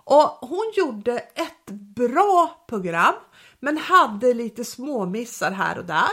Och 0.03 0.29
hon 0.49 0.73
gjorde 0.77 1.17
ett 1.19 1.65
bra 1.95 2.65
program, 2.67 3.13
men 3.59 3.77
hade 3.77 4.33
lite 4.33 4.65
småmissar 4.65 5.51
här 5.51 5.77
och 5.77 5.85
där. 5.85 6.09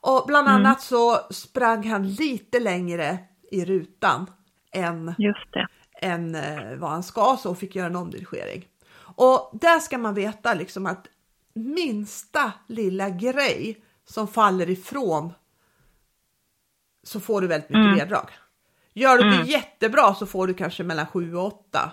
Och 0.00 0.24
bland 0.26 0.48
annat 0.48 0.80
så 0.80 1.16
sprang 1.30 1.88
han 1.90 2.08
lite 2.14 2.60
längre 2.60 3.18
i 3.50 3.64
rutan 3.64 4.30
än, 4.72 5.14
Just 5.18 5.52
det. 5.52 5.66
Än 6.02 6.34
eh, 6.34 6.74
vad 6.76 6.90
han 6.90 7.02
ska, 7.02 7.36
så 7.40 7.54
fick 7.54 7.76
göra 7.76 7.86
en 7.86 7.96
omdirigering. 7.96 8.68
Och 9.16 9.50
där 9.60 9.78
ska 9.78 9.98
man 9.98 10.14
veta 10.14 10.54
liksom 10.54 10.86
att 10.86 11.06
minsta 11.54 12.52
lilla 12.66 13.10
grej 13.10 13.76
som 14.04 14.28
faller 14.28 14.70
ifrån 14.70 15.32
så 17.02 17.20
får 17.20 17.40
du 17.40 17.46
väldigt 17.46 17.68
mycket 17.70 17.84
Mm. 17.84 17.96
neddrag. 17.98 18.28
Gör 18.94 19.16
du 19.18 19.22
det 19.30 19.34
Mm. 19.36 19.46
jättebra 19.46 20.14
så 20.14 20.26
får 20.26 20.46
du 20.46 20.54
kanske 20.54 20.82
mellan 20.84 21.06
7 21.06 21.34
och 21.36 21.46
8. 21.46 21.92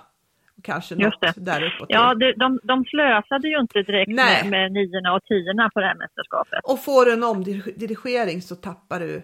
Och 0.57 0.63
kanske 0.63 0.95
något 0.95 1.03
Just 1.23 1.35
det. 1.35 1.41
där 1.41 1.63
uppåt. 1.63 1.87
Ja, 1.89 2.15
det, 2.15 2.33
de, 2.33 2.59
de 2.63 2.85
slösade 2.85 3.47
ju 3.47 3.59
inte 3.59 3.81
direkt 3.81 4.11
Nej. 4.11 4.41
med, 4.43 4.51
med 4.51 4.71
niorna 4.71 5.13
och 5.13 5.23
tiorna 5.23 5.69
på 5.73 5.79
det 5.79 5.85
här 5.85 5.95
mästerskapet. 5.95 6.59
Och 6.63 6.83
får 6.83 7.05
du 7.05 7.13
en 7.13 7.23
omdirigering 7.23 8.41
så 8.41 8.55
tappar 8.55 8.99
du, 8.99 9.21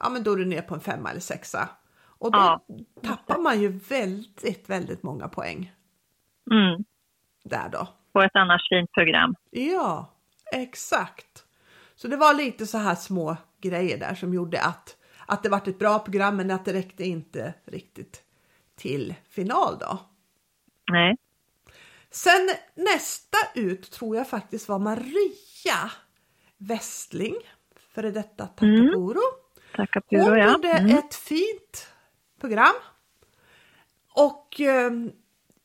ja 0.00 0.08
men 0.08 0.22
då 0.22 0.32
är 0.32 0.36
du 0.36 0.44
ner 0.44 0.62
på 0.62 0.74
en 0.74 0.80
femma 0.80 1.10
eller 1.10 1.20
sexa. 1.20 1.68
Och 2.18 2.32
då 2.32 2.38
Ja. 2.38 2.64
tappar 3.02 3.38
man 3.38 3.60
ju 3.60 3.68
väldigt, 3.68 4.70
väldigt 4.70 5.02
många 5.02 5.28
poäng 5.28 5.72
Mm. 6.50 6.84
där 7.44 7.68
då. 7.68 7.88
På 8.12 8.22
ett 8.22 8.30
annars 8.34 8.68
fint 8.68 8.92
program. 8.92 9.34
Ja, 9.50 10.12
exakt. 10.52 11.44
Så 11.94 12.08
det 12.08 12.16
var 12.16 12.34
lite 12.34 12.66
så 12.66 12.78
här 12.78 12.94
små 12.94 13.36
grejer 13.60 13.98
där 13.98 14.14
som 14.14 14.34
gjorde 14.34 14.60
att, 14.62 14.96
att 15.26 15.42
det 15.42 15.48
vart 15.48 15.68
ett 15.68 15.78
bra 15.78 15.98
program 15.98 16.36
men 16.36 16.50
att 16.50 16.64
det 16.64 16.72
räckte 16.72 17.04
inte 17.04 17.54
riktigt 17.64 18.22
till 18.76 19.14
final 19.28 19.78
då. 19.78 19.98
Nej. 20.92 21.16
Sen 22.10 22.48
nästa 22.74 23.38
ut 23.54 23.90
tror 23.90 24.16
jag 24.16 24.28
faktiskt 24.28 24.68
var 24.68 24.78
Maria 24.78 25.90
Westling, 26.58 27.34
före 27.94 28.10
detta 28.10 28.46
Takapuro. 28.46 29.20
Tackar 29.76 30.02
Hon 30.10 30.20
Puro, 30.24 30.36
ja. 30.36 30.52
gjorde 30.52 30.68
Mm. 30.70 30.98
ett 30.98 31.14
fint 31.14 31.88
program. 32.40 32.74
Och 34.14 34.60
eh, 34.60 34.90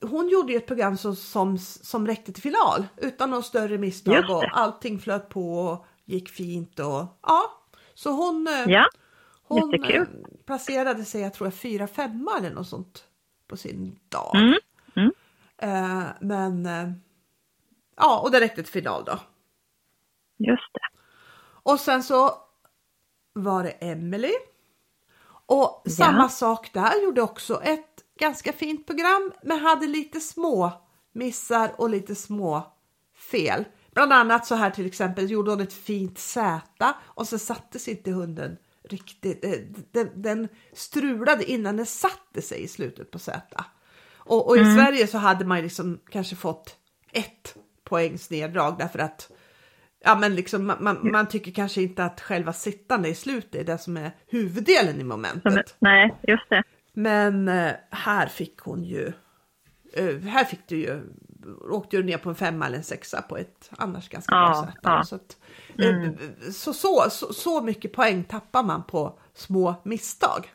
hon 0.01 0.29
gjorde 0.29 0.51
ju 0.51 0.57
ett 0.57 0.67
program 0.67 0.97
som, 0.97 1.15
som, 1.15 1.57
som 1.57 2.07
räckte 2.07 2.33
till 2.33 2.43
final 2.43 2.87
utan 2.97 3.29
några 3.29 3.43
större 3.43 3.77
misstag 3.77 4.29
och 4.29 4.43
allting 4.59 4.99
flöt 4.99 5.29
på 5.29 5.59
och 5.59 5.85
gick 6.05 6.29
fint 6.29 6.79
och 6.79 7.05
ja. 7.21 7.41
Så 7.93 8.11
hon, 8.11 8.47
eh, 8.47 8.63
Ja, 8.67 8.85
hon 9.43 9.71
jättekul. 9.71 10.01
eh, 10.01 10.43
placerade 10.45 11.05
sig, 11.05 11.21
jag 11.21 11.33
tror 11.33 11.47
jag 11.47 11.53
fyra, 11.53 11.87
femma 11.87 12.37
eller 12.37 12.49
något 12.51 12.67
sånt 12.67 13.05
på 13.47 13.57
sin 13.57 13.99
dag. 14.09 14.35
Mm. 14.35 14.59
Mm. 14.95 15.11
Eh, 15.57 16.03
men 16.21 16.65
eh, 16.65 16.91
ja, 17.95 18.19
och 18.19 18.31
det 18.31 18.39
räckte 18.39 18.63
till 18.63 18.71
final 18.71 19.03
då. 19.05 19.19
just 20.37 20.73
det. 20.73 20.79
Och 21.63 21.79
sen 21.79 22.03
så 22.03 22.31
var 23.33 23.63
det 23.63 23.69
Emily. 23.71 24.31
Och 25.51 25.83
samma 25.91 26.29
sak 26.29 26.73
där, 26.73 27.03
gjorde 27.03 27.21
också 27.21 27.61
ett 27.63 28.03
ganska 28.19 28.53
fint 28.53 28.87
program 28.87 29.31
men 29.43 29.59
hade 29.59 29.87
lite 29.87 30.19
små 30.19 30.71
missar 31.13 31.71
och 31.77 31.89
lite 31.89 32.15
små 32.15 32.73
fel. 33.31 33.65
Bland 33.93 34.13
annat 34.13 34.45
så 34.45 34.55
här 34.55 34.69
till 34.69 34.85
exempel 34.85 35.31
gjorde 35.31 35.51
hon 35.51 35.61
ett 35.61 35.73
fint 35.73 36.19
Z 36.19 36.61
och 36.99 37.27
så 37.27 37.39
satte 37.39 37.79
sig 37.79 37.93
inte 37.93 38.11
hunden 38.11 38.57
riktigt. 38.89 39.45
Eh, 39.45 39.51
Den, 39.91 40.09
den 40.15 40.47
strulade 40.73 41.51
innan 41.51 41.77
den 41.77 41.85
satte 41.85 42.41
sig 42.41 42.63
i 42.63 42.67
slutet 42.67 43.11
på 43.11 43.19
Z. 43.19 43.41
Och, 44.13 44.47
och 44.47 44.57
i 44.57 44.59
Sverige 44.59 45.07
så 45.07 45.17
hade 45.17 45.45
man 45.45 45.61
liksom 45.61 45.99
kanske 46.09 46.35
fått 46.35 46.75
ett 47.11 47.55
poängs 47.83 48.29
neddrag 48.29 48.75
därför 48.79 48.99
att 48.99 49.31
Ja 50.03 50.15
men 50.15 50.35
liksom 50.35 50.65
man, 50.67 50.83
man, 50.83 51.11
man 51.11 51.27
tycker 51.27 51.51
kanske 51.51 51.81
inte 51.81 52.03
att 52.03 52.21
själva 52.21 52.53
sittande 52.53 53.09
i 53.09 53.15
slutet 53.15 53.55
är 53.55 53.63
det 53.63 53.77
som 53.77 53.97
är 53.97 54.11
huvuddelen 54.27 55.01
i 55.01 55.03
momentet. 55.03 55.75
nej, 55.79 56.15
just 56.27 56.49
det. 56.49 56.63
Men 56.93 57.47
eh, 57.47 57.71
här 57.91 58.27
fick 58.27 58.59
hon 58.59 58.83
ju, 58.83 59.13
eh, 59.93 60.17
här 60.17 60.43
fick 60.45 60.67
du 60.67 60.77
ju, 60.77 61.01
åkte 61.71 61.97
du 61.97 62.03
ner 62.03 62.17
på 62.17 62.29
en 62.29 62.35
femma 62.35 62.65
eller 62.65 62.77
en 62.77 62.83
sexa 62.83 63.21
på 63.21 63.37
ett 63.37 63.69
annars 63.77 64.09
ganska 64.09 64.35
Ja, 64.35 64.51
bra 64.51 64.65
sätt. 64.65 64.79
ja. 64.83 65.03
Så, 65.03 65.15
att, 65.15 65.37
eh, 65.79 66.51
så, 66.51 66.73
så, 66.73 67.09
så, 67.09 67.33
så 67.33 67.61
mycket 67.61 67.93
poäng 67.93 68.23
tappar 68.23 68.63
man 68.63 68.83
på 68.83 69.19
små 69.33 69.75
misstag. 69.83 70.53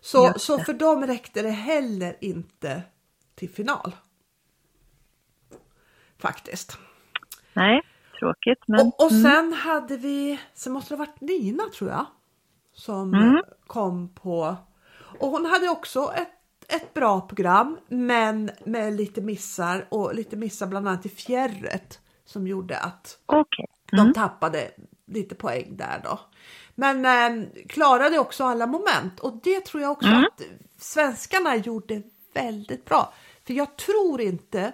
Så, 0.00 0.32
så 0.38 0.58
för 0.58 0.72
dem 0.72 1.06
räckte 1.06 1.42
det 1.42 1.50
heller 1.50 2.16
inte 2.20 2.82
till 3.34 3.50
final. 3.50 3.92
Faktiskt. 6.18 6.78
Nej, 7.52 7.82
tråkigt 8.18 8.58
men... 8.66 8.80
Och, 8.86 9.04
och 9.04 9.10
sen 9.12 9.52
hade 9.52 9.96
vi, 9.96 10.40
sen 10.54 10.72
måste 10.72 10.94
det 10.94 10.98
ha 10.98 11.06
varit 11.06 11.20
Nina 11.20 11.62
tror 11.78 11.90
jag, 11.90 12.06
som 12.74 13.14
Mm. 13.14 13.42
kom 13.66 14.08
på. 14.08 14.56
Och 15.20 15.28
hon 15.28 15.46
hade 15.46 15.68
också 15.68 16.12
ett, 16.16 16.72
ett 16.74 16.94
bra 16.94 17.20
program, 17.20 17.78
men 17.88 18.50
med 18.64 18.92
lite 18.96 19.20
missar 19.20 19.86
och 19.88 20.14
lite 20.14 20.36
missar 20.36 20.66
bland 20.66 20.88
annat 20.88 21.06
i 21.06 21.08
fjärret 21.08 22.00
som 22.24 22.46
gjorde 22.46 22.78
att 22.78 23.18
Okej. 23.26 23.66
de 23.92 24.12
tappade 24.12 24.70
lite 25.06 25.34
poäng 25.34 25.76
där 25.76 26.00
då. 26.04 26.20
Men 26.74 27.04
eh, 27.04 27.46
klarade 27.68 28.18
också 28.18 28.44
alla 28.44 28.66
moment 28.66 29.20
och 29.20 29.40
det 29.42 29.60
tror 29.64 29.82
jag 29.82 29.92
också 29.92 30.08
att 30.08 30.42
svenskarna 30.78 31.56
gjorde 31.56 32.02
väldigt 32.34 32.84
bra. 32.84 33.12
För 33.46 33.54
jag 33.54 33.76
tror 33.76 34.20
inte 34.20 34.72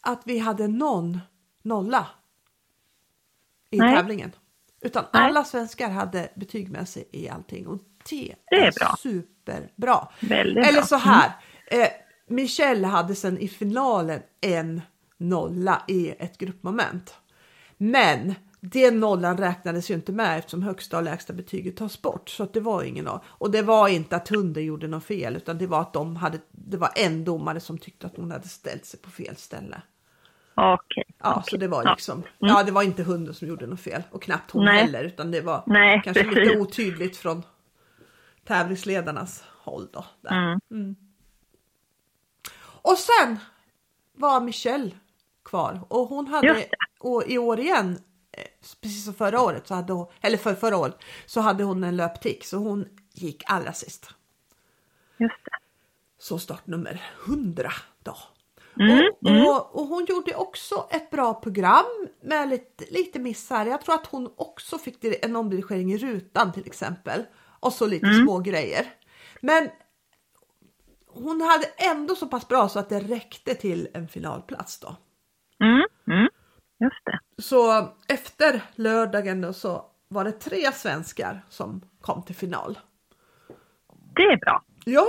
att 0.00 0.22
vi 0.24 0.38
hade 0.38 0.68
någon 0.68 1.20
nolla 1.62 2.06
i 3.72 3.78
Nej. 3.78 3.96
tävlingen. 3.96 4.32
Utan 4.80 5.04
Nej. 5.12 5.22
alla 5.22 5.44
svenskar 5.44 5.90
hade 5.90 6.28
betyg 6.34 6.70
med 6.70 6.88
sig 6.88 7.08
i 7.12 7.28
allting 7.28 7.66
och 7.66 7.78
det, 8.10 8.34
Det 8.50 8.56
är 8.56 8.72
bra. 8.72 8.96
superbra. 8.98 10.08
Väldigt 10.20 10.66
Eller 10.66 10.78
bra. 10.78 10.86
så 10.86 10.96
här, 10.96 11.32
eh, 11.66 11.88
Michelle 12.28 12.86
hade 12.86 13.14
sen 13.14 13.38
i 13.38 13.48
finalen 13.48 14.20
en 14.40 14.82
nolla 15.18 15.82
i 15.88 16.10
ett 16.18 16.38
gruppmoment. 16.38 17.14
Men 17.76 18.34
den 18.60 19.00
nollan 19.00 19.36
räknades 19.38 19.90
ju 19.90 19.94
inte 19.94 20.12
med 20.12 20.38
eftersom 20.38 20.62
högsta 20.62 20.96
och 20.96 21.02
lägsta 21.02 21.32
betyget 21.32 21.76
tas 21.76 22.02
bort. 22.02 22.28
Så 22.28 22.42
att 22.42 22.52
det 22.52 22.60
var 22.60 22.82
ingen 22.82 23.04
noll. 23.04 23.20
Och 23.26 23.50
det 23.50 23.62
var 23.62 23.88
inte 23.88 24.16
att 24.16 24.28
hunden 24.28 24.64
gjorde 24.64 24.88
något 24.88 25.04
fel 25.04 25.36
utan 25.36 25.58
det 25.58 25.66
var 25.66 25.80
att 25.80 25.92
de 25.92 26.16
hade, 26.16 26.38
det 26.52 26.76
var 26.76 26.90
en 26.96 27.24
domare 27.24 27.60
som 27.60 27.78
tyckte 27.78 28.06
att 28.06 28.16
hon 28.16 28.30
hade 28.30 28.48
ställt 28.48 28.84
sig 28.86 29.00
på 29.00 29.10
fel 29.10 29.36
ställe. 29.36 29.82
Okej. 30.54 31.04
Ja, 31.18 31.32
okej. 31.36 31.50
så 31.50 31.56
det 31.56 31.68
var 31.68 31.84
Ja. 31.84 31.90
liksom, 31.94 32.22
ja 32.38 32.62
det 32.62 32.72
var 32.72 32.82
inte 32.82 33.02
hunden 33.02 33.34
som 33.34 33.48
gjorde 33.48 33.66
något 33.66 33.80
fel 33.80 34.02
och 34.10 34.22
knappt 34.22 34.50
hon 34.50 34.64
Nej. 34.64 34.80
heller 34.82 35.04
utan 35.04 35.30
det 35.30 35.40
var 35.40 35.62
Nej, 35.66 36.00
kanske 36.04 36.24
precis. 36.24 36.38
lite 36.38 36.58
otydligt 36.58 37.16
från 37.16 37.42
tävlingsledarnas 38.44 39.44
håll 39.48 39.88
då. 39.92 40.04
Där. 40.20 40.58
Mm. 40.70 40.96
Och 42.64 42.98
sen 42.98 43.38
var 44.12 44.40
Michelle 44.40 44.90
kvar 45.44 45.80
och 45.88 46.08
hon 46.08 46.26
hade 46.26 46.66
och 47.00 47.24
i 47.26 47.38
år 47.38 47.60
igen, 47.60 47.98
eh, 48.32 48.44
precis 48.80 49.04
som 49.04 49.14
förra 49.14 49.40
året, 49.40 49.66
så 49.66 49.74
hade 49.74 49.92
hon, 49.92 50.06
eller 50.20 50.38
för 50.38 50.54
förra 50.54 50.76
året, 50.76 50.98
så 51.26 51.40
hade 51.40 51.64
hon 51.64 51.84
en 51.84 51.96
löptick 51.96 52.44
så 52.44 52.56
hon 52.56 52.88
gick 53.12 53.42
allra 53.46 53.72
sist. 53.72 54.10
Just 55.18 55.44
det. 55.44 55.50
Så 56.18 56.38
startnummer 56.38 57.02
100 57.26 57.72
då. 58.02 58.16
Mm, 58.80 59.46
och, 59.46 59.50
och, 59.50 59.80
och 59.80 59.86
hon 59.86 60.04
gjorde 60.04 60.34
också 60.34 60.86
ett 60.90 61.10
bra 61.10 61.34
program 61.34 61.84
med 62.22 62.48
lite, 62.48 62.84
lite 62.90 63.18
missar. 63.18 63.66
Jag 63.66 63.80
tror 63.80 63.94
att 63.94 64.06
hon 64.06 64.32
också 64.36 64.78
fick 64.78 65.04
en 65.24 65.36
omdirigering 65.36 65.92
i 65.92 65.98
rutan 65.98 66.52
till 66.52 66.66
exempel. 66.66 67.24
Och 67.60 67.72
så 67.72 67.86
lite 67.86 68.06
Mm. 68.06 68.24
små 68.24 68.38
grejer. 68.38 68.86
Men 69.40 69.68
hon 71.08 71.40
hade 71.40 71.66
ändå 71.76 72.14
så 72.14 72.26
pass 72.26 72.48
bra 72.48 72.68
så 72.68 72.78
att 72.78 72.88
det 72.88 73.00
räckte 73.00 73.54
till 73.54 73.88
en 73.94 74.08
finalplats 74.08 74.80
då. 74.80 74.96
Mm, 75.64 75.82
mm. 76.18 76.28
Just 76.80 77.04
det. 77.04 77.18
Så 77.42 77.88
efter 78.08 78.62
lördagen 78.74 79.40
då 79.40 79.52
så 79.52 79.84
var 80.08 80.24
det 80.24 80.32
tre 80.32 80.72
svenskar 80.72 81.44
som 81.48 81.80
kom 82.00 82.22
till 82.22 82.34
final. 82.34 82.78
Det 84.16 84.22
är 84.22 84.36
bra. 84.36 84.62
Ja, 84.84 85.06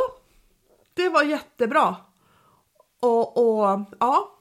det 0.93 1.09
var 1.09 1.23
jättebra. 1.23 1.95
Och, 3.03 3.37
och 3.37 3.79
ja, 3.99 4.33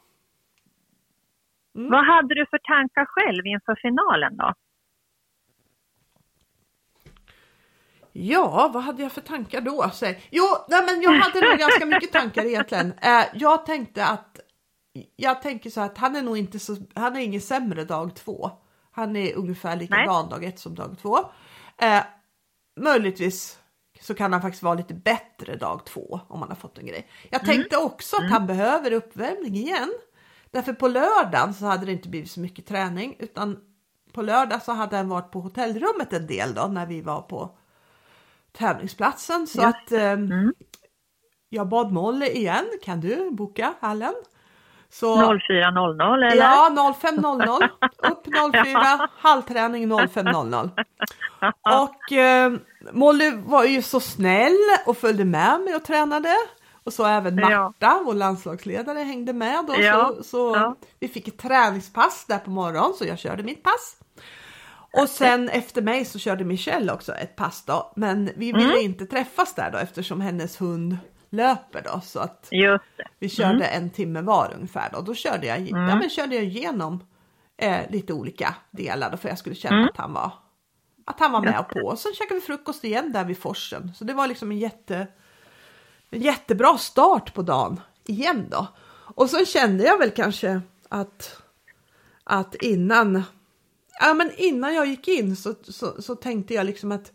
Mm. 1.74 1.90
Vad 1.90 2.06
hade 2.06 2.34
du 2.34 2.46
för 2.50 2.58
tankar 2.58 3.06
själv 3.06 3.46
inför 3.46 3.74
finalen 3.82 4.36
då? 4.36 4.54
Ja, 8.12 8.70
vad 8.74 8.82
hade 8.82 9.02
jag 9.02 9.12
för 9.12 9.20
tankar 9.20 9.60
då? 9.60 9.90
Jo, 10.30 10.44
nej, 10.68 10.82
men 10.86 11.02
jag 11.02 11.12
hade 11.12 11.40
nog 11.48 11.58
ganska 11.58 11.86
mycket 11.86 12.12
tankar 12.12 12.44
egentligen. 12.44 12.92
Eh, 12.92 13.24
jag 13.34 13.66
tänkte 13.66 14.06
att 14.06 14.40
jag 15.16 15.42
tänker 15.42 15.70
så 15.70 15.80
att 15.80 15.98
han 15.98 16.16
är 16.16 16.22
nog 16.22 16.38
inte 16.38 16.58
så, 16.58 16.76
han 16.94 17.16
är 17.16 17.20
ingen 17.20 17.40
sämre 17.40 17.84
dag 17.84 18.16
två. 18.16 18.50
Han 18.90 19.16
är 19.16 19.36
ungefär 19.36 19.76
likadan 19.76 20.28
dag 20.28 20.44
ett 20.44 20.58
som 20.58 20.74
dag 20.74 20.96
två. 21.02 21.18
Eh, 21.78 22.02
möjligtvis 22.80 23.61
så 24.02 24.14
kan 24.14 24.32
han 24.32 24.42
faktiskt 24.42 24.62
vara 24.62 24.74
lite 24.74 24.94
bättre 24.94 25.56
dag 25.56 25.84
två 25.86 26.20
om 26.28 26.40
han 26.40 26.48
har 26.48 26.56
fått 26.56 26.78
en 26.78 26.86
grej. 26.86 27.08
Jag 27.30 27.44
tänkte 27.44 27.76
också 27.76 28.16
att 28.16 28.30
han 28.30 28.46
behöver 28.46 28.92
uppvärmning 28.92 29.56
igen. 29.56 29.92
Därför 30.50 30.72
på 30.72 30.88
lördagen 30.88 31.54
så 31.54 31.64
hade 31.64 31.86
det 31.86 31.92
inte 31.92 32.08
blivit 32.08 32.30
så 32.30 32.40
mycket 32.40 32.66
träning 32.66 33.16
utan 33.18 33.58
på 34.12 34.22
lördag 34.22 34.62
så 34.62 34.72
hade 34.72 34.96
han 34.96 35.08
varit 35.08 35.30
på 35.30 35.40
hotellrummet 35.40 36.12
en 36.12 36.26
del 36.26 36.54
då 36.54 36.66
när 36.66 36.86
vi 36.86 37.00
var 37.00 37.22
på 37.22 37.58
tävlingsplatsen 38.52 39.46
så 39.46 39.62
Just 39.62 39.76
att 39.76 39.92
eh, 39.92 40.16
jag 41.48 41.68
bad 41.68 41.92
Molly 41.92 42.26
igen, 42.26 42.64
kan 42.82 43.00
du 43.00 43.30
boka 43.30 43.74
hallen? 43.80 44.14
Så, 44.92 45.16
04.00 45.16 46.14
eller? 46.16 46.34
Ja, 46.36 46.68
05.00. 47.02 47.68
Upp 48.10 48.26
04, 48.64 49.08
halvträning 49.18 49.92
05.00. 49.92 50.70
Och 51.82 52.12
eh, 52.12 52.52
Molly 52.92 53.30
var 53.36 53.64
ju 53.64 53.82
så 53.82 54.00
snäll 54.00 54.56
och 54.86 54.96
följde 54.96 55.24
med 55.24 55.60
mig 55.60 55.74
och 55.74 55.84
tränade. 55.84 56.34
Och 56.84 56.92
så 56.92 57.06
även 57.06 57.38
Ja. 57.38 57.48
Marta, 57.80 58.00
vår 58.04 58.14
landslagsledare, 58.14 58.98
hängde 58.98 59.32
med. 59.32 59.64
Då, 59.66 59.74
Ja, 59.78 60.12
Så, 60.16 60.22
så 60.22 60.52
ja. 60.56 60.76
vi 61.00 61.08
fick 61.08 61.28
ett 61.28 61.38
träningspass 61.38 62.24
där 62.28 62.38
på 62.38 62.50
morgonen 62.50 62.92
så 62.98 63.04
jag 63.04 63.18
körde 63.18 63.42
mitt 63.42 63.62
pass. 63.62 63.96
Och 64.92 65.08
sen 65.08 65.48
efter 65.48 65.82
mig 65.82 66.04
så 66.04 66.18
körde 66.18 66.44
Michelle 66.44 66.92
också 66.92 67.12
ett 67.12 67.36
pass 67.36 67.64
då. 67.64 67.92
Men 67.96 68.30
vi 68.36 68.52
ville 68.52 68.64
Mm. 68.72 68.78
inte 68.84 69.06
träffas 69.06 69.54
där 69.54 69.70
då 69.70 69.78
eftersom 69.78 70.20
hennes 70.20 70.60
hund 70.60 70.96
löper 71.32 71.82
då. 71.82 72.00
Så 72.00 72.18
att 72.20 72.48
vi 73.18 73.28
körde 73.28 73.64
en 73.66 73.90
timme 73.90 74.20
var 74.20 74.52
ungefär 74.54 74.90
då. 74.92 75.00
Då 75.00 75.14
körde 75.14 75.46
jag, 75.46 75.60
ja, 75.60 75.76
men 75.76 76.10
körde 76.10 76.34
jag 76.34 76.44
igenom 76.44 77.04
eh, 77.56 77.90
lite 77.90 78.12
olika 78.12 78.54
delar 78.70 79.10
då 79.10 79.16
för 79.16 79.28
jag 79.28 79.38
skulle 79.38 79.54
känna 79.54 79.88
att 79.88 79.96
han 79.96 80.12
var 80.12 80.32
att 81.04 81.20
han 81.20 81.32
var 81.32 81.40
med 81.40 81.60
och 81.60 81.68
på. 81.68 81.80
Och 81.80 81.98
sen 81.98 82.12
käkade 82.14 82.40
vi 82.40 82.46
frukost 82.46 82.84
igen 82.84 83.12
där 83.12 83.24
vid 83.24 83.38
forsen. 83.38 83.92
Så 83.94 84.04
det 84.04 84.14
var 84.14 84.26
liksom 84.26 84.50
en, 84.50 84.58
jätte, 84.58 85.06
en 86.10 86.20
jättebra 86.20 86.78
start 86.78 87.34
på 87.34 87.42
dagen 87.42 87.80
igen 88.06 88.46
då. 88.50 88.66
Och 89.14 89.30
sen 89.30 89.46
kände 89.46 89.84
jag 89.84 89.98
väl 89.98 90.10
kanske 90.10 90.60
att, 90.88 91.42
att 92.24 92.54
innan, 92.54 93.22
ja, 94.00 94.14
men 94.14 94.30
innan 94.36 94.74
jag 94.74 94.86
gick 94.86 95.08
in 95.08 95.36
så, 95.36 95.54
så, 95.62 96.02
så 96.02 96.14
tänkte 96.14 96.54
jag 96.54 96.66
liksom 96.66 96.92
att 96.92 97.12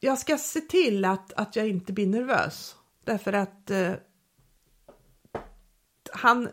jag 0.00 0.18
ska 0.18 0.36
se 0.36 0.60
till 0.60 1.04
att, 1.04 1.32
att 1.32 1.56
jag 1.56 1.68
inte 1.68 1.92
blir 1.92 2.06
nervös. 2.06 2.76
Därför 3.04 3.32
att 3.32 3.70
eh, 3.70 3.92
han, 6.12 6.48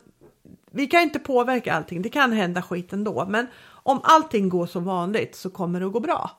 vi 0.72 0.88
kan 0.88 1.02
inte 1.02 1.20
påverka 1.20 1.74
allting, 1.74 2.02
det 2.02 2.10
kan 2.10 2.32
hända 2.32 2.62
skit 2.62 2.94
ändå. 2.94 3.26
Men 3.30 3.48
om 3.68 4.00
allting 4.04 4.50
går 4.50 4.66
som 4.66 4.84
vanligt 4.86 5.36
så 5.36 5.50
kommer 5.50 5.80
det 5.80 5.86
att 5.86 5.94
gå 5.94 6.00
bra. 6.00 6.32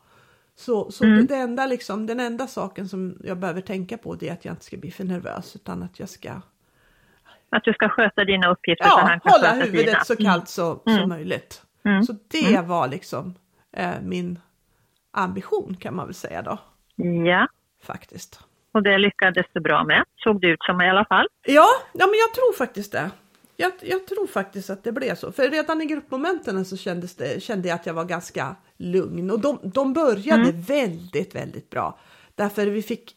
Så, 0.54 0.90
så 0.90 1.04
det, 1.04 1.22
det 1.22 1.36
enda 1.36 1.66
liksom, 1.66 2.06
den 2.06 2.20
enda 2.20 2.46
saken 2.46 2.88
som 2.88 3.18
jag 3.24 3.38
behöver 3.38 3.60
tänka 3.60 3.98
på 3.98 4.14
det 4.14 4.28
är 4.28 4.32
att 4.32 4.44
jag 4.44 4.52
inte 4.52 4.64
ska 4.64 4.76
bli 4.76 4.90
för 4.90 5.04
nervös 5.04 5.56
utan 5.56 5.82
att 5.82 6.00
jag 6.00 6.08
ska 6.08 6.30
Att 7.50 7.64
du 7.64 7.72
ska 7.72 7.88
sköta 7.88 8.24
dina 8.24 8.50
uppgifter 8.50 8.84
så 8.84 8.90
ja, 8.90 9.06
han 9.06 9.20
kan 9.20 9.32
hålla 9.32 9.42
sköta 9.42 9.64
huvudet 9.64 9.86
dina. 9.86 10.04
så 10.04 10.16
kallt 10.16 10.48
så, 10.48 10.82
så 10.84 11.06
möjligt. 11.06 11.62
Mm. 11.84 12.02
Så 12.02 12.14
det 12.28 12.60
var 12.60 12.88
liksom 12.88 13.34
eh, 13.72 14.00
min 14.02 14.38
ambition 15.10 15.76
kan 15.80 15.96
man 15.96 16.06
väl 16.06 16.14
säga 16.14 16.42
då 16.42 16.58
Ja, 17.26 17.48
faktiskt. 17.82 18.40
och 18.72 18.82
det 18.82 18.98
lyckades 18.98 19.46
du 19.52 19.60
bra 19.60 19.84
med. 19.84 20.04
Såg 20.16 20.40
det 20.40 20.46
ut 20.46 20.62
som 20.62 20.80
i 20.80 20.90
alla 20.90 21.04
fall. 21.04 21.26
Ja, 21.46 21.66
ja 21.92 22.06
men 22.06 22.14
jag 22.18 22.34
tror 22.34 22.52
faktiskt 22.52 22.92
det. 22.92 23.10
Jag, 23.56 23.72
jag 23.80 24.06
tror 24.06 24.26
faktiskt 24.26 24.70
att 24.70 24.84
det 24.84 24.92
blev 24.92 25.14
så. 25.14 25.32
För 25.32 25.50
redan 25.50 25.82
i 25.82 25.86
gruppmomenten 25.86 26.64
så 26.64 26.76
kändes 26.76 27.16
det, 27.16 27.42
kände 27.42 27.68
jag 27.68 27.74
att 27.74 27.86
jag 27.86 27.94
var 27.94 28.04
ganska 28.04 28.56
lugn. 28.76 29.30
Och 29.30 29.40
de, 29.40 29.58
de 29.62 29.92
började 29.92 30.52
väldigt, 30.52 31.34
väldigt 31.34 31.70
bra. 31.70 31.98
Därför 32.34 32.66
vi 32.66 32.82
fick 32.82 33.16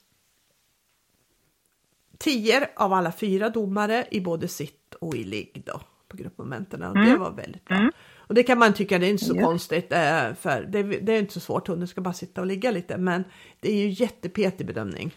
tio 2.17 2.69
av 2.75 2.93
alla 2.93 3.11
fyra 3.11 3.49
domare 3.49 4.07
i 4.11 4.21
både 4.21 4.47
sitt 4.47 4.93
och 4.95 5.15
i 5.15 5.23
ligg 5.23 5.63
då, 5.65 5.81
på 6.07 6.17
gruppmomenten. 6.17 6.83
Och 6.83 6.97
det 6.97 7.15
var 7.17 7.31
väldigt 7.31 7.65
bra. 7.65 7.89
Och 8.29 8.35
det 8.35 8.43
kan 8.43 8.59
man 8.59 8.73
tycka 8.73 8.99
det 8.99 9.05
är 9.05 9.09
inte 9.11 9.25
så 9.25 9.35
Just. 9.35 9.45
konstigt. 9.45 9.91
Eh, 9.93 10.33
för 10.33 10.61
det, 10.69 10.83
det 10.83 11.13
är 11.13 11.19
inte 11.19 11.33
så 11.33 11.39
svårt, 11.39 11.67
hunden 11.67 11.87
ska 11.87 12.01
bara 12.01 12.13
sitta 12.13 12.41
och 12.41 12.47
ligga 12.47 12.71
lite. 12.71 12.97
Men 12.97 13.23
det 13.59 13.71
är 13.71 13.75
ju 13.75 13.89
jättepetig 13.89 14.67
bedömning. 14.67 15.11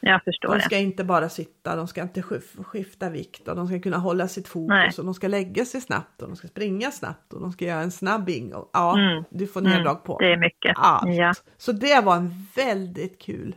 Jag 0.00 0.24
förstår 0.24 0.48
De 0.48 0.54
det. 0.58 0.64
ska 0.64 0.78
inte 0.78 1.04
bara 1.04 1.28
sitta, 1.28 1.76
de 1.76 1.88
ska 1.88 2.02
inte 2.02 2.20
skif- 2.22 2.64
skifta 2.64 3.10
vikt 3.10 3.48
och 3.48 3.56
de 3.56 3.66
ska 3.68 3.80
kunna 3.80 3.96
hålla 3.96 4.28
sitt 4.28 4.48
fokus 4.48 4.68
Nej. 4.68 4.92
och 4.98 5.04
de 5.04 5.14
ska 5.14 5.28
lägga 5.28 5.64
sig 5.64 5.80
snabbt 5.80 6.22
och 6.22 6.28
de 6.28 6.36
ska 6.36 6.48
springa 6.48 6.90
snabbt 6.90 7.32
och 7.32 7.40
de 7.40 7.52
ska 7.52 7.64
göra 7.64 7.80
en 7.80 7.90
snabb 7.90 8.28
ingång. 8.28 8.64
Ja, 8.72 8.98
Mm. 8.98 9.24
du 9.30 9.46
får 9.46 9.60
neddrag 9.60 10.04
på 10.04 10.18
Det 10.18 10.32
är 10.32 10.36
mycket. 10.36 10.72
allt. 10.76 11.14
Ja. 11.14 11.32
Så 11.58 11.72
det 11.72 12.00
var 12.04 12.16
en 12.16 12.46
väldigt 12.56 13.18
kul 13.22 13.54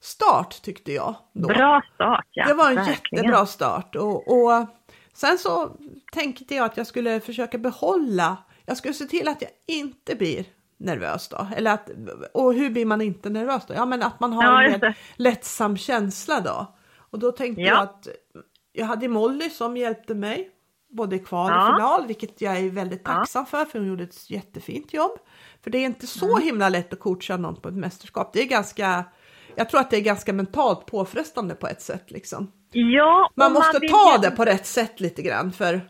start 0.00 0.62
tyckte 0.62 0.92
jag. 0.92 1.14
Då. 1.32 1.48
Bra 1.48 1.82
start, 1.94 2.26
ja. 2.30 2.46
det 2.46 2.54
var 2.54 2.68
en 2.70 2.74
verkligen. 2.76 3.24
jättebra 3.24 3.46
start 3.46 3.96
och, 3.96 4.28
och 4.32 4.66
sen 5.14 5.38
så 5.38 5.76
tänkte 6.12 6.54
jag 6.54 6.64
att 6.64 6.76
jag 6.76 6.86
skulle 6.86 7.20
försöka 7.20 7.58
behålla, 7.58 8.36
jag 8.66 8.76
skulle 8.76 8.94
se 8.94 9.04
till 9.04 9.28
att 9.28 9.42
jag 9.42 9.50
inte 9.66 10.14
blir 10.14 10.44
nervös 10.76 11.28
då. 11.28 11.46
Eller 11.56 11.70
att, 11.74 11.90
och 12.34 12.54
hur 12.54 12.70
blir 12.70 12.86
man 12.86 13.00
inte 13.00 13.30
nervös 13.30 13.62
då? 13.68 13.74
Ja 13.74 13.84
men 13.86 14.02
att 14.02 14.20
man 14.20 14.32
har 14.32 14.42
Ja, 14.44 14.62
en 14.62 14.70
mer 14.80 14.98
lättsam 15.16 15.76
känsla 15.76 16.40
då. 16.40 16.74
Och 17.10 17.18
då 17.18 17.32
tänkte 17.32 17.62
Ja. 17.62 17.68
jag 17.68 17.82
att 17.82 18.08
jag 18.72 18.86
hade 18.86 19.08
Molly 19.08 19.50
som 19.50 19.76
hjälpte 19.76 20.14
mig 20.14 20.50
både 20.90 21.16
i 21.16 21.18
kval 21.18 21.50
och 21.52 21.56
Ja. 21.58 21.74
final, 21.76 22.06
vilket 22.06 22.40
jag 22.40 22.58
är 22.58 22.70
väldigt 22.70 23.04
tacksam 23.04 23.46
för, 23.46 23.64
för 23.64 23.78
hon 23.78 23.88
gjorde 23.88 24.02
ett 24.04 24.30
jättefint 24.30 24.94
jobb. 24.94 25.18
För 25.62 25.70
det 25.70 25.78
är 25.78 25.84
inte 25.86 26.06
så 26.06 26.26
Mm. 26.36 26.42
himla 26.42 26.68
lätt 26.68 26.92
att 26.92 27.00
coacha 27.00 27.36
någon 27.36 27.60
på 27.60 27.68
ett 27.68 27.74
mästerskap. 27.74 28.32
Det 28.32 28.40
är 28.42 28.46
ganska, 28.46 29.04
jag 29.56 29.68
tror 29.68 29.80
att 29.80 29.90
det 29.90 29.96
är 29.96 30.00
ganska 30.00 30.32
mentalt 30.32 30.86
påfrestande 30.86 31.54
på 31.54 31.66
ett 31.66 31.82
sätt 31.82 32.10
liksom. 32.10 32.52
Ja, 32.72 33.30
Man 33.34 33.52
måste 33.52 33.78
man 33.80 33.88
ta 33.90 34.18
det 34.28 34.30
på 34.36 34.44
rätt 34.44 34.66
sätt 34.66 35.00
lite 35.00 35.22
grann 35.22 35.52
för 35.52 35.80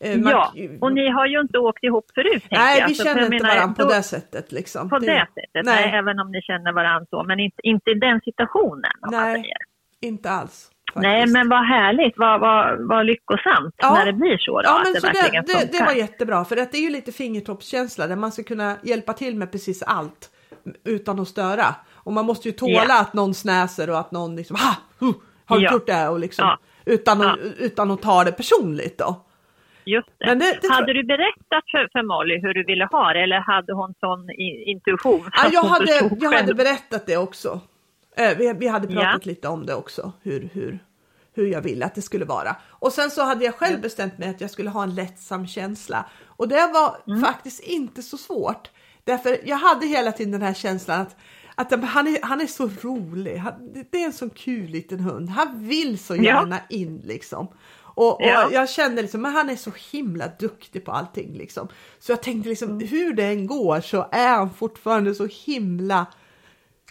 eh, 0.00 0.16
man- 0.18 0.32
Ja, 0.32 0.52
och 0.80 0.92
ni 0.92 1.08
har 1.08 1.26
ju 1.26 1.40
inte 1.40 1.58
åkt 1.58 1.84
ihop 1.84 2.06
förut. 2.14 2.44
Nej, 2.50 2.80
jag. 2.80 2.88
vi 2.88 2.94
känner 2.94 3.22
jag 3.22 3.34
inte 3.34 3.46
varandra 3.46 3.84
på 3.84 3.90
det 3.90 4.02
sättet 4.02 4.52
liksom. 4.52 4.88
På 4.88 4.98
det 4.98 5.06
sättet, 5.34 5.64
nej. 5.64 5.64
nej. 5.64 5.98
även 5.98 6.20
om 6.20 6.30
ni 6.30 6.42
känner 6.42 6.72
varandra 6.72 7.06
så, 7.10 7.22
men 7.24 7.40
inte, 7.40 7.56
inte 7.62 7.90
i 7.90 7.94
den 7.94 8.20
situationen. 8.20 8.92
Nej, 9.10 9.52
inte 10.00 10.30
alls. 10.30 10.70
Faktiskt. 10.94 11.02
Nej, 11.02 11.26
men 11.26 11.48
vad 11.48 11.66
härligt, 11.66 12.14
vad, 12.16 12.40
vad, 12.40 12.88
vad 12.88 13.06
lyckosamt 13.06 13.74
Ja. 13.76 13.94
när 13.94 14.06
det 14.06 14.12
blir 14.12 14.38
så 14.38 14.62
då, 14.62 14.68
Ja, 14.68 14.80
men 14.84 14.92
det 14.92 15.00
så 15.00 15.06
det, 15.06 15.42
det, 15.46 15.78
det 15.78 15.84
var 15.84 15.92
jättebra 15.92 16.44
för 16.44 16.56
det 16.56 16.74
är 16.74 16.80
ju 16.80 16.90
lite 16.90 17.12
fingertoppskänsla 17.12 18.06
där 18.06 18.16
man 18.16 18.32
ska 18.32 18.42
kunna 18.42 18.76
hjälpa 18.82 19.12
till 19.12 19.36
med 19.36 19.52
precis 19.52 19.82
allt 19.82 20.30
utan 20.84 21.20
att 21.20 21.28
störa. 21.28 21.74
Och 22.04 22.12
man 22.12 22.24
måste 22.26 22.48
ju 22.48 22.52
tåla 22.52 22.84
Ja. 22.88 23.00
att 23.00 23.14
någon 23.14 23.34
snäser 23.34 23.90
och 23.90 23.98
att 23.98 24.10
någon 24.10 24.36
liksom 24.36 24.56
ha, 24.56 24.74
huh, 24.98 25.12
har 25.44 25.58
du 25.58 25.64
Ja. 25.64 25.72
gjort 25.72 25.86
det 25.86 25.92
här?" 25.92 26.10
och 26.10 26.18
liksom 26.20 26.44
Ja. 26.46 26.58
utan, 26.84 27.20
att, 27.20 27.38
Ja. 27.42 27.50
utan 27.58 27.90
att 27.90 28.02
ta 28.02 28.24
det 28.24 28.32
personligt 28.32 28.98
då. 28.98 29.20
Just 29.84 30.08
det. 30.18 30.26
Men 30.26 30.38
det- 30.38 30.58
det 30.62 30.68
hade 30.72 30.92
du 30.92 31.04
berättat 31.04 31.64
för, 31.70 31.88
för 31.92 32.02
Molly 32.02 32.38
hur 32.40 32.54
du 32.54 32.64
ville 32.64 32.84
ha 32.84 33.12
det 33.12 33.22
eller 33.22 33.36
hade 33.40 33.72
hon 33.72 33.94
sån 34.00 34.30
intuition? 34.66 35.30
Ja, 35.36 35.46
att 35.46 35.52
jag, 35.52 35.62
hade, 35.64 36.10
jag 36.20 36.32
hade 36.32 36.54
berättat 36.54 37.06
det 37.06 37.16
också. 37.16 37.60
Eh, 38.16 38.38
vi, 38.38 38.52
vi 38.58 38.68
hade 38.68 38.86
pratat 38.86 39.02
Ja. 39.24 39.30
lite 39.30 39.48
om 39.48 39.66
det 39.66 39.74
också, 39.74 40.12
hur, 40.22 40.48
hur, 40.52 40.78
hur 41.34 41.46
jag 41.46 41.60
ville 41.60 41.84
att 41.86 41.94
det 41.94 42.02
skulle 42.02 42.24
vara. 42.24 42.56
Och 42.68 42.92
sen 42.92 43.10
så 43.10 43.22
hade 43.24 43.44
jag 43.44 43.54
själv 43.54 43.80
bestämt 43.80 44.18
mig 44.18 44.28
att 44.28 44.40
jag 44.40 44.50
skulle 44.50 44.70
ha 44.70 44.82
en 44.82 44.94
lättsam 44.94 45.46
känsla. 45.46 46.04
Och 46.26 46.48
det 46.48 46.70
var 46.74 46.96
Mm. 47.12 47.22
faktiskt 47.24 47.60
inte 47.62 48.02
så 48.02 48.16
svårt. 48.16 48.70
Därför 49.04 49.36
jag 49.44 49.56
hade 49.56 49.86
hela 49.86 50.12
tiden 50.12 50.32
den 50.32 50.42
här 50.42 50.54
känslan 50.54 51.00
att, 51.00 51.16
att 51.54 51.84
han, 51.84 52.06
är, 52.06 52.18
han 52.22 52.40
är 52.40 52.46
så 52.46 52.70
rolig. 52.82 53.36
Han, 53.36 53.52
det 53.90 54.00
är 54.02 54.06
en 54.06 54.12
sån 54.12 54.30
kul 54.30 54.70
liten 54.70 55.00
hund. 55.00 55.28
Han 55.28 55.68
vill 55.68 55.98
så 55.98 56.16
Ja. 56.16 56.22
gärna 56.22 56.60
in 56.68 57.00
liksom. 57.04 57.48
Och, 57.96 58.12
och 58.14 58.26
Ja. 58.26 58.48
jag 58.52 58.68
kände 58.70 59.02
liksom, 59.02 59.22
men 59.22 59.32
han 59.32 59.50
är 59.50 59.56
så 59.56 59.70
himla 59.92 60.28
duktig 60.38 60.84
på 60.84 60.92
allting 60.92 61.32
liksom. 61.36 61.68
Så 61.98 62.12
jag 62.12 62.22
tänkte 62.22 62.48
liksom, 62.48 62.70
Mm. 62.70 62.88
hur 62.88 63.12
det 63.14 63.24
än 63.24 63.46
går 63.46 63.80
så 63.80 64.08
är 64.12 64.28
han 64.28 64.50
fortfarande 64.54 65.14
så 65.14 65.26
himla 65.46 66.06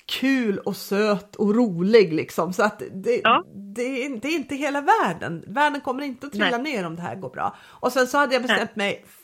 kul 0.05 0.57
och 0.59 0.75
söt 0.75 1.35
och 1.35 1.55
rolig 1.55 2.13
liksom. 2.13 2.53
Så 2.53 2.63
att 2.63 2.81
det, 2.93 3.21
Ja. 3.23 3.43
det, 3.55 4.05
är, 4.05 4.09
det 4.19 4.27
är 4.27 4.35
inte 4.35 4.55
hela 4.55 4.81
världen. 4.81 5.43
Världen 5.47 5.81
kommer 5.81 6.03
inte 6.03 6.27
att 6.27 6.33
trilla 6.33 6.57
ner 6.57 6.85
om 6.85 6.95
det 6.95 7.01
här 7.01 7.15
går 7.15 7.29
bra. 7.29 7.55
Och 7.63 7.91
sen 7.91 8.07
så 8.07 8.17
hade 8.17 8.33
jag 8.33 8.41
bestämt 8.41 8.75
mig 8.75 9.03
f- 9.05 9.19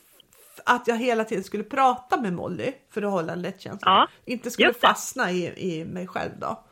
att 0.64 0.86
jag 0.88 0.96
hela 0.96 1.24
tiden 1.24 1.44
skulle 1.44 1.64
prata 1.64 2.20
med 2.20 2.32
Molly 2.32 2.72
för 2.90 3.02
att 3.02 3.10
hålla 3.10 3.32
en 3.32 3.42
lätt 3.42 3.60
känsla. 3.60 3.90
Ja, 3.90 4.08
Inte 4.24 4.50
skulle 4.50 4.68
det. 4.68 4.74
fastna 4.80 5.30
i, 5.30 5.52
i 5.80 5.84
mig 5.84 6.06
själv 6.06 6.30
då. 6.40 6.64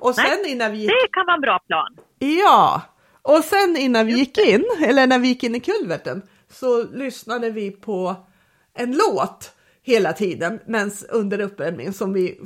Och 0.00 0.14
sen 0.14 0.24
Nej, 0.42 0.52
innan 0.52 0.72
vi 0.72 0.78
gick 0.78 0.88
Det 0.90 1.08
kan 1.12 1.26
vara 1.26 1.34
en 1.34 1.40
bra 1.40 1.58
plan. 1.66 1.96
Ja, 2.18 2.82
och 3.22 3.44
sen 3.44 3.76
innan 3.76 4.06
vi 4.06 4.12
gick 4.12 4.38
in, 4.38 4.64
eller 4.84 5.06
när 5.06 5.18
vi 5.18 5.28
gick 5.28 5.42
in 5.42 5.54
i 5.54 5.60
kulverten, 5.60 6.22
så 6.50 6.82
lyssnade 6.82 7.50
vi 7.50 7.70
på 7.70 8.14
en 8.74 8.92
låt 8.96 9.54
hela 9.82 10.12
tiden 10.12 10.60
mens 10.66 11.02
under 11.10 11.40
uppvärmningen 11.40 11.92
som 11.92 12.12
vi 12.12 12.40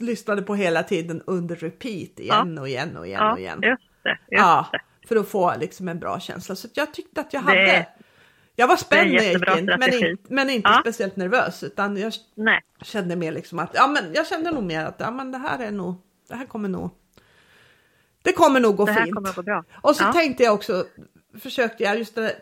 lyssnade 0.00 0.42
på 0.42 0.54
hela 0.54 0.82
tiden 0.82 1.22
under 1.26 1.56
repeat 1.56 2.20
igen 2.20 2.58
och 2.58 2.68
igen 2.68 2.96
och 2.96 3.06
igen 3.06 3.20
Ja, 3.22 3.32
och 3.32 3.38
igen. 3.40 3.58
just 3.62 3.82
det. 4.02 4.10
Just 4.10 4.20
Ja, 4.28 4.66
det. 4.72 5.08
för 5.08 5.16
att 5.16 5.28
få 5.28 5.54
liksom 5.60 5.88
en 5.88 5.98
bra 5.98 6.20
känsla. 6.20 6.56
Så 6.56 6.68
jag 6.74 6.94
tyckte 6.94 7.20
att 7.20 7.32
jag 7.32 7.42
Det- 7.42 7.48
hade 7.50 7.86
Jag 8.56 8.66
var 8.68 8.76
spänd 8.76 9.10
när 9.12 9.22
jag 9.22 9.32
gick 9.32 9.58
in, 9.58 9.66
men, 9.78 9.92
in, 9.94 10.16
men 10.28 10.50
inte 10.50 10.70
Ja. 10.70 10.78
speciellt 10.80 11.16
nervös 11.16 11.62
utan 11.62 11.96
jag 11.96 12.12
Nej, 12.34 12.60
kände 12.82 13.16
mer 13.16 13.32
liksom 13.32 13.58
att, 13.58 13.70
ja 13.74 13.86
men 13.86 14.14
jag 14.14 14.26
kände 14.26 14.50
nog 14.50 14.64
mer 14.64 14.84
att, 14.84 14.94
ja 14.98 15.10
men 15.10 15.32
det 15.32 15.38
här 15.38 15.58
är 15.58 15.70
nog, 15.70 15.94
det 16.28 16.34
här 16.34 16.46
kommer 16.46 16.68
nog, 16.68 16.90
det 18.22 18.32
kommer 18.32 18.60
nog 18.60 18.76
gå 18.76 18.84
det 18.84 18.92
här 18.92 19.04
fint. 19.04 19.14
kommer 19.14 19.32
gå 19.32 19.42
bra. 19.42 19.64
Och 19.74 19.96
så 19.96 20.04
Ja. 20.04 20.12
tänkte 20.12 20.42
jag 20.42 20.54
också, 20.54 20.84
försökte 21.38 21.84
jag 21.84 21.98
just 21.98 22.14
det, 22.14 22.36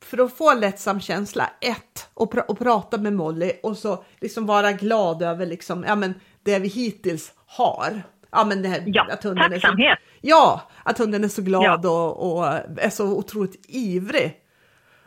för 0.00 0.18
att 0.24 0.32
få 0.36 0.50
en 0.50 0.60
lättsam 0.60 1.00
känsla, 1.00 1.50
ett, 1.60 2.08
och, 2.14 2.34
pra- 2.34 2.46
och 2.46 2.58
prata 2.58 2.98
med 2.98 3.12
Molly 3.12 3.52
och 3.62 3.76
så 3.78 4.04
liksom 4.20 4.46
vara 4.46 4.72
glad 4.72 5.22
över 5.22 5.46
liksom, 5.46 5.84
ja 5.88 5.96
men 5.96 6.14
det 6.42 6.58
vi 6.58 6.68
hittills 6.68 7.32
har. 7.46 8.02
Ja 8.30 8.44
men 8.44 8.62
det 8.62 8.68
här, 8.68 8.82
Ja, 8.86 9.06
att 9.10 9.22
hunden 9.24 9.44
är 9.52 9.56
så, 9.56 9.60
tacksamhet. 9.60 9.98
Ja, 10.20 10.70
att 10.84 10.98
hunden 10.98 11.24
är 11.24 11.28
så 11.28 11.42
glad 11.42 11.80
Ja. 11.84 11.90
och, 11.90 12.32
och 12.38 12.46
är 12.78 12.90
så 12.90 13.06
otroligt 13.06 13.64
ivrig 13.68 14.38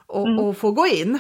och, 0.08 0.28
Mm. 0.28 0.40
och 0.40 0.58
få 0.58 0.72
gå 0.72 0.88
in. 0.88 1.20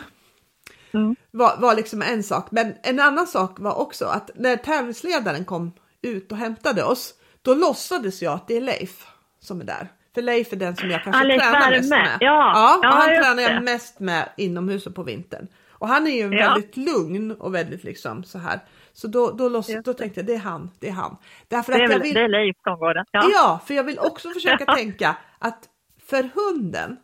Mm. 0.94 1.16
Var, 1.32 1.58
var 1.58 1.76
liksom 1.76 2.02
en 2.02 2.24
sak, 2.24 2.52
men 2.52 2.74
en 2.84 3.00
annan 3.00 3.28
sak 3.28 3.60
var 3.60 3.76
också 3.80 4.06
att 4.06 4.32
när 4.36 4.56
tävlingsledaren 4.56 5.46
kom 5.46 5.72
ut 6.02 6.32
och 6.32 6.38
hämtade 6.38 6.84
oss, 6.84 7.14
då 7.42 7.54
låtsades 7.54 8.22
jag 8.22 8.34
att 8.34 8.48
det 8.48 8.58
är 8.58 8.62
Leif 8.62 9.08
som 9.40 9.62
är 9.62 9.66
där. 9.66 9.88
För 10.14 10.22
Leif 10.22 10.54
är 10.54 10.58
den 10.58 10.76
som 10.76 10.90
jag 10.90 11.04
kanske 11.04 11.24
Leif 11.24 11.42
tränar 11.42 11.72
mest 11.72 11.90
med. 11.90 12.18
Ja, 12.20 12.78
och 12.78 12.86
ja, 12.86 12.90
han 12.90 13.08
tränar 13.08 13.42
jag 13.44 13.52
det. 13.52 13.62
mest 13.62 14.00
med 14.00 14.30
inomhus 14.38 14.88
och 14.88 14.96
på 14.96 15.04
vintern. 15.04 15.48
Och 15.72 15.88
han 15.88 16.08
är 16.08 16.12
ju 16.12 16.36
Ja. 16.38 16.50
väldigt 16.50 16.78
lugn 16.78 17.32
och 17.32 17.56
väldigt 17.56 17.84
liksom 17.84 18.24
så 18.24 18.38
här. 18.40 18.60
Så 18.94 19.08
då, 19.08 19.32
då, 19.32 19.50
Just 19.56 19.84
då 19.86 19.94
tänkte 19.94 20.20
jag 20.20 20.28
det 20.28 20.34
är 20.34 20.38
han, 20.40 20.72
det 20.80 20.88
är 20.88 20.92
han. 20.92 21.18
Därför 21.48 21.72
Det 21.72 21.78
är, 21.80 21.84
att 21.86 21.92
jag 21.92 22.00
vill, 22.00 22.14
det 22.14 22.20
är 22.22 22.28
Leif 22.30 22.56
som 22.64 22.80
går 22.80 22.94
där. 22.94 23.06
ja. 23.12 23.30
Ja. 23.34 23.60
för 23.68 23.74
jag 23.74 23.84
vill 23.84 24.00
också 24.00 24.30
försöka 24.30 24.64
Ja. 24.68 24.76
tänka 24.76 25.16
att 25.40 25.64
för 26.10 26.30
hunden 26.36 26.98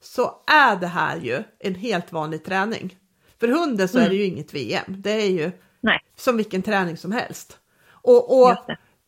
så 0.00 0.42
är 0.46 0.76
det 0.76 0.86
här 0.86 1.16
ju 1.16 1.42
en 1.58 1.74
helt 1.74 2.12
vanlig 2.12 2.44
träning. 2.44 2.96
För 3.40 3.48
hunden 3.48 3.88
så 3.88 3.98
är 3.98 4.08
det 4.08 4.14
ju 4.14 4.24
inget 4.24 4.54
VM. 4.54 4.84
Det 4.88 5.12
är 5.12 5.30
ju 5.30 5.52
Nej, 5.80 6.00
som 6.16 6.36
vilken 6.36 6.62
träning 6.62 6.96
som 6.96 7.12
helst. 7.12 7.58
Och, 7.90 8.42
och 8.42 8.56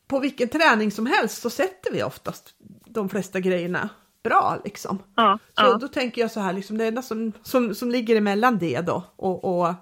på 0.09 0.19
vilken 0.19 0.49
träning 0.49 0.91
som 0.91 1.07
helst 1.07 1.43
så 1.43 1.51
sätter 1.51 1.93
vi 1.93 2.03
oftast 2.03 2.55
de 2.87 3.09
flesta 3.09 3.41
grejerna 3.41 3.89
bra 4.23 4.59
liksom. 4.65 4.99
ja, 5.17 5.39
Så 5.59 5.65
ja. 5.65 5.79
då 5.81 5.89
tänker 5.89 6.21
jag 6.21 6.31
så 6.31 6.41
här, 6.41 6.53
liksom, 6.53 6.79
det 6.79 6.87
enda 6.87 7.03
som, 7.03 7.33
som, 7.43 7.75
som 7.75 7.91
ligger 7.91 8.17
emellan 8.17 8.59
det 8.59 8.81
då 8.81 9.05
och, 9.17 9.45
och, 9.45 9.75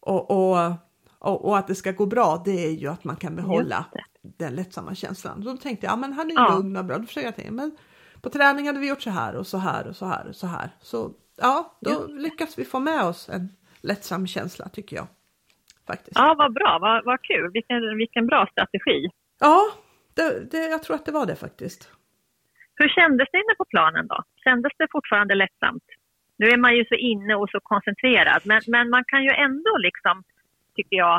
och, 0.00 0.30
och, 0.30 0.72
och, 1.18 1.44
och 1.44 1.58
att 1.58 1.66
det 1.66 1.74
ska 1.74 1.92
gå 1.92 2.06
bra, 2.06 2.42
det 2.44 2.64
är 2.66 2.70
ju 2.70 2.88
att 2.88 3.04
man 3.04 3.16
kan 3.16 3.36
behålla 3.36 3.86
den 4.22 4.54
lättsamma 4.54 4.94
känslan. 4.94 5.40
Då 5.44 5.56
tänkte 5.56 5.86
jag, 5.86 5.92
ja 5.92 5.96
men 5.96 6.12
han 6.12 6.30
är 6.30 6.34
Ja. 6.34 6.54
lugn 6.56 6.76
och 6.76 6.84
bra, 6.84 6.98
då 6.98 7.06
försöker 7.06 7.28
jag 7.28 7.36
tänka, 7.36 7.52
men 7.52 7.76
på 8.24 8.30
träning 8.30 8.66
hade 8.66 8.80
vi 8.80 8.88
gjort 8.88 9.02
så 9.02 9.10
här 9.10 9.36
och 9.36 9.46
så 9.46 9.58
här 9.58 9.88
och 9.88 9.96
så 9.96 10.06
här 10.06 10.28
och 10.28 10.36
så 10.36 10.46
här. 10.46 10.68
Så 10.80 11.10
ja, 11.36 11.78
då 11.80 11.90
Just 11.90 12.08
lyckas 12.08 12.58
vi 12.58 12.64
få 12.64 12.80
med 12.80 13.02
oss 13.02 13.28
en 13.28 13.48
lättsam 13.82 14.26
känsla 14.26 14.68
tycker 14.68 14.96
jag. 14.96 15.06
Faktiskt. 15.86 16.12
ja 16.14 16.34
vad 16.38 16.52
bra, 16.54 16.78
vad, 16.80 17.04
vad 17.04 17.22
kul. 17.22 17.50
Vilken, 17.52 17.96
vilken 17.96 18.26
bra 18.26 18.46
strategi. 18.52 19.08
Ja, 19.40 19.60
det, 20.14 20.50
det, 20.50 20.58
jag 20.58 20.82
tror 20.82 20.96
att 20.96 21.06
det 21.06 21.12
var 21.12 21.26
det 21.26 21.36
faktiskt. 21.36 21.90
Hur 22.74 22.88
kändes 22.88 23.28
det 23.32 23.38
inne 23.38 23.54
på 23.58 23.64
planen 23.64 24.06
då? 24.06 24.22
Kändes 24.44 24.72
det 24.78 24.86
fortfarande 24.90 25.34
lättsamt? 25.34 25.84
Nu 26.36 26.46
är 26.46 26.56
man 26.56 26.76
ju 26.76 26.84
så 26.84 26.94
inne 26.94 27.34
och 27.34 27.50
så 27.50 27.60
koncentrerad, 27.62 28.42
men, 28.44 28.60
men 28.66 28.90
man 28.90 29.04
kan 29.06 29.22
ju 29.24 29.30
ändå 29.30 29.76
liksom, 29.78 30.22
tycker 30.74 30.96
jag, 30.96 31.16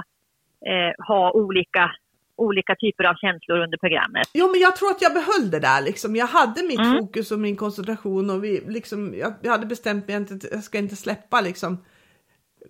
eh, 0.69 1.05
ha 1.07 1.31
olika, 1.31 1.91
olika 2.37 2.75
typer 2.75 3.03
av 3.03 3.15
känslor 3.15 3.59
under 3.59 3.77
programmet. 3.77 4.29
Jo, 4.33 4.51
men 4.51 4.59
jag 4.61 4.75
tror 4.75 4.91
att 4.91 5.01
jag 5.01 5.13
behöll 5.13 5.51
det 5.51 5.59
där 5.59 5.81
liksom. 5.81 6.15
Jag 6.15 6.27
hade 6.27 6.63
mitt 6.63 6.79
Mm. 6.79 6.97
fokus 6.99 7.31
och 7.31 7.39
min 7.39 7.55
koncentration 7.55 8.29
och 8.29 8.43
vi 8.43 8.63
liksom, 8.67 9.13
jag, 9.17 9.33
jag 9.41 9.51
hade 9.51 9.65
bestämt 9.65 10.07
mig 10.07 10.15
att 10.15 10.43
jag 10.51 10.63
ska 10.63 10.77
inte 10.77 10.95
släppa 10.95 11.41
liksom 11.41 11.77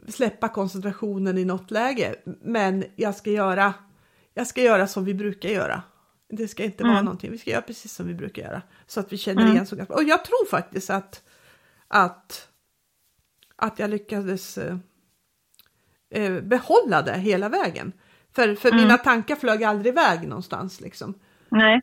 släppa 0.08 0.50
koncentrationen 0.50 1.38
i 1.38 1.46
något 1.46 1.72
läge, 1.72 2.16
men 2.42 2.84
jag 2.96 3.16
ska 3.16 3.32
göra. 3.32 3.74
Jag 4.34 4.48
ska 4.48 4.62
göra 4.62 4.88
som 4.88 5.06
vi 5.06 5.14
brukar 5.14 5.50
göra. 5.50 5.82
Det 6.30 6.48
ska 6.48 6.64
inte 6.64 6.84
vara 6.84 6.94
Mm. 6.94 7.06
någonting. 7.06 7.32
Vi 7.32 7.38
ska 7.38 7.52
göra 7.52 7.62
precis 7.62 7.94
som 7.94 8.08
vi 8.08 8.14
brukar 8.14 8.42
göra 8.44 8.62
så 8.88 9.00
att 9.00 9.14
vi 9.14 9.18
känner 9.18 9.42
Mm. 9.42 9.54
igen 9.54 9.66
så 9.68 9.76
ganska. 9.76 9.94
Och 9.94 10.04
jag 10.04 10.26
tror 10.26 10.46
faktiskt 10.50 10.90
att 10.90 11.24
att 11.88 12.48
att 13.56 13.80
jag 13.80 13.90
lyckades 13.90 14.58
eh, 14.58 14.78
eh, 16.10 16.42
behålla 16.42 17.02
det 17.02 17.14
hela 17.20 17.50
vägen. 17.50 17.92
För, 18.36 18.56
för 18.62 18.70
Mm. 18.70 18.82
mina 18.82 18.98
tankar 18.98 19.36
flög 19.36 19.64
aldrig 19.64 19.94
iväg 19.94 20.28
någonstans 20.28 20.82
liksom. 20.82 21.14
Nej. 21.50 21.82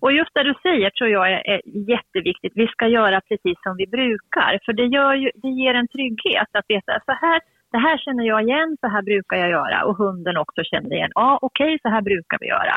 Och 0.00 0.12
just 0.12 0.34
det 0.34 0.42
du 0.42 0.54
säger 0.62 0.90
tror 0.90 1.10
jag 1.10 1.32
är, 1.32 1.42
är 1.54 1.60
jätteviktigt. 1.94 2.52
Vi 2.54 2.66
ska 2.66 2.88
göra 2.88 3.20
precis 3.20 3.56
som 3.62 3.76
vi 3.76 3.86
brukar. 3.86 4.58
För 4.64 4.72
det, 4.72 4.86
gör 4.86 5.14
ju, 5.14 5.30
det 5.34 5.48
ger 5.48 5.74
en 5.74 5.88
trygghet 5.88 6.48
att 6.58 6.64
veta 6.68 6.92
så 7.06 7.12
här, 7.12 7.40
det 7.72 7.78
här 7.78 7.98
känner 7.98 8.24
jag 8.24 8.42
igen, 8.42 8.76
så 8.80 8.88
här 8.88 9.02
brukar 9.02 9.36
jag 9.36 9.50
göra. 9.50 9.84
Och 9.84 9.96
hunden 9.96 10.36
också 10.36 10.60
känner 10.64 10.92
igen, 10.96 11.10
ja 11.14 11.38
okej 11.42 11.78
så 11.82 11.88
här 11.88 12.02
brukar 12.02 12.38
vi 12.40 12.46
göra. 12.46 12.76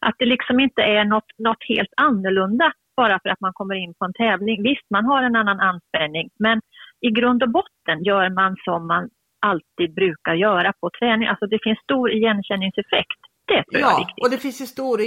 Att 0.00 0.14
det 0.18 0.26
liksom 0.26 0.60
inte 0.60 0.82
är 0.82 1.04
något, 1.04 1.30
något 1.38 1.64
helt 1.68 1.92
annorlunda 1.96 2.72
bara 2.96 3.18
för 3.22 3.28
att 3.28 3.40
man 3.40 3.52
kommer 3.52 3.74
in 3.74 3.94
på 3.98 4.04
en 4.04 4.12
tävling. 4.12 4.62
Visst, 4.62 4.86
man 4.90 5.04
har 5.04 5.22
en 5.22 5.36
annan 5.36 5.60
anspänning, 5.60 6.30
men 6.38 6.60
i 7.00 7.10
grund 7.10 7.42
och 7.42 7.50
botten 7.50 8.04
gör 8.04 8.28
man 8.30 8.56
som 8.64 8.86
man 8.86 9.08
alltid 9.42 9.94
brukar 9.94 10.34
göra 10.34 10.72
på 10.80 10.90
träning. 10.98 11.28
Alltså 11.28 11.46
det 11.46 11.58
finns 11.62 11.78
stor 11.78 12.12
igenkänningseffekt. 12.12 13.20
Det 13.44 13.64
tror 13.64 13.80
jag 13.80 13.88
är 13.90 13.92
Ja, 13.92 13.98
viktigt. 13.98 14.24
och 14.24 14.30
det 14.30 14.38
finns 14.38 14.60
ju 14.62 14.66
stor, 14.66 14.98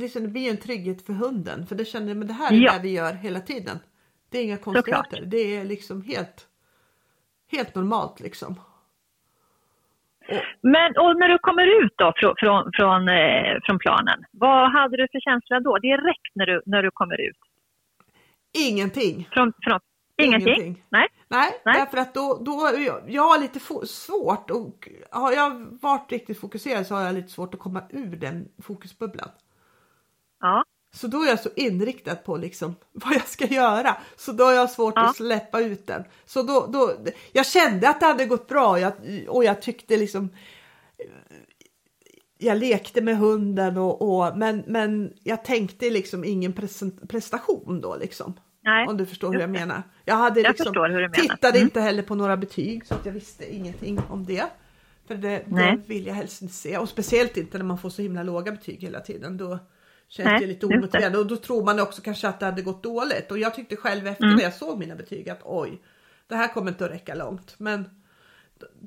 liksom, 0.00 0.22
det 0.22 0.28
blir 0.28 0.42
ju 0.42 0.50
en 0.50 0.56
trygghet 0.56 1.06
för 1.06 1.12
hunden. 1.12 1.66
För 1.66 1.74
det 1.74 1.84
känner 1.84 2.14
men 2.14 2.26
det 2.28 2.34
här 2.34 2.52
är 2.52 2.56
Ja. 2.56 2.72
det 2.72 2.82
vi 2.82 2.92
gör 2.96 3.12
hela 3.12 3.40
tiden. 3.40 3.78
Det 4.30 4.38
är 4.38 4.44
inga 4.44 4.56
konstigheter. 4.56 5.22
Det 5.26 5.56
är 5.56 5.64
liksom 5.64 6.02
helt, 6.02 6.46
helt 7.52 7.74
normalt 7.74 8.20
liksom. 8.20 8.60
Men 10.60 10.96
och 10.96 11.16
när 11.20 11.28
du 11.28 11.38
kommer 11.38 11.66
ut 11.84 11.94
då 11.96 12.12
från, 12.16 12.34
från, 12.38 12.70
från, 12.74 13.08
eh, 13.08 13.54
från 13.64 13.78
planen, 13.78 14.24
vad 14.32 14.72
hade 14.72 14.96
du 14.96 15.06
för 15.12 15.20
känsla 15.20 15.60
då 15.60 15.78
direkt 15.78 16.34
när 16.34 16.46
du, 16.46 16.62
när 16.66 16.82
du 16.82 16.90
kommer 16.90 17.20
ut? 17.20 17.36
Ingenting. 18.68 19.28
Från, 19.32 19.52
från, 19.62 19.80
ingenting? 20.24 20.48
ingenting. 20.48 20.84
Nej. 20.88 21.08
Nej, 21.28 21.60
Nej, 21.64 21.74
därför 21.74 21.98
att 21.98 22.14
då, 22.14 22.38
då 22.40 22.70
jag, 23.06 23.22
har 23.22 23.38
lite 23.38 23.60
svårt 23.86 24.50
och 24.50 24.88
har 25.10 25.32
jag 25.32 25.78
varit 25.82 26.12
riktigt 26.12 26.40
fokuserad 26.40 26.86
så 26.86 26.94
har 26.94 27.02
jag 27.02 27.14
lite 27.14 27.28
svårt 27.28 27.54
att 27.54 27.60
komma 27.60 27.82
ur 27.90 28.16
den 28.16 28.48
fokusbubblan. 28.62 29.28
Ja. 30.40 30.64
Så 30.94 31.06
då 31.06 31.22
är 31.22 31.26
jag 31.26 31.40
så 31.40 31.48
inriktad 31.56 32.16
på 32.16 32.36
liksom 32.36 32.76
vad 32.92 33.14
jag 33.14 33.28
ska 33.28 33.46
göra. 33.46 33.96
Så 34.16 34.32
då 34.32 34.44
har 34.44 34.52
jag 34.52 34.70
svårt 34.70 34.94
ja. 34.96 35.08
att 35.08 35.16
släppa 35.16 35.60
ut 35.60 35.86
den. 35.86 36.04
Så 36.24 36.42
då, 36.42 36.66
då, 36.72 36.92
jag 37.32 37.46
kände 37.46 37.88
att 37.88 38.00
det 38.00 38.06
hade 38.06 38.26
gått 38.26 38.48
bra 38.48 38.70
och 38.70 38.80
jag, 38.80 38.92
och 39.28 39.44
jag 39.44 39.62
tyckte 39.62 39.96
liksom 39.96 40.30
jag 42.38 42.58
lekte 42.58 43.00
med 43.00 43.18
hunden 43.18 43.76
och, 43.76 44.02
och 44.02 44.38
men, 44.38 44.64
men 44.66 45.12
jag 45.22 45.44
tänkte 45.44 45.90
liksom 45.90 46.24
ingen 46.24 46.52
prestation 47.08 47.80
då 47.80 47.96
liksom. 47.96 48.34
Nej, 48.68 48.86
om 48.86 48.96
du 48.96 49.06
förstår 49.06 49.32
hur 49.32 49.40
jag 49.40 49.50
menar. 49.50 49.82
Jag, 50.04 50.14
hade 50.14 50.40
jag 50.40 50.50
liksom, 50.50 50.72
menar. 50.72 51.08
tittade 51.08 51.58
mm. 51.58 51.62
inte 51.62 51.80
heller 51.80 52.02
på 52.02 52.14
några 52.14 52.36
betyg 52.36 52.86
så 52.86 52.94
att 52.94 53.06
jag 53.06 53.12
visste 53.12 53.54
ingenting 53.54 54.00
om 54.08 54.24
det. 54.24 54.44
För 55.06 55.14
det, 55.14 55.42
det 55.46 55.78
vill 55.86 56.06
jag 56.06 56.14
helst 56.14 56.42
inte 56.42 56.54
se 56.54 56.78
och 56.78 56.88
speciellt 56.88 57.36
inte 57.36 57.58
när 57.58 57.64
man 57.64 57.78
får 57.78 57.90
så 57.90 58.02
himla 58.02 58.22
låga 58.22 58.52
betyg 58.52 58.82
hela 58.82 59.00
tiden. 59.00 59.36
Då, 59.36 59.58
Känns 60.08 60.26
Nej, 60.26 60.40
det 60.40 60.46
lite 60.46 60.66
omotiverande 60.66 61.18
och 61.18 61.26
då 61.26 61.36
tror 61.36 61.64
man 61.64 61.80
också 61.80 62.02
kanske 62.02 62.28
att 62.28 62.40
det 62.40 62.46
hade 62.46 62.62
gått 62.62 62.82
dåligt 62.82 63.30
och 63.30 63.38
jag 63.38 63.54
tyckte 63.54 63.76
själv 63.76 64.06
efter 64.06 64.24
mm. 64.24 64.36
när 64.36 64.42
jag 64.42 64.54
såg 64.54 64.78
mina 64.78 64.94
betyg 64.94 65.30
att 65.30 65.40
oj, 65.44 65.82
det 66.28 66.34
här 66.34 66.48
kommer 66.48 66.70
inte 66.70 66.84
att 66.84 66.90
räcka 66.90 67.14
långt. 67.14 67.54
Men 67.58 67.84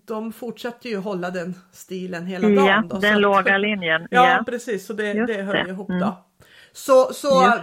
de 0.05 0.33
fortsatte 0.33 0.89
ju 0.89 0.97
hålla 0.97 1.29
den 1.29 1.55
stilen 1.71 2.25
hela 2.25 2.49
dagen. 2.49 2.65
Ja, 2.65 2.83
då, 2.89 2.97
den 2.97 3.21
låga 3.21 3.55
att, 3.55 3.61
linjen. 3.61 4.07
Ja, 4.11 4.29
ja, 4.29 4.43
precis, 4.45 4.85
så 4.85 4.93
det, 4.93 5.25
det 5.25 5.41
höll 5.41 5.69
ihop 5.69 5.89
mm. 5.89 6.01
då. 6.01 6.25
Så, 6.71 7.13
så 7.13 7.59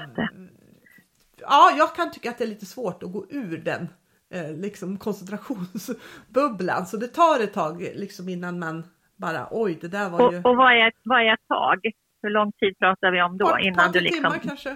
ja, 1.40 1.72
jag 1.78 1.94
kan 1.94 2.10
tycka 2.10 2.30
att 2.30 2.38
det 2.38 2.44
är 2.44 2.48
lite 2.48 2.66
svårt 2.66 3.02
att 3.02 3.12
gå 3.12 3.26
ur 3.30 3.58
den 3.58 3.88
eh, 4.34 4.56
liksom 4.56 4.98
koncentrationsbubblan. 4.98 6.86
Så 6.86 6.96
det 6.96 7.08
tar 7.08 7.40
ett 7.40 7.52
tag 7.52 7.80
liksom 7.94 8.28
innan 8.28 8.58
man 8.58 8.84
bara 9.16 9.48
oj, 9.50 9.78
det 9.80 9.88
där 9.88 10.10
var 10.10 10.26
och, 10.26 10.32
ju. 10.32 10.38
Och 10.38 10.56
vad 10.56 10.72
är, 10.72 10.92
vad 11.02 11.20
är 11.20 11.32
ett 11.34 11.48
tag? 11.48 11.80
Hur 12.22 12.30
lång 12.30 12.52
tid 12.52 12.78
pratar 12.78 13.10
vi 13.12 13.22
om 13.22 13.38
då? 13.38 13.56
Ett 13.56 13.64
innan 13.64 13.86
par, 13.86 13.92
du 13.92 14.00
liksom... 14.00 14.22
timmar 14.22 14.38
kanske. 14.38 14.70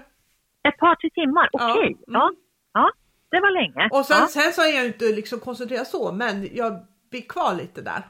Ett 0.68 0.78
par, 0.78 0.94
tre 0.94 1.10
timmar, 1.10 1.48
okej. 1.52 1.70
Okay. 1.70 1.94
Ja. 2.06 2.26
Mm. 2.26 2.36
ja. 2.72 2.80
ja, 2.80 2.92
det 3.30 3.40
var 3.40 3.50
länge. 3.50 3.88
Och 3.92 4.04
sen, 4.04 4.16
ja. 4.20 4.26
sen 4.26 4.52
så 4.52 4.62
är 4.62 4.76
jag 4.76 4.86
inte 4.86 5.04
liksom 5.04 5.40
koncentrerad 5.40 5.86
så, 5.86 6.12
men 6.12 6.48
jag 6.52 6.86
blir 7.10 7.22
kvar 7.22 7.54
lite 7.54 7.82
där. 7.82 8.02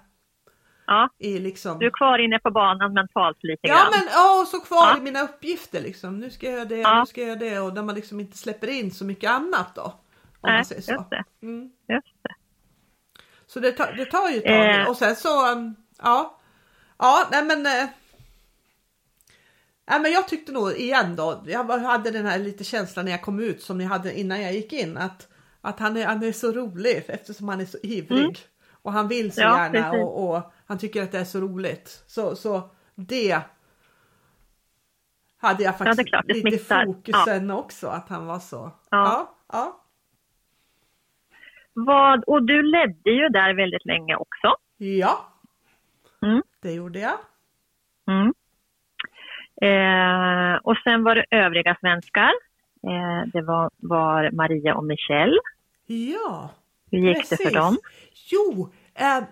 Ja, 0.86 1.08
I 1.18 1.38
liksom... 1.38 1.78
du 1.78 1.86
är 1.86 1.90
kvar 1.90 2.18
inne 2.18 2.38
på 2.38 2.50
banan 2.50 2.92
mentalt 2.94 3.38
lite 3.42 3.60
ja, 3.68 3.74
grann. 3.74 3.86
Men, 3.90 4.08
ja, 4.12 4.40
och 4.40 4.48
så 4.48 4.60
kvar 4.60 4.90
ja. 4.90 4.98
i 4.98 5.00
mina 5.00 5.22
uppgifter 5.22 5.80
liksom. 5.80 6.18
Nu 6.18 6.30
ska 6.30 6.46
jag 6.46 6.54
göra 6.54 6.64
det, 6.64 6.76
ja. 6.76 7.00
nu 7.00 7.06
ska 7.06 7.20
jag 7.20 7.28
göra 7.28 7.38
det 7.38 7.60
och 7.60 7.74
där 7.74 7.82
man 7.82 7.94
liksom 7.94 8.20
inte 8.20 8.38
släpper 8.38 8.68
in 8.68 8.90
så 8.90 9.04
mycket 9.04 9.30
annat 9.30 9.74
då. 9.74 9.82
Om 9.82 9.92
Nej, 10.42 10.56
man 10.56 10.64
säger 10.64 10.82
så. 10.82 10.92
Just 10.92 11.10
det. 11.10 11.24
Mm. 11.42 11.70
Just 11.88 12.22
det. 12.22 12.34
Så 13.46 13.60
det 13.60 13.72
tar, 13.72 13.92
det 13.92 14.04
tar 14.04 14.28
ju 14.28 14.38
ett 14.38 14.44
tag 14.44 14.80
eh. 14.80 14.88
och 14.88 14.96
sen 14.96 15.16
så, 15.16 15.52
um, 15.52 15.76
ja. 16.02 16.38
Ja, 16.98 17.28
nej 17.30 17.44
men 17.44 17.66
eh, 17.66 17.88
Ja, 19.86 19.98
men 19.98 20.12
jag 20.12 20.28
tyckte 20.28 20.52
nog 20.52 20.72
igen 20.72 21.16
då, 21.16 21.42
jag 21.46 21.64
hade 21.64 22.10
den 22.10 22.26
här 22.26 22.38
lite 22.38 22.64
känslan 22.64 23.04
när 23.04 23.12
jag 23.12 23.22
kom 23.22 23.40
ut 23.40 23.62
som 23.62 23.78
ni 23.78 23.84
hade 23.84 24.18
innan 24.18 24.42
jag 24.42 24.52
gick 24.52 24.72
in 24.72 24.96
att, 24.96 25.28
att 25.60 25.80
han, 25.80 25.96
är, 25.96 26.06
han 26.06 26.22
är 26.22 26.32
så 26.32 26.52
rolig 26.52 27.04
eftersom 27.08 27.48
han 27.48 27.60
är 27.60 27.64
så 27.64 27.78
ivrig 27.82 28.18
mm. 28.18 28.34
och 28.82 28.92
han 28.92 29.08
vill 29.08 29.32
så 29.32 29.40
ja, 29.40 29.58
gärna 29.58 29.92
och, 29.92 30.28
och, 30.28 30.52
han 30.72 30.78
tycker 30.78 31.02
att 31.02 31.12
det 31.12 31.18
är 31.18 31.24
så 31.24 31.40
roligt. 31.40 32.04
Så, 32.06 32.36
så 32.36 32.70
det 32.94 33.42
hade 35.40 35.62
jag 35.62 35.78
faktiskt 35.78 35.98
ja, 35.98 36.04
klart, 36.04 36.36
lite 36.44 36.58
fokusen 36.58 37.48
ja. 37.48 37.54
också 37.54 37.86
att 37.86 38.08
han 38.08 38.26
var 38.26 38.38
så. 38.38 38.70
Ja. 38.90 39.34
ja. 39.52 39.80
Vad, 41.72 42.24
och 42.24 42.42
du 42.42 42.62
ledde 42.62 43.10
ju 43.10 43.28
där 43.28 43.54
väldigt 43.54 43.84
länge 43.84 44.16
också. 44.16 44.56
Ja, 44.76 45.28
mm. 46.22 46.42
det 46.60 46.72
gjorde 46.72 46.98
jag. 46.98 47.18
Mm. 48.06 48.32
Eh, 49.62 50.56
och 50.62 50.76
sen 50.84 51.04
var 51.04 51.14
det 51.14 51.24
övriga 51.30 51.76
svenskar. 51.80 52.32
Eh, 52.86 53.28
det 53.32 53.42
var, 53.42 53.70
var, 53.76 54.30
Maria 54.30 54.74
och 54.74 54.84
Michelle. 54.84 55.40
Ja, 55.86 56.50
Hur 56.90 56.98
gick 56.98 57.16
precis. 57.16 57.38
det 57.38 57.44
för 57.44 57.54
dem? 57.54 57.78
Jo, 58.30 58.72
eh, 58.94 59.24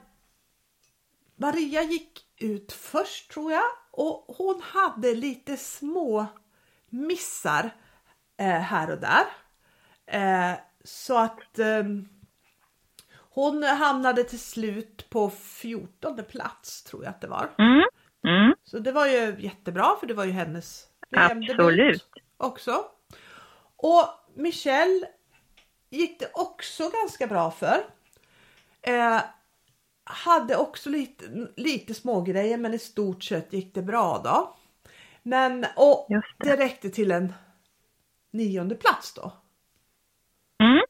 Maria 1.41 1.83
gick 1.83 2.27
ut 2.37 2.73
först 2.73 3.31
tror 3.31 3.53
jag 3.53 3.71
och 3.91 4.25
hon 4.39 4.63
hade 4.63 5.15
lite 5.15 5.57
små 5.57 6.27
missar 6.89 7.71
eh, 8.39 8.61
här 8.61 8.91
och 8.91 8.99
där. 8.99 9.25
Eh, 10.07 10.59
så 10.85 11.19
att 11.19 11.59
ehm, 11.59 12.09
hon 13.31 13.63
hamnade 13.63 14.25
till 14.25 14.41
slut 14.41 15.11
på 15.11 15.31
14 15.31 16.25
plats 16.29 16.83
tror 16.83 17.05
jag 17.05 17.11
att 17.11 17.21
det 17.21 17.29
var. 17.29 17.51
Mm. 17.59 17.83
Mm. 18.27 18.55
Så 18.65 18.79
det 18.79 18.93
var 18.93 19.07
ju 19.07 19.37
jättebra 19.39 19.97
för 20.01 20.07
det 20.07 20.15
var 20.15 20.25
ju 20.25 20.33
hennes 20.33 20.85
Absolut. 21.17 22.07
också. 22.37 22.85
Och 23.77 24.05
Michelle 24.35 25.07
gick 25.91 26.21
det 26.21 26.31
också 26.35 26.91
ganska 26.91 27.27
bra 27.27 27.51
för. 27.51 27.85
Hade 30.11 30.57
också 30.57 30.91
lite, 30.91 31.25
lite 31.57 31.95
små 31.95 32.21
grejer 32.21 32.59
men 32.59 32.75
i 32.75 32.79
stort 32.79 33.25
sett 33.25 33.53
gick 33.53 33.75
det 33.75 33.83
bra 33.83 34.21
då. 34.25 34.57
Men 35.23 35.67
och 35.77 36.07
det. 36.09 36.23
det 36.39 36.57
räckte 36.57 36.91
till 36.91 37.11
en 37.11 37.33
nionde 38.31 38.75
plats 38.75 39.15
då. 39.15 39.33
Mm. 40.63 40.81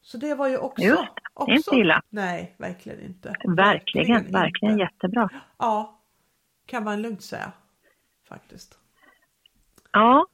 Så 0.00 0.18
det 0.18 0.34
var 0.34 0.48
ju 0.48 0.58
också... 0.58 0.84
Just, 0.84 1.02
också 1.34 1.52
inte 1.52 1.76
illa. 1.76 2.02
Nej, 2.08 2.54
verkligen 2.58 3.00
inte. 3.00 3.28
Verkligen, 3.28 3.56
verkligen, 3.56 4.32
verkligen 4.32 4.72
inte. 4.72 4.82
jättebra. 4.82 5.28
Ja, 5.58 6.00
kan 6.66 6.84
man 6.84 7.02
lugnt 7.02 7.22
säga 7.22 7.52
faktiskt. 8.28 8.78
Ja. 9.92 10.26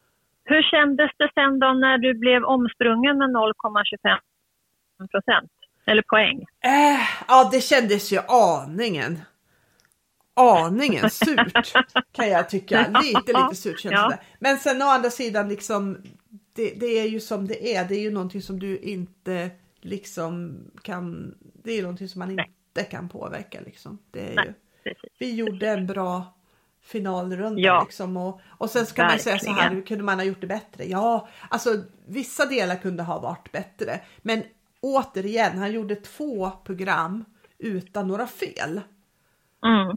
Hur 0.44 0.62
kändes 0.62 1.10
det 1.18 1.30
sen 1.34 1.58
då 1.58 1.72
när 1.72 1.98
du 1.98 2.14
blev 2.14 2.44
omsprungen 2.44 3.18
med 3.18 3.28
0,25 3.28 5.08
procent? 5.10 5.52
Eller 5.86 6.02
poäng? 6.02 6.46
Äh, 6.60 7.00
ja, 7.28 7.48
det 7.52 7.60
kändes 7.60 8.12
ju 8.12 8.18
aningen. 8.28 9.20
Aningen 10.34 11.10
surt 11.10 11.72
kan 12.12 12.28
jag 12.28 12.48
tycka. 12.48 13.00
Lite, 13.02 13.32
lite 13.32 13.54
surt 13.54 13.80
kändes 13.80 14.00
ja. 14.00 14.08
det. 14.08 14.18
Men 14.38 14.58
sen 14.58 14.82
å 14.82 14.86
andra 14.86 15.10
sidan 15.10 15.48
liksom 15.48 16.02
det, 16.52 16.70
det, 16.70 16.86
är 16.86 17.08
ju 17.08 17.20
som 17.20 17.46
det 17.46 17.74
är. 17.76 17.84
Det 17.84 17.94
är 17.94 18.00
ju 18.00 18.10
någonting 18.10 18.42
som 18.42 18.58
du 18.58 18.78
inte 18.78 19.50
liksom 19.80 20.58
kan, 20.82 21.34
det 21.64 21.72
är 21.72 21.82
någonting 21.82 22.08
som 22.08 22.18
man 22.18 22.36
Nej. 22.36 22.52
inte 22.76 22.90
kan 22.90 23.08
påverka 23.08 23.60
liksom. 23.64 23.98
Det 24.10 24.32
är 24.32 24.34
Nej, 24.34 24.54
ju, 24.84 24.92
vi 25.18 25.34
gjorde 25.34 25.68
en 25.68 25.86
bra 25.86 26.34
finalrunda 26.82 27.60
ja. 27.60 27.82
liksom 27.82 28.16
och, 28.16 28.40
och 28.46 28.70
sen 28.70 28.86
ska 28.86 29.02
Verkligen. 29.02 29.34
man 29.34 29.40
säga 29.40 29.54
så 29.54 29.60
här, 29.60 29.70
hur 29.70 29.82
kunde 29.82 30.04
man 30.04 30.18
ha 30.18 30.24
gjort 30.24 30.40
det 30.40 30.46
bättre? 30.46 30.84
Ja, 30.84 31.28
alltså 31.48 31.82
vissa 32.06 32.46
delar 32.46 32.76
kunde 32.76 33.02
ha 33.02 33.18
varit 33.20 33.52
bättre, 33.52 34.00
men 34.22 34.42
återigen, 34.80 35.58
han 35.58 35.72
gjorde 35.72 35.96
två 35.96 36.50
program 36.50 37.24
utan 37.58 38.08
några 38.08 38.26
fel. 38.26 38.80
Mm. 39.64 39.96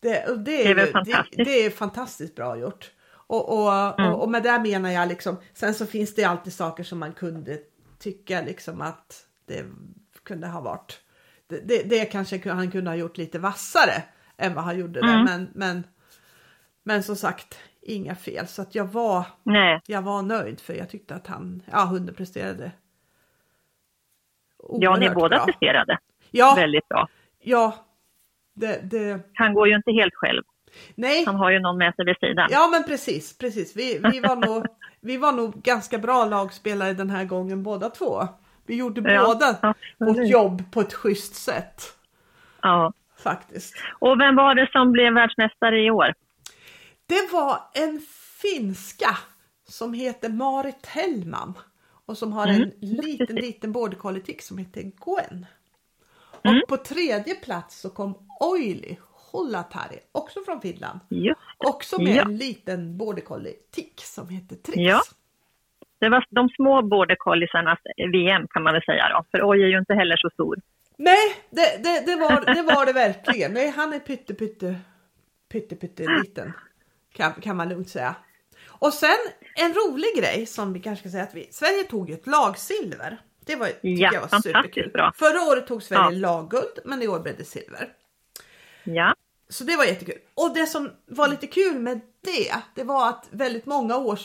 Det, 0.00 0.44
det, 0.44 0.70
är, 0.70 0.74
det, 0.74 0.82
är 0.82 1.04
det, 1.04 1.44
det, 1.44 1.66
är 1.66 1.70
fantastiskt 1.70 2.34
bra 2.34 2.56
gjort. 2.56 2.90
Och, 3.10 3.62
och, 3.62 4.00
mm. 4.00 4.12
och, 4.12 4.22
och, 4.22 4.30
med 4.30 4.42
det 4.42 4.58
menar 4.58 4.90
jag 4.90 5.08
liksom, 5.08 5.36
sen 5.54 5.74
så 5.74 5.86
finns 5.86 6.14
det 6.14 6.24
alltid 6.24 6.52
saker 6.52 6.84
som 6.84 6.98
man 6.98 7.12
kunde 7.12 7.58
tycka 7.98 8.42
liksom 8.42 8.80
att 8.80 9.26
det 9.46 9.64
kunde 10.22 10.46
ha 10.46 10.60
varit. 10.60 11.00
Det, 11.46 11.68
det, 11.68 11.82
det 11.82 12.04
kanske 12.04 12.50
han 12.50 12.70
kunde 12.70 12.90
ha 12.90 12.96
gjort 12.96 13.16
lite 13.16 13.38
vassare 13.38 14.02
än 14.36 14.54
vad 14.54 14.64
han 14.64 14.78
gjorde 14.78 15.00
mm. 15.00 15.10
där. 15.10 15.24
Men, 15.24 15.48
men, 15.54 15.86
men 16.82 17.02
som 17.02 17.16
sagt, 17.16 17.58
inga 17.82 18.14
fel. 18.14 18.46
Så 18.46 18.62
att 18.62 18.74
jag 18.74 18.84
var, 18.84 19.26
Nej. 19.42 19.80
jag 19.86 20.02
var 20.02 20.22
nöjd 20.22 20.60
för 20.60 20.74
jag 20.74 20.90
tyckte 20.90 21.14
att 21.14 21.26
han, 21.26 21.62
ja 21.72 21.84
hunden 21.84 22.14
presterade. 22.14 22.72
Ja, 24.68 24.96
ni 24.96 25.10
båda 25.10 25.36
bra. 25.36 25.44
presterade 25.44 25.98
ja, 26.32 26.54
väldigt 26.54 26.88
bra. 26.88 27.08
Ja, 27.40 27.74
det, 28.54 28.80
det... 28.82 29.20
Han 29.34 29.54
går 29.54 29.68
ju 29.68 29.74
inte 29.74 29.92
helt 29.92 30.14
själv. 30.14 30.42
Nej. 30.94 31.24
Han 31.26 31.34
har 31.34 31.50
ju 31.50 31.60
någon 31.60 31.78
med 31.78 31.94
sig 31.94 32.04
vid 32.04 32.16
sidan. 32.16 32.48
Ja 32.50 32.68
men 32.72 32.84
precis, 32.84 33.38
precis. 33.38 33.76
Vi, 33.76 34.00
vi, 34.12 34.20
var, 34.20 34.36
nog, 34.36 34.66
vi 35.00 35.16
var 35.16 35.32
nog 35.32 35.62
ganska 35.62 35.98
bra 35.98 36.24
lagspelare 36.24 36.92
den 36.92 37.10
här 37.10 37.24
gången 37.24 37.62
båda 37.62 37.90
två. 37.90 38.28
Vi 38.66 38.76
gjorde 38.76 39.12
ja, 39.12 39.26
båda 39.26 39.46
absolut. 39.46 40.18
vårt 40.18 40.26
jobb 40.26 40.72
på 40.72 40.80
ett 40.80 40.94
schysst 40.94 41.34
sätt. 41.34 41.82
Ja. 42.62 42.92
Faktiskt. 43.18 43.74
Och 43.98 44.20
vem 44.20 44.36
var 44.36 44.54
det 44.54 44.68
som 44.72 44.92
blev 44.92 45.14
världsmästare 45.14 45.80
i 45.80 45.90
år? 45.90 46.14
Det 47.06 47.32
var 47.32 47.58
en 47.74 48.00
finska 48.42 49.16
som 49.68 49.94
heter 49.94 50.28
Marit 50.28 50.86
Hellman 50.86 51.54
och 52.12 52.18
som 52.18 52.32
har 52.32 52.46
mm. 52.46 52.62
en 52.62 52.72
liten, 52.80 53.36
liten 53.36 53.72
border 53.72 53.96
collie 53.96 54.36
som 54.40 54.58
heter 54.58 54.82
Gwen. 54.82 55.46
Mm. 56.44 56.62
Och 56.62 56.68
på 56.68 56.76
tredje 56.76 57.34
plats 57.34 57.80
så 57.80 57.90
kom 57.90 58.14
Oily 58.40 58.96
Hollatari, 59.32 59.98
också 60.12 60.40
från 60.44 60.60
Finland. 60.60 61.00
Just. 61.08 61.40
Också 61.58 62.02
med 62.02 62.16
ja. 62.16 62.22
en 62.22 62.36
liten 62.36 62.96
border 62.98 63.22
collie 63.22 63.54
tick 63.70 64.00
som 64.00 64.28
heter 64.28 64.56
Trix. 64.56 64.78
Ja. 64.78 65.00
Det 65.98 66.08
var 66.08 66.26
de 66.30 66.48
små 66.48 66.82
border 66.82 67.16
colliesarnas 67.16 67.78
VM 68.12 68.48
kan 68.48 68.62
man 68.62 68.72
väl 68.72 68.82
säga 68.82 69.08
då, 69.08 69.24
för 69.30 69.50
Oj 69.50 69.62
är 69.62 69.66
ju 69.66 69.78
inte 69.78 69.94
heller 69.94 70.16
så 70.16 70.30
stor. 70.30 70.60
Nej, 70.96 71.36
det, 71.50 71.82
det, 71.84 72.06
det, 72.06 72.16
var, 72.16 72.54
det 72.54 72.62
var 72.62 72.86
det 72.86 72.92
verkligen. 72.92 73.52
Nej, 73.52 73.70
han 73.76 73.92
är 73.92 73.98
pytte, 73.98 74.34
pytte, 74.34 74.76
pytte, 75.52 75.76
pytte 75.76 76.02
liten. 76.02 76.52
Kan, 77.12 77.32
kan 77.32 77.56
man 77.56 77.68
lugnt 77.68 77.88
säga. 77.88 78.16
Och 78.82 78.94
sen 78.94 79.16
en 79.54 79.74
rolig 79.74 80.16
grej 80.16 80.46
som 80.46 80.72
vi 80.72 80.80
kanske 80.80 81.02
ska 81.02 81.10
säga 81.12 81.22
att 81.22 81.34
vi, 81.34 81.48
Sverige 81.50 81.84
tog 81.84 82.08
ju 82.08 82.14
ett 82.14 82.26
lagsilver. 82.26 83.20
Det 83.46 83.56
var, 83.56 83.68
ja, 83.80 84.10
jag 84.12 84.20
var 84.20 84.40
superkul. 84.40 84.90
Bra. 84.92 85.12
Förra 85.16 85.42
året 85.42 85.66
tog 85.66 85.82
Sverige 85.82 86.02
ja. 86.18 86.28
lagguld 86.28 86.78
men 86.84 87.02
i 87.02 87.08
år 87.08 87.20
blev 87.20 87.36
det 87.36 87.44
silver. 87.44 87.88
Ja. 88.84 89.14
Så 89.48 89.64
det 89.64 89.76
var 89.76 89.84
jättekul. 89.84 90.18
Och 90.34 90.54
det 90.54 90.66
som 90.66 90.90
var 91.06 91.28
lite 91.28 91.46
kul 91.46 91.78
med 91.78 92.00
det, 92.20 92.54
det 92.74 92.84
var 92.84 93.08
att 93.08 93.28
väldigt 93.30 93.66
många 93.66 93.96
år 93.96 94.18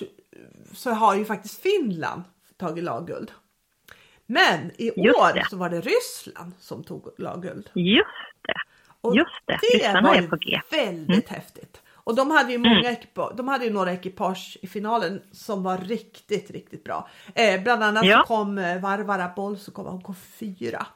så 0.74 0.89
har 0.91 1.16
ju 1.16 1.26
faktiskt 1.26 1.62
Finland 1.62 2.24
tagit 2.58 2.84
lagguld. 2.84 3.32
Men 4.26 4.72
i 4.78 4.86
Just 4.86 5.20
år 5.20 5.34
det. 5.34 5.45
så 5.49 5.58
var 5.58 5.70
det 5.70 5.82
Ryssland 5.82 6.51
som 6.60 6.84
tog 6.84 7.14
lagguld. 7.18 7.70
Just 7.74 8.08
det. 8.41 8.53
Och 9.01 9.16
Just 9.16 9.30
det. 9.45 9.60
det 9.62 9.78
Ryssarna 9.78 10.01
var 10.10 10.16
är 10.16 10.28
på 10.28 10.36
G. 10.36 10.62
väldigt 10.72 11.30
Mm. 11.30 11.41
häftigt. 11.41 11.82
Och 12.08 12.16
de 12.16 12.32
hade 12.32 12.51
ju 12.51 12.58
många 12.58 12.91
ekipage, 12.91 13.34
de 13.38 13.47
hade 13.47 13.66
ju 13.66 13.72
några 13.74 13.91
ekipage 13.93 14.58
i 14.62 14.68
finalen 14.68 15.22
som 15.32 15.64
var 15.64 15.78
riktigt, 15.78 16.51
riktigt 16.51 16.84
bra. 16.84 17.10
Eh, 17.36 17.64
bland 17.64 17.84
annat 17.84 18.05
Ja. 18.05 18.24
kom 18.28 18.58
eh, 18.58 18.82
Varvara 18.82 19.32
Boll, 19.36 19.58
så 19.58 19.72
kom, 19.72 19.86
hon 19.86 20.01
kom 20.01 20.16
fyra. 20.16 20.88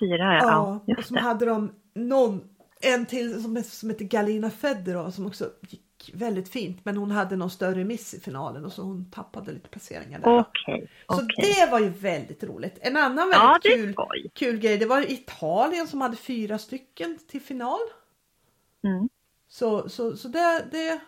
Fyra, 0.00 0.34
ja. 0.34 0.80
Ja, 0.86 0.94
och 0.98 1.04
så 1.04 1.18
hade 1.18 1.46
de 1.46 1.72
någon, 1.94 2.44
en 2.80 3.06
till 3.06 3.42
som, 3.42 3.62
som 3.62 3.90
heter 3.90 4.04
Galina 4.04 4.50
Federo 4.50 5.12
som 5.12 5.26
också 5.26 5.50
gick 5.68 6.10
väldigt 6.14 6.48
fint. 6.48 6.84
Men 6.84 6.96
hon 6.96 7.10
hade 7.10 7.36
någon 7.36 7.50
större 7.50 7.84
miss 7.84 8.14
i 8.14 8.20
finalen 8.20 8.64
och 8.64 8.72
så 8.72 8.82
hon 8.82 9.10
tappade 9.10 9.52
lite 9.52 9.68
placeringar 9.68 10.18
där. 10.20 10.38
Okej, 10.38 10.88
Så 11.08 11.14
okej. 11.14 11.54
det 11.64 11.70
var 11.70 11.78
ju 11.80 11.88
väldigt 11.88 12.44
roligt. 12.44 12.78
En 12.80 12.96
annan 12.96 13.30
Ja, 13.32 13.58
väldigt 13.64 13.88
är 13.88 13.94
kul, 13.94 14.30
kul 14.34 14.58
grej, 14.58 14.78
det 14.78 14.86
var 14.86 15.10
Italien 15.12 15.86
som 15.86 16.00
hade 16.00 16.16
fyra 16.16 16.58
stycken 16.58 17.18
till 17.28 17.40
final. 17.40 17.78
Mm. 18.84 19.08
Så, 19.48 19.88
så, 19.88 20.16
så 20.16 20.28
det, 20.28 20.64
det 20.70 21.00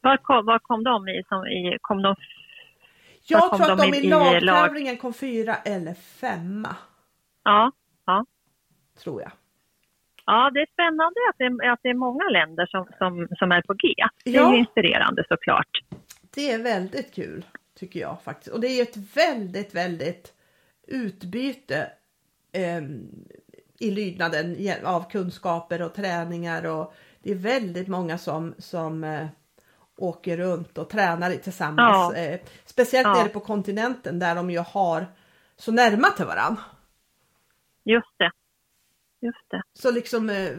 Var, 0.00 0.16
kom, 0.16 0.46
var 0.46 0.58
kom 0.58 0.84
de 0.84 1.08
i? 1.08 1.22
Som 1.28 1.46
i 1.46 1.78
kom 1.80 2.02
de 2.02 2.14
jag 3.28 3.50
kom 3.50 3.58
tror 3.58 3.70
att 3.70 3.78
de 3.78 3.90
de 3.90 3.96
i- 3.96 4.00
i 4.00 4.10
lagtävlingen 4.10 4.96
kom 4.96 5.14
fyra 5.14 5.54
eller 5.56 5.94
femma. 5.94 6.76
ja, 7.44 7.72
ja. 8.06 8.26
Tror 9.02 9.22
jag. 9.22 9.30
Ja, 10.26 10.50
det 10.54 10.60
är 10.60 10.66
spännande 10.72 11.20
att 11.30 11.38
det, 11.38 11.72
att 11.72 11.80
det 11.82 11.88
är 11.88 11.94
många 11.94 12.24
länder 12.28 12.66
som, 12.66 12.86
som, 12.98 13.28
som 13.38 13.52
är 13.52 13.62
på 13.62 13.74
G. 13.74 13.94
Det 14.24 14.30
är 14.30 14.34
Ja. 14.34 14.52
ju 14.52 14.58
inspirerande 14.58 15.24
såklart. 15.28 15.80
Det 16.34 16.50
är 16.50 16.62
väldigt 16.62 17.14
kul 17.14 17.44
tycker 17.78 18.00
jag 18.00 18.22
faktiskt. 18.22 18.54
Och 18.54 18.60
det 18.60 18.68
är 18.68 18.82
ett 18.82 18.96
väldigt, 19.16 19.74
väldigt 19.74 20.32
utbyte 20.86 21.90
ehm, 22.52 23.08
i 23.78 23.90
lydnaden 23.90 24.56
av 24.84 25.10
kunskaper 25.10 25.82
och 25.82 25.94
träningar 25.94 26.66
och 26.66 26.94
det 27.26 27.32
är 27.32 27.36
väldigt 27.36 27.88
många 27.88 28.18
som, 28.18 28.54
som 28.58 29.04
eh, 29.04 29.26
åker 29.96 30.36
runt 30.36 30.78
och 30.78 30.90
tränar 30.90 31.30
tillsammans. 31.30 32.14
Ja. 32.16 32.20
Eh, 32.22 32.40
speciellt 32.64 33.06
Ja. 33.06 33.14
nere 33.14 33.28
på 33.28 33.40
kontinenten 33.40 34.18
där 34.18 34.34
de 34.34 34.50
ju 34.50 34.58
har 34.58 35.06
så 35.56 35.72
närma 35.72 36.08
till 36.10 36.24
varann. 36.24 36.56
Just 37.84 38.18
det. 38.18 38.30
Just 39.20 39.50
det. 39.50 39.62
Så 39.72 39.90
liksom, 39.90 40.30
eh, 40.30 40.50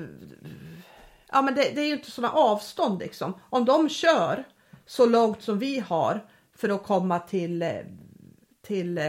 ja 1.31 1.41
men 1.41 1.55
det, 1.55 1.71
det 1.75 1.81
är 1.81 1.85
ju 1.87 1.93
inte 1.93 2.11
sådana 2.11 2.33
avstånd 2.33 2.99
liksom. 2.99 3.33
Om 3.49 3.65
de 3.65 3.89
kör 3.89 4.43
så 4.85 5.05
långt 5.05 5.41
som 5.41 5.59
vi 5.59 5.79
har 5.79 6.25
för 6.55 6.69
att 6.69 6.83
komma 6.83 7.19
till, 7.19 7.65
till 8.61 8.99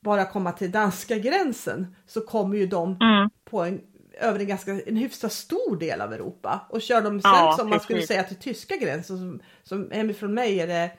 bara 0.00 0.24
komma 0.24 0.52
till 0.52 0.70
danska 0.70 1.18
gränsen 1.18 1.96
så 2.06 2.20
kommer 2.20 2.56
ju 2.56 2.66
de 2.66 2.96
Mm. 3.00 3.30
på 3.44 3.62
en, 3.62 3.80
över 4.20 4.40
en 4.40 4.46
ganska 4.46 4.72
en 4.72 4.96
hyfsat 4.96 5.32
stor 5.32 5.76
del 5.76 6.00
av 6.00 6.12
Europa. 6.12 6.66
Och 6.68 6.82
kör 6.82 7.02
de 7.02 7.20
sen 7.22 7.30
Ja, 7.30 7.56
som 7.58 7.70
man 7.70 7.80
skulle 7.80 8.02
säga 8.06 8.24
till 8.24 8.36
tyska 8.36 8.76
gränsen 8.76 9.18
som, 9.18 9.40
som 9.62 9.90
hemifrån 9.90 10.34
mig 10.34 10.60
är 10.60 10.66
det, 10.66 10.90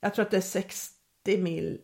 jag 0.00 0.14
tror 0.14 0.24
att 0.24 0.30
det 0.30 0.36
är 0.36 0.40
60 0.40 0.92
mil 1.38 1.80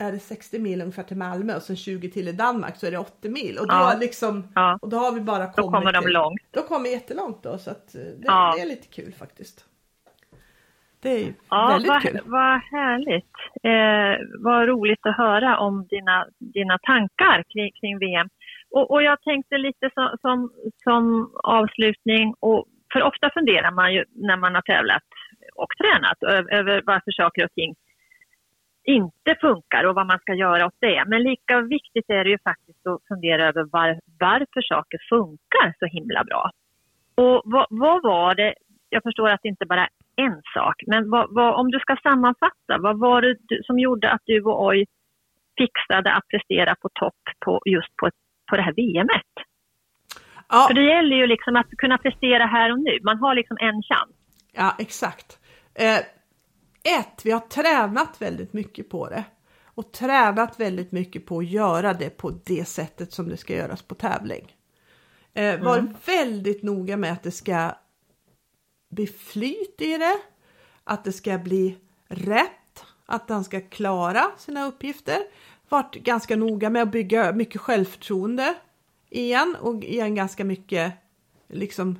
är 0.00 0.12
det 0.12 0.18
60 0.18 0.58
mil 0.58 0.80
ungefär 0.82 1.02
till 1.02 1.16
Malmö 1.16 1.56
och 1.56 1.62
sen 1.62 1.76
20 1.76 2.10
till 2.10 2.28
i 2.28 2.32
Danmark 2.32 2.76
så 2.76 2.86
är 2.86 2.90
det 2.90 2.98
80 2.98 3.28
mil. 3.28 3.58
Och 3.58 3.66
då, 3.66 3.74
Ja. 3.74 3.96
liksom, 4.00 4.52
Ja. 4.54 4.78
och 4.82 4.88
då 4.88 4.96
har 4.96 5.12
vi 5.12 5.20
bara 5.20 5.44
kommit 5.52 5.56
Då 5.56 5.70
kommer 5.70 5.92
de 5.92 6.02
till, 6.02 6.12
långt. 6.12 6.40
Då 6.50 6.62
kommer 6.62 6.84
vi 6.84 6.90
jättelångt 6.90 7.42
då 7.42 7.58
så 7.58 7.70
att 7.70 7.94
eh, 7.94 8.00
det, 8.00 8.16
Ja. 8.22 8.52
det 8.56 8.62
är 8.62 8.66
lite 8.66 8.86
kul 8.88 9.14
faktiskt. 9.14 9.64
Det 11.02 11.08
är 11.08 11.34
Ja, 11.50 11.68
väldigt 11.68 11.88
vad, 11.88 12.02
kul. 12.02 12.20
vad 12.24 12.60
härligt. 12.60 13.34
Eh, 13.62 14.26
vad 14.44 14.68
roligt 14.68 15.06
att 15.06 15.16
höra 15.16 15.58
om 15.58 15.86
dina, 15.86 16.26
dina 16.38 16.78
tankar 16.78 17.42
kring, 17.52 17.70
kring 17.80 17.98
VM. 17.98 18.28
Och, 18.70 18.90
och 18.90 19.02
jag 19.02 19.22
tänkte 19.22 19.58
lite 19.58 19.90
som, 19.94 20.16
som, 20.20 20.50
som 20.84 21.30
avslutning, 21.44 22.34
och, 22.40 22.66
för 22.92 23.02
ofta 23.02 23.30
funderar 23.34 23.70
man 23.70 23.94
ju 23.94 24.04
när 24.14 24.36
man 24.36 24.54
har 24.54 24.62
tävlat 24.62 25.02
och 25.54 25.72
tränat 25.80 26.22
över, 26.22 26.54
över 26.54 26.82
varför 26.86 27.10
saker 27.10 27.44
och 27.44 27.52
ting 27.52 27.74
inte 28.84 29.34
funkar 29.40 29.84
och 29.84 29.94
vad 29.94 30.06
man 30.06 30.18
ska 30.18 30.34
göra 30.34 30.66
åt 30.66 30.80
det. 30.80 31.04
Men 31.06 31.22
lika 31.22 31.60
viktigt 31.60 32.10
är 32.10 32.24
det 32.24 32.30
ju 32.30 32.38
faktiskt 32.38 32.86
att 32.86 33.00
fundera 33.08 33.48
över 33.48 33.64
var, 33.72 34.00
varför 34.18 34.62
saker 34.62 34.98
funkar 35.08 35.74
så 35.78 35.86
himla 35.86 36.24
bra. 36.24 36.50
Och 37.14 37.42
vad, 37.44 37.66
vad 37.70 38.02
var 38.02 38.34
det, 38.34 38.54
jag 38.88 39.02
förstår 39.02 39.28
att 39.28 39.40
det 39.42 39.48
inte 39.48 39.66
bara 39.66 39.88
en 40.26 40.42
sak, 40.54 40.76
men 40.86 41.10
vad, 41.10 41.34
vad, 41.34 41.54
om 41.60 41.70
du 41.70 41.78
ska 41.78 41.96
sammanfatta, 42.02 42.72
vad 42.78 42.98
var 42.98 43.22
det 43.22 43.34
du, 43.48 43.62
som 43.66 43.78
gjorde 43.78 44.10
att 44.10 44.22
du 44.24 44.42
och 44.42 44.66
Oj 44.66 44.86
fixade 45.58 46.12
att 46.12 46.28
prestera 46.28 46.74
på 46.74 46.88
topp 46.94 47.22
på, 47.44 47.60
just 47.64 47.96
på, 47.96 48.10
på 48.50 48.56
det 48.56 48.62
här 48.62 48.72
VMet? 48.72 49.34
Ja, 50.48 50.64
För 50.68 50.74
det 50.74 50.84
gäller 50.84 51.16
ju 51.16 51.26
liksom 51.26 51.56
att 51.56 51.70
kunna 51.70 51.98
prestera 51.98 52.46
här 52.46 52.72
och 52.72 52.78
nu, 52.78 52.98
man 53.02 53.18
har 53.18 53.34
liksom 53.34 53.56
en 53.60 53.82
chans. 53.82 54.12
ja 54.52 54.76
exakt. 54.78 55.38
Eh, 55.74 55.98
ett, 56.98 57.22
vi 57.24 57.30
har 57.30 57.40
tränat 57.40 58.22
väldigt 58.22 58.52
mycket 58.52 58.90
på 58.90 59.08
det. 59.08 59.24
Och 59.64 59.92
tränat 59.92 60.60
väldigt 60.60 60.92
mycket 60.92 61.26
på 61.26 61.38
att 61.38 61.48
göra 61.48 61.92
det 61.92 62.10
på 62.10 62.30
det 62.46 62.68
sättet 62.68 63.12
som 63.12 63.28
det 63.28 63.36
ska 63.36 63.54
göras 63.54 63.82
på 63.82 63.94
tävling. 63.94 64.52
Eh, 65.34 65.60
var 65.60 65.94
väldigt 66.06 66.62
noga 66.62 66.96
med 66.96 67.12
att 67.12 67.22
det 67.22 67.30
ska 67.30 67.72
bli 68.88 69.06
flyt 69.06 69.80
i 69.80 69.98
det. 69.98 70.20
Att 70.84 71.04
det 71.04 71.12
ska 71.12 71.38
bli 71.38 71.76
rätt. 72.08 72.84
Att 73.06 73.30
han 73.30 73.44
ska 73.44 73.60
klara 73.60 74.30
sina 74.38 74.66
uppgifter. 74.66 75.18
Varit 75.68 75.94
ganska 75.94 76.36
noga 76.36 76.70
med 76.70 76.82
att 76.82 76.92
bygga 76.92 77.32
mycket 77.32 77.60
självförtroende 77.60 78.54
igen 79.10 79.56
och 79.60 79.84
igen 79.84 80.14
ganska 80.14 80.44
mycket 80.44 80.92
liksom 81.48 81.98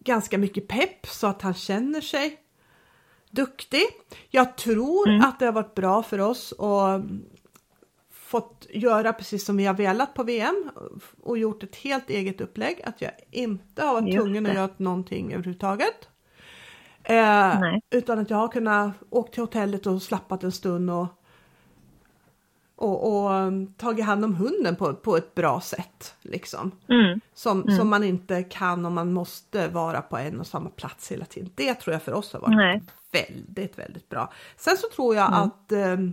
ganska 0.00 0.38
mycket 0.38 0.68
pepp 0.68 1.06
så 1.06 1.26
att 1.26 1.42
han 1.42 1.54
känner 1.54 2.00
sig 2.00 2.40
duktig. 3.30 3.84
Jag 4.30 4.56
tror 4.56 5.24
att 5.24 5.38
det 5.38 5.44
har 5.46 5.52
varit 5.52 5.74
bra 5.74 6.02
för 6.02 6.18
oss 6.18 6.52
och 6.52 7.00
fått 8.24 8.66
göra 8.70 9.12
precis 9.12 9.44
som 9.44 9.56
vi 9.56 9.66
har 9.66 9.74
velat 9.74 10.14
på 10.14 10.22
VM 10.22 10.70
och 11.22 11.38
gjort 11.38 11.62
ett 11.62 11.76
helt 11.76 12.10
eget 12.10 12.40
upplägg. 12.40 12.80
Att 12.84 13.00
jag 13.02 13.10
inte 13.30 13.84
har 13.84 14.00
varit 14.00 14.16
tvungen 14.16 14.46
att 14.46 14.54
göra 14.54 14.68
någonting 14.76 15.32
överhuvudtaget. 15.32 16.08
Eh, 17.02 17.54
utan 17.90 18.18
att 18.18 18.30
jag 18.30 18.36
har 18.36 18.48
kunnat 18.48 18.92
åka 19.10 19.32
till 19.32 19.42
hotellet 19.42 19.86
och 19.86 20.02
slappat 20.02 20.44
en 20.44 20.52
stund 20.52 20.90
och, 20.90 21.06
och, 22.76 23.24
och 23.24 23.30
um, 23.30 23.74
tagit 23.74 24.04
hand 24.04 24.24
om 24.24 24.34
hunden 24.34 24.76
på, 24.76 24.94
på 24.94 25.16
ett 25.16 25.34
bra 25.34 25.60
sätt. 25.60 26.14
Liksom. 26.22 26.70
Mm. 26.88 27.20
Som, 27.34 27.70
som 27.70 27.88
man 27.88 28.04
inte 28.04 28.42
kan 28.42 28.86
om 28.86 28.94
man 28.94 29.12
måste 29.12 29.68
vara 29.68 30.02
på 30.02 30.16
en 30.16 30.40
och 30.40 30.46
samma 30.46 30.70
plats 30.70 31.12
hela 31.12 31.24
tiden. 31.24 31.50
Det 31.54 31.74
tror 31.74 31.92
jag 31.92 32.02
för 32.02 32.12
oss 32.12 32.32
har 32.32 32.40
varit 32.40 32.56
Nej. 32.56 32.82
väldigt, 33.12 33.78
väldigt 33.78 34.08
bra. 34.08 34.32
Sen 34.56 34.76
så 34.76 34.86
tror 34.94 35.16
jag 35.16 35.32
att 35.32 35.72
ehm, 35.72 36.12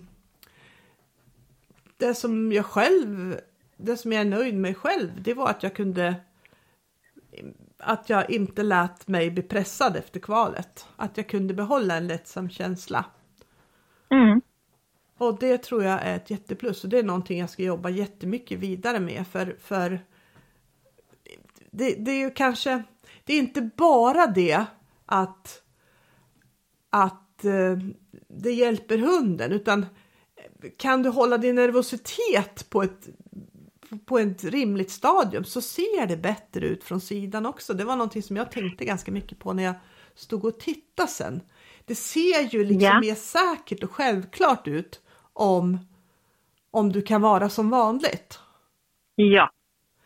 det 2.02 2.16
som 2.16 2.52
jag 2.52 2.66
själv, 2.66 3.39
det 3.78 3.97
som 3.97 4.12
jag 4.12 4.22
är 4.22 4.26
nöjd 4.26 4.56
med 4.56 4.78
själv, 4.78 5.22
det 5.22 5.34
var 5.34 5.49
att 5.49 5.64
jag 5.64 5.76
kunde 5.76 6.16
att 7.78 8.10
jag 8.10 8.30
inte 8.30 8.64
lät 8.64 9.08
mig 9.08 9.32
bli 9.32 9.43
pressad 9.43 9.95
efter 9.95 10.20
kvalet. 10.20 10.88
Att 10.95 11.18
jag 11.18 11.30
kunde 11.30 11.54
behålla 11.54 11.97
en 11.97 12.08
lättsam 12.08 12.49
känsla. 12.49 13.06
Mm. 14.10 14.41
Och 15.18 15.39
det 15.39 15.58
tror 15.58 15.84
jag 15.84 16.02
är 16.02 16.16
ett 16.16 16.30
jätteplus 16.30 16.84
och 16.84 16.89
det 16.89 16.99
är 16.99 17.04
någonting 17.04 17.39
jag 17.39 17.49
ska 17.49 17.64
jobba 17.64 17.89
jättemycket 17.89 18.60
vidare 18.60 18.99
med 18.99 19.28
för, 19.28 19.56
för 19.60 19.99
det, 21.72 21.95
det 21.95 22.12
är 22.12 22.20
ju 22.20 22.32
kanske, 22.32 22.84
det 23.24 23.34
är 23.34 23.39
inte 23.39 23.70
bara 23.78 24.28
det 24.28 24.66
att, 25.06 25.64
att 26.89 27.45
eh, 27.45 27.78
det 28.28 28.52
hjälper 28.52 28.97
hunden 28.97 29.52
utan 29.52 29.86
kan 30.78 31.03
du 31.03 31.09
hålla 31.09 31.38
din 31.38 31.55
nervositet 31.55 32.70
på 32.70 32.84
ett, 32.84 33.09
på 34.05 34.20
ett 34.20 34.43
rimligt 34.43 34.91
stadium 34.91 35.43
så 35.43 35.62
ser 35.62 36.07
det 36.07 36.18
bättre 36.18 36.68
ut 36.68 36.84
från 36.84 37.01
sidan 37.01 37.45
också. 37.45 37.74
Det 37.74 37.84
var 37.84 37.95
någonting 37.95 38.24
som 38.24 38.38
jag 38.38 38.51
tänkte 38.51 38.86
ganska 38.86 39.12
mycket 39.12 39.39
på 39.39 39.53
när 39.53 39.64
jag 39.64 39.76
stod 40.16 40.45
och 40.45 40.59
tittade 40.59 41.07
sen. 41.07 41.41
Det 41.86 41.95
ser 41.95 42.53
ju 42.53 42.64
liksom 42.64 42.82
ja. 42.82 42.99
mer 42.99 43.16
säkert 43.16 43.84
och 43.84 43.91
självklart 43.91 44.68
ut 44.68 45.01
om, 45.34 45.78
om 46.72 46.91
du 46.91 47.01
kan 47.01 47.22
vara 47.22 47.49
som 47.49 47.70
vanligt. 47.70 48.39
Ja. 49.16 49.51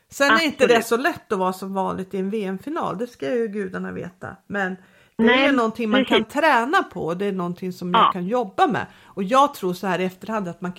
Sen 0.09 0.31
Absolut. 0.31 0.41
är 0.41 0.45
inte 0.45 0.67
det 0.67 0.83
så 0.83 0.97
lätt 0.97 1.31
att 1.31 1.39
vara 1.39 1.53
som 1.53 1.73
vanligt 1.73 2.13
i 2.13 2.17
en 2.17 2.29
VM-final, 2.29 2.97
det 2.97 3.07
ska 3.07 3.35
ju 3.35 3.47
gudarna 3.47 3.91
veta. 3.91 4.37
Men 4.47 4.75
det 5.17 5.23
Nej, 5.23 5.45
är 5.45 5.51
någonting 5.51 5.89
man 5.89 6.05
kan 6.05 6.23
träna 6.25 6.83
på, 6.83 7.13
det 7.13 7.25
är 7.25 7.31
någonting 7.31 7.71
som 7.71 7.91
ja. 7.93 7.99
jag 7.99 8.13
kan 8.13 8.27
jobba 8.27 8.67
med. 8.67 8.85
Och 9.03 9.23
jag 9.23 9.53
tror 9.53 9.73
så 9.73 9.87
här 9.87 9.99
i 9.99 10.03
efterhand 10.05 10.47
att 10.47 10.61
man, 10.61 10.71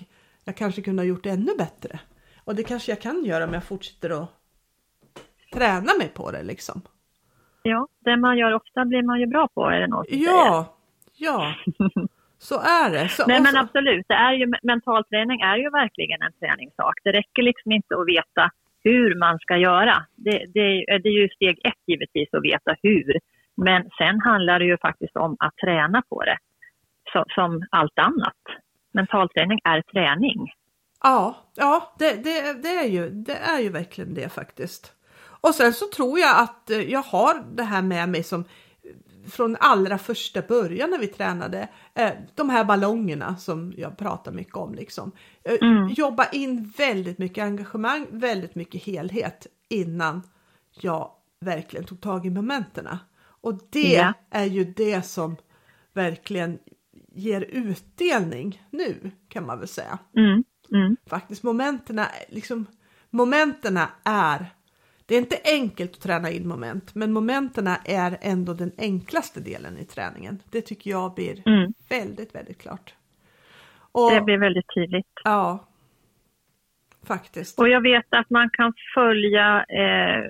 jag 0.45 0.57
kanske 0.57 0.83
kunde 0.83 1.03
ha 1.03 1.07
gjort 1.07 1.23
det 1.25 1.31
ännu 1.31 1.53
bättre. 1.59 2.01
Och 2.45 2.55
det 2.55 2.63
kanske 2.63 2.93
jag 2.93 3.01
kan 3.01 3.25
göra 3.25 3.45
om 3.45 3.53
jag 3.53 3.65
fortsätter 3.65 4.23
att 4.23 4.29
träna 5.55 5.93
mig 5.99 6.09
på 6.15 6.31
det 6.31 6.43
liksom. 6.43 6.83
Ja, 7.63 7.89
det 8.05 8.17
man 8.17 8.39
gör 8.39 8.53
ofta 8.55 8.85
blir 8.85 9.03
man 9.03 9.21
ju 9.21 9.27
bra 9.27 9.49
på 9.55 9.65
är 9.67 9.81
det 9.81 9.87
någon 9.87 10.05
som 10.05 10.19
Ja, 10.19 10.77
säger. 11.15 11.33
ja. 11.33 11.55
Så 12.39 12.55
är 12.61 12.91
det. 12.91 13.09
Så, 13.09 13.27
Nej, 13.27 13.41
men 13.41 13.57
absolut, 13.57 14.05
det 14.09 14.15
är 14.15 14.33
ju, 14.33 14.53
mental 14.63 15.05
träning 15.05 15.41
är 15.41 15.57
ju 15.57 15.71
verkligen 15.71 16.23
en 16.23 16.33
träningssak. 16.41 16.95
Det 17.05 17.13
räcker 17.13 17.43
liksom 17.43 17.73
inte 17.73 17.95
att 17.99 18.09
veta 18.09 18.51
hur 18.85 19.19
man 19.19 19.39
ska 19.39 19.57
göra. 19.57 20.07
Det, 20.15 20.39
det, 20.55 20.85
det 21.03 21.09
är 21.09 21.19
ju 21.23 21.29
steg 21.29 21.61
ett 21.65 21.83
givetvis 21.87 22.29
att 22.35 22.45
veta 22.45 22.77
hur. 22.83 23.19
Men 23.57 23.91
sen 23.99 24.21
handlar 24.21 24.59
det 24.59 24.65
ju 24.65 24.79
faktiskt 24.79 25.17
om 25.17 25.37
att 25.39 25.57
träna 25.57 26.03
på 26.09 26.25
det, 26.25 26.39
så, 27.13 27.25
som 27.29 27.67
allt 27.71 27.99
annat. 27.99 28.43
Mentalträning 28.93 29.61
är 29.65 29.83
träning. 29.83 30.53
Ja, 31.03 31.37
ja 31.55 31.95
det, 31.99 32.25
det, 32.25 32.63
det, 32.63 32.77
är 32.77 32.89
ju, 32.89 33.11
det 33.11 33.37
är 33.37 33.61
ju 33.61 33.69
verkligen 33.69 34.15
det 34.15 34.29
faktiskt. 34.29 34.93
Och 35.41 35.55
sen 35.55 35.73
så 35.73 35.87
tror 35.97 36.19
jag 36.19 36.41
att 36.41 36.71
eh, 36.71 36.81
jag 36.81 37.03
har 37.03 37.57
det 37.57 37.63
här 37.63 37.83
med 37.83 38.09
mig 38.09 38.23
som 38.23 38.45
från 39.31 39.57
allra 39.61 39.99
första 39.99 40.43
början 40.43 40.91
när 40.91 40.99
vi 40.99 41.07
tränade, 41.07 41.69
eh, 41.95 42.13
de 42.35 42.51
här 42.51 42.65
ballongerna 42.65 43.37
som 43.37 43.75
jag 43.77 43.99
pratar 43.99 44.33
mycket 44.33 44.57
om. 44.57 44.75
Liksom. 44.75 45.13
Eh, 45.45 45.69
mm. 45.69 45.89
Jobba 45.89 46.29
in 46.33 46.73
väldigt 46.79 47.19
mycket 47.19 47.45
engagemang, 47.45 48.07
väldigt 48.11 48.55
mycket 48.55 48.83
helhet 48.83 49.47
innan 49.69 50.23
jag 50.81 51.11
verkligen 51.41 51.87
tog 51.87 52.01
tag 52.01 52.27
i 52.27 52.31
momenterna. 52.31 52.99
Och 53.47 53.59
det 53.71 53.93
ja. 53.93 54.13
är 54.31 54.45
ju 54.45 54.65
det 54.65 55.03
som 55.03 55.37
verkligen 55.93 56.59
ger 57.15 57.41
utdelning 57.41 58.63
nu 58.71 59.11
kan 59.29 59.47
man 59.47 59.59
väl 59.59 59.69
säga. 59.69 59.99
Mm. 60.17 60.45
Mm. 60.73 60.97
Faktiskt 61.07 61.43
momenterna, 61.43 62.07
liksom, 62.29 62.67
momenterna 63.11 63.89
är 64.05 64.47
det 65.07 65.15
är 65.15 65.19
inte 65.19 65.39
enkelt 65.45 65.93
att 65.93 66.01
träna 66.01 66.31
in 66.31 66.49
moment, 66.49 66.95
men 66.95 67.13
momenterna 67.13 67.77
är 67.85 68.19
ändå 68.21 68.55
den 68.55 68.73
enklaste 68.79 69.41
delen 69.41 69.79
i 69.79 69.85
träningen. 69.85 70.43
Det 70.51 70.61
tycker 70.61 70.91
jag 70.91 71.15
blir 71.15 71.49
mm. 71.49 71.73
väldigt, 71.89 72.35
väldigt 72.35 72.59
klart. 72.59 72.95
Och, 73.93 74.11
det 74.11 74.21
blir 74.21 74.39
väldigt 74.39 74.75
tydligt. 74.75 75.13
Ja, 75.25 75.69
faktiskt. 77.07 77.59
Och 77.59 77.69
jag 77.69 77.81
vet 77.81 78.07
att 78.11 78.31
man 78.31 78.51
kan 78.53 78.73
följa 78.95 79.65
eh, 79.69 80.25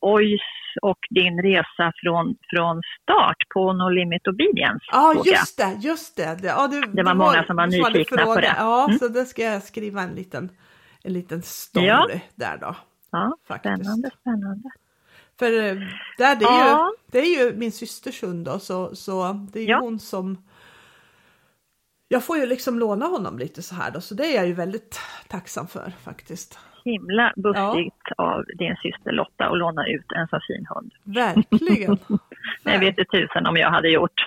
OIS 0.00 0.40
och 0.82 0.98
din 1.10 1.42
resa 1.42 1.92
från, 2.02 2.36
från 2.50 2.82
start 3.02 3.36
på 3.54 3.72
No 3.72 3.88
Limit 3.88 4.26
Obedience. 4.26 4.84
Ja, 4.92 5.22
just 5.24 5.56
det, 5.56 5.76
just 5.80 6.16
det. 6.16 6.38
Det, 6.42 6.48
ja, 6.48 6.68
det, 6.68 6.80
det 6.80 7.02
var, 7.02 7.12
det 7.12 7.18
många 7.18 7.44
som 7.44 7.56
var 7.56 7.66
nyfikna 7.66 8.24
på 8.24 8.34
det. 8.34 8.54
Ja, 8.58 8.84
mm. 8.84 8.98
så 8.98 9.08
det 9.08 9.24
ska 9.24 9.42
jag 9.42 9.62
skriva 9.62 10.02
en 10.02 10.14
liten, 10.14 10.50
en 11.04 11.12
liten 11.12 11.42
story 11.42 11.86
ja. 11.86 12.08
där 12.34 12.58
då. 12.60 12.76
Ja, 13.10 13.36
faktiskt. 13.48 13.74
spännande, 13.74 14.10
spännande. 14.20 14.70
För 15.38 15.46
eh, 15.46 15.74
där, 16.18 16.36
det, 16.36 16.44
är 16.44 16.68
ja. 16.68 16.92
ju, 16.92 17.12
det 17.12 17.18
är 17.18 17.44
ju 17.44 17.56
min 17.56 17.72
systers 17.72 18.22
hund 18.22 18.44
då, 18.44 18.58
så, 18.58 18.96
så 18.96 19.32
det 19.52 19.58
är 19.58 19.62
ju 19.62 19.70
ja. 19.70 19.80
hon 19.80 19.98
som 19.98 20.38
jag 22.08 22.24
får 22.24 22.38
ju 22.38 22.46
liksom 22.46 22.78
låna 22.78 23.06
honom 23.06 23.38
lite 23.38 23.62
så 23.62 23.74
här 23.74 23.90
då, 23.90 24.00
så 24.00 24.14
det 24.14 24.26
är 24.26 24.36
jag 24.36 24.46
ju 24.46 24.52
väldigt 24.52 25.00
tacksam 25.28 25.66
för 25.68 25.92
faktiskt. 26.02 26.58
Himla 26.84 27.32
bussigt 27.36 27.96
ja. 28.16 28.24
av 28.24 28.44
din 28.58 28.76
syster 28.76 29.12
Lotta 29.12 29.44
att 29.44 29.58
låna 29.58 29.86
ut 29.86 30.12
en 30.12 30.28
så 30.28 30.40
fin 30.48 30.66
hund. 30.68 30.92
Verkligen. 31.02 31.98
jag 32.62 32.78
vet 32.78 32.98
inte 32.98 33.04
tusen 33.04 33.46
om 33.46 33.56
jag 33.56 33.70
hade 33.70 33.88
gjort. 33.88 34.24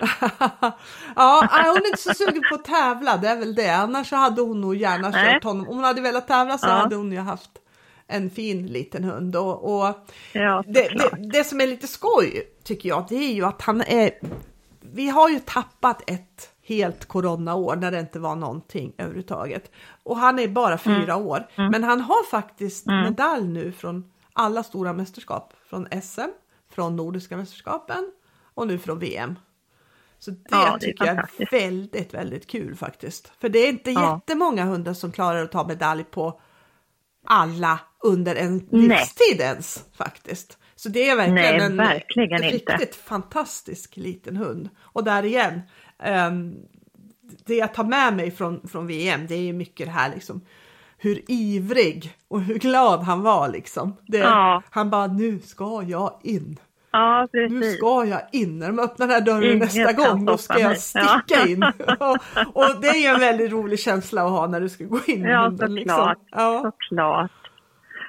ja, 1.16 1.48
hon 1.50 1.76
är 1.76 1.86
inte 1.86 2.02
så 2.02 2.14
sugen 2.14 2.42
på 2.48 2.54
att 2.54 2.64
tävla, 2.64 3.16
det 3.16 3.28
är 3.28 3.38
väl 3.38 3.54
det. 3.54 3.70
Annars 3.70 4.06
så 4.06 4.16
hade 4.16 4.42
hon 4.42 4.60
nog 4.60 4.76
gärna 4.76 5.08
Nej. 5.08 5.32
kört 5.32 5.44
honom. 5.44 5.68
Om 5.68 5.76
hon 5.76 5.84
hade 5.84 6.00
velat 6.00 6.28
tävla 6.28 6.58
så 6.58 6.66
ja. 6.66 6.72
hade 6.72 6.96
hon 6.96 7.12
ju 7.12 7.18
haft 7.18 7.50
en 8.06 8.30
fin 8.30 8.66
liten 8.66 9.04
hund. 9.04 9.36
Och, 9.36 9.74
och 9.74 10.08
ja, 10.32 10.64
det, 10.66 10.88
det, 10.88 11.28
det, 11.32 11.44
som 11.44 11.60
är 11.60 11.66
lite 11.66 11.86
skoj 11.86 12.42
tycker 12.64 12.88
jag, 12.88 13.06
det 13.08 13.16
är 13.16 13.32
ju 13.32 13.44
att 13.44 13.62
han 13.62 13.80
är... 13.80 14.10
Vi 14.80 15.08
har 15.08 15.28
ju 15.28 15.38
tappat 15.38 16.10
ett 16.10 16.50
helt 16.74 17.06
coronaår 17.06 17.76
när 17.76 17.90
det 17.90 18.00
inte 18.00 18.18
var 18.18 18.36
någonting 18.36 18.92
överhuvudtaget. 18.98 19.70
Och 20.02 20.16
han 20.16 20.38
är 20.38 20.48
bara 20.48 20.78
fyra 20.78 21.12
mm. 21.12 21.26
år. 21.26 21.48
Mm. 21.54 21.70
Men 21.70 21.84
han 21.84 22.00
har 22.00 22.24
faktiskt 22.24 22.86
mm. 22.86 23.04
medalj 23.04 23.48
nu 23.48 23.72
från 23.72 24.10
alla 24.32 24.62
stora 24.62 24.92
mästerskap. 24.92 25.54
Från 25.68 25.88
SM, 26.02 26.30
från 26.72 26.96
Nordiska 26.96 27.36
mästerskapen 27.36 28.10
och 28.54 28.66
nu 28.66 28.78
från 28.78 28.98
VM. 28.98 29.38
Så 30.18 30.30
det, 30.30 30.38
ja, 30.50 30.76
det 30.80 30.86
tycker 30.86 31.06
jag 31.06 31.16
är 31.16 31.50
väldigt, 31.50 32.14
väldigt 32.14 32.46
kul 32.46 32.76
faktiskt. 32.76 33.32
För 33.40 33.48
det 33.48 33.58
är 33.58 33.68
inte 33.68 33.90
ja. 33.90 34.14
jättemånga 34.14 34.64
hundar 34.64 34.94
som 34.94 35.12
klarar 35.12 35.44
att 35.44 35.52
ta 35.52 35.66
medalj 35.66 36.04
på 36.04 36.40
alla 37.26 37.80
under 38.04 38.34
en 38.34 38.58
livstid 38.58 39.40
ens 39.40 39.84
faktiskt. 39.92 40.58
Så 40.76 40.88
det 40.88 41.08
är 41.08 41.16
verkligen 41.16 41.56
Nej, 41.56 41.60
en 41.60 41.76
verkligen 41.76 42.42
riktigt 42.42 42.80
inte. 42.80 42.96
fantastisk 42.96 43.96
liten 43.96 44.36
hund. 44.36 44.68
Och 44.80 45.04
där 45.04 45.24
igen, 45.24 45.60
det 47.46 47.54
jag 47.54 47.74
tar 47.74 47.84
med 47.84 48.16
mig 48.16 48.30
från, 48.30 48.68
från 48.68 48.86
VM, 48.86 49.26
det 49.26 49.34
är 49.34 49.42
ju 49.42 49.52
mycket 49.52 49.86
det 49.86 49.92
här 49.92 50.10
liksom 50.14 50.40
hur 51.02 51.20
ivrig 51.28 52.12
och 52.28 52.40
hur 52.40 52.58
glad 52.58 53.00
han 53.02 53.22
var 53.22 53.48
liksom. 53.48 53.96
Det, 54.06 54.18
ja. 54.18 54.62
Han 54.70 54.90
bara, 54.90 55.06
nu 55.06 55.38
ska 55.38 55.82
jag 55.86 56.20
in. 56.22 56.56
Ja. 56.92 57.28
Nu 57.32 57.62
ska 57.62 58.04
jag 58.04 58.20
in. 58.32 58.58
När 58.58 58.66
de 58.66 58.78
öppnar 58.78 59.06
den 59.06 59.14
här 59.14 59.20
dörren 59.20 59.44
Inget 59.44 59.74
nästa 59.74 59.92
gång, 59.92 60.24
då 60.24 60.36
ska 60.36 60.58
jag 60.60 60.78
sticka 60.78 61.24
ja. 61.28 61.46
in. 61.46 61.62
och, 61.98 62.16
och, 62.54 62.80
det 62.80 62.88
är 62.88 63.00
ju 63.00 63.06
en 63.06 63.20
väldigt 63.20 63.52
rolig 63.52 63.78
känsla 63.78 64.22
att 64.24 64.30
ha 64.30 64.46
när 64.46 64.60
du 64.60 64.68
ska 64.68 64.84
gå 64.84 64.98
in. 65.06 65.24
Ja, 65.24 65.50
såklart. 65.50 65.70
Liksom. 65.70 66.16
Ja. 66.30 66.62
såklart. 66.64 67.30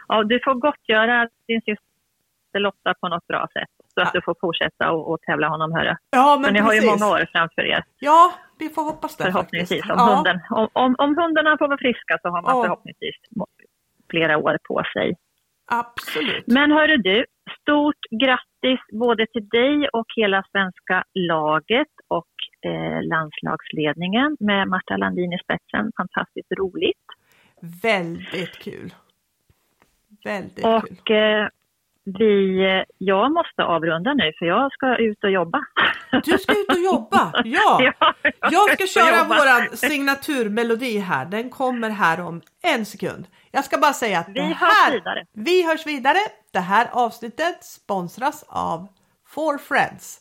Ja, 0.08 0.24
du 0.24 0.40
får 0.44 0.54
gottgöra 0.54 1.30
din 1.48 1.62
syster 1.62 2.60
Lotta 2.60 2.94
på 2.94 3.08
något 3.08 3.28
bra 3.28 3.48
sätt. 3.54 3.81
Så 3.94 4.02
att 4.02 4.14
du 4.14 4.22
får 4.22 4.36
fortsätta 4.42 4.92
och, 4.92 5.12
och 5.12 5.22
tävla 5.22 5.48
honom, 5.48 5.72
hörru. 5.72 5.96
Ja, 6.10 6.34
men, 6.36 6.42
men 6.42 6.54
ni 6.54 6.60
har 6.60 6.74
ju 6.74 6.86
många 6.86 7.08
år 7.10 7.28
framför 7.32 7.62
er. 7.62 7.84
Ja, 8.00 8.34
vi 8.60 8.70
får 8.70 8.84
hoppas 8.84 9.18
det 9.18 9.24
Förhoppningsvis. 9.24 9.84
Om, 9.84 9.96
ja. 9.98 10.16
hunden, 10.16 10.40
om, 10.50 10.68
om, 10.74 10.96
om 10.98 11.18
hundarna 11.18 11.58
får 11.58 11.68
vara 11.68 11.78
friska 11.78 12.18
så 12.22 12.30
har 12.30 12.42
man 12.42 12.58
ja. 12.58 12.64
förhoppningsvis 12.64 13.16
flera 14.10 14.38
år 14.38 14.58
på 14.68 14.84
sig. 14.94 15.16
Absolut. 15.66 16.48
Men 16.48 16.72
hörru 16.72 16.98
du, 16.98 17.26
stort 17.62 18.04
grattis 18.22 18.80
både 18.92 19.28
till 19.28 19.50
dig 19.50 19.90
och 19.94 20.06
hela 20.16 20.44
svenska 20.52 21.04
laget 21.14 21.94
och 22.08 22.34
eh, 22.70 23.02
landslagsledningen 23.04 24.38
med 24.40 24.68
Marta 24.68 24.98
Landin 24.98 25.34
i 25.34 25.38
spetsen. 25.44 25.92
Fantastiskt 25.98 26.52
roligt. 26.52 27.06
Väldigt 27.84 28.58
kul. 28.60 28.94
Väldigt 30.24 30.66
och, 30.66 30.88
kul. 31.04 31.18
Eh, 31.18 31.48
vi, 32.04 32.84
jag 32.98 33.32
måste 33.32 33.64
avrunda 33.64 34.14
nu 34.14 34.32
för 34.40 34.46
jag 34.46 34.74
ska 34.74 34.96
ut 34.98 35.24
och 35.24 35.32
jobba. 35.32 35.60
Du 36.24 36.38
ska 36.38 36.52
ut 36.52 36.70
och 36.70 36.80
jobba? 36.80 37.32
Ja! 37.46 37.80
ja 37.82 38.14
jag, 38.24 38.34
jag 38.52 38.74
ska 38.74 38.88
köra 38.88 39.24
våran 39.24 39.78
signaturmelodi 39.78 40.98
här. 40.98 41.26
Den 41.26 41.50
kommer 41.50 41.90
här 41.90 42.22
om 42.22 42.42
en 42.64 42.86
sekund. 42.86 43.28
Jag 43.52 43.66
ska 43.66 43.78
bara 43.78 43.94
säga 43.94 44.20
att 44.20 44.30
vi 44.30 44.42
hörs 44.42 44.58
här, 44.60 44.92
vidare. 44.92 45.26
Vi 45.34 45.68
hörs 45.68 45.88
vidare. 45.88 46.20
Det 46.54 46.60
här 46.60 46.88
avsnittet 46.92 47.64
sponsras 47.64 48.46
av 48.48 48.88
Four 49.28 49.58
Friends. 49.58 50.20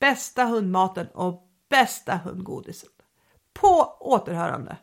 Bästa 0.00 0.44
hundmaten 0.44 1.06
och 1.14 1.42
bästa 1.70 2.16
hundgodiset. 2.16 2.90
På 3.60 3.96
återhörande. 4.00 4.76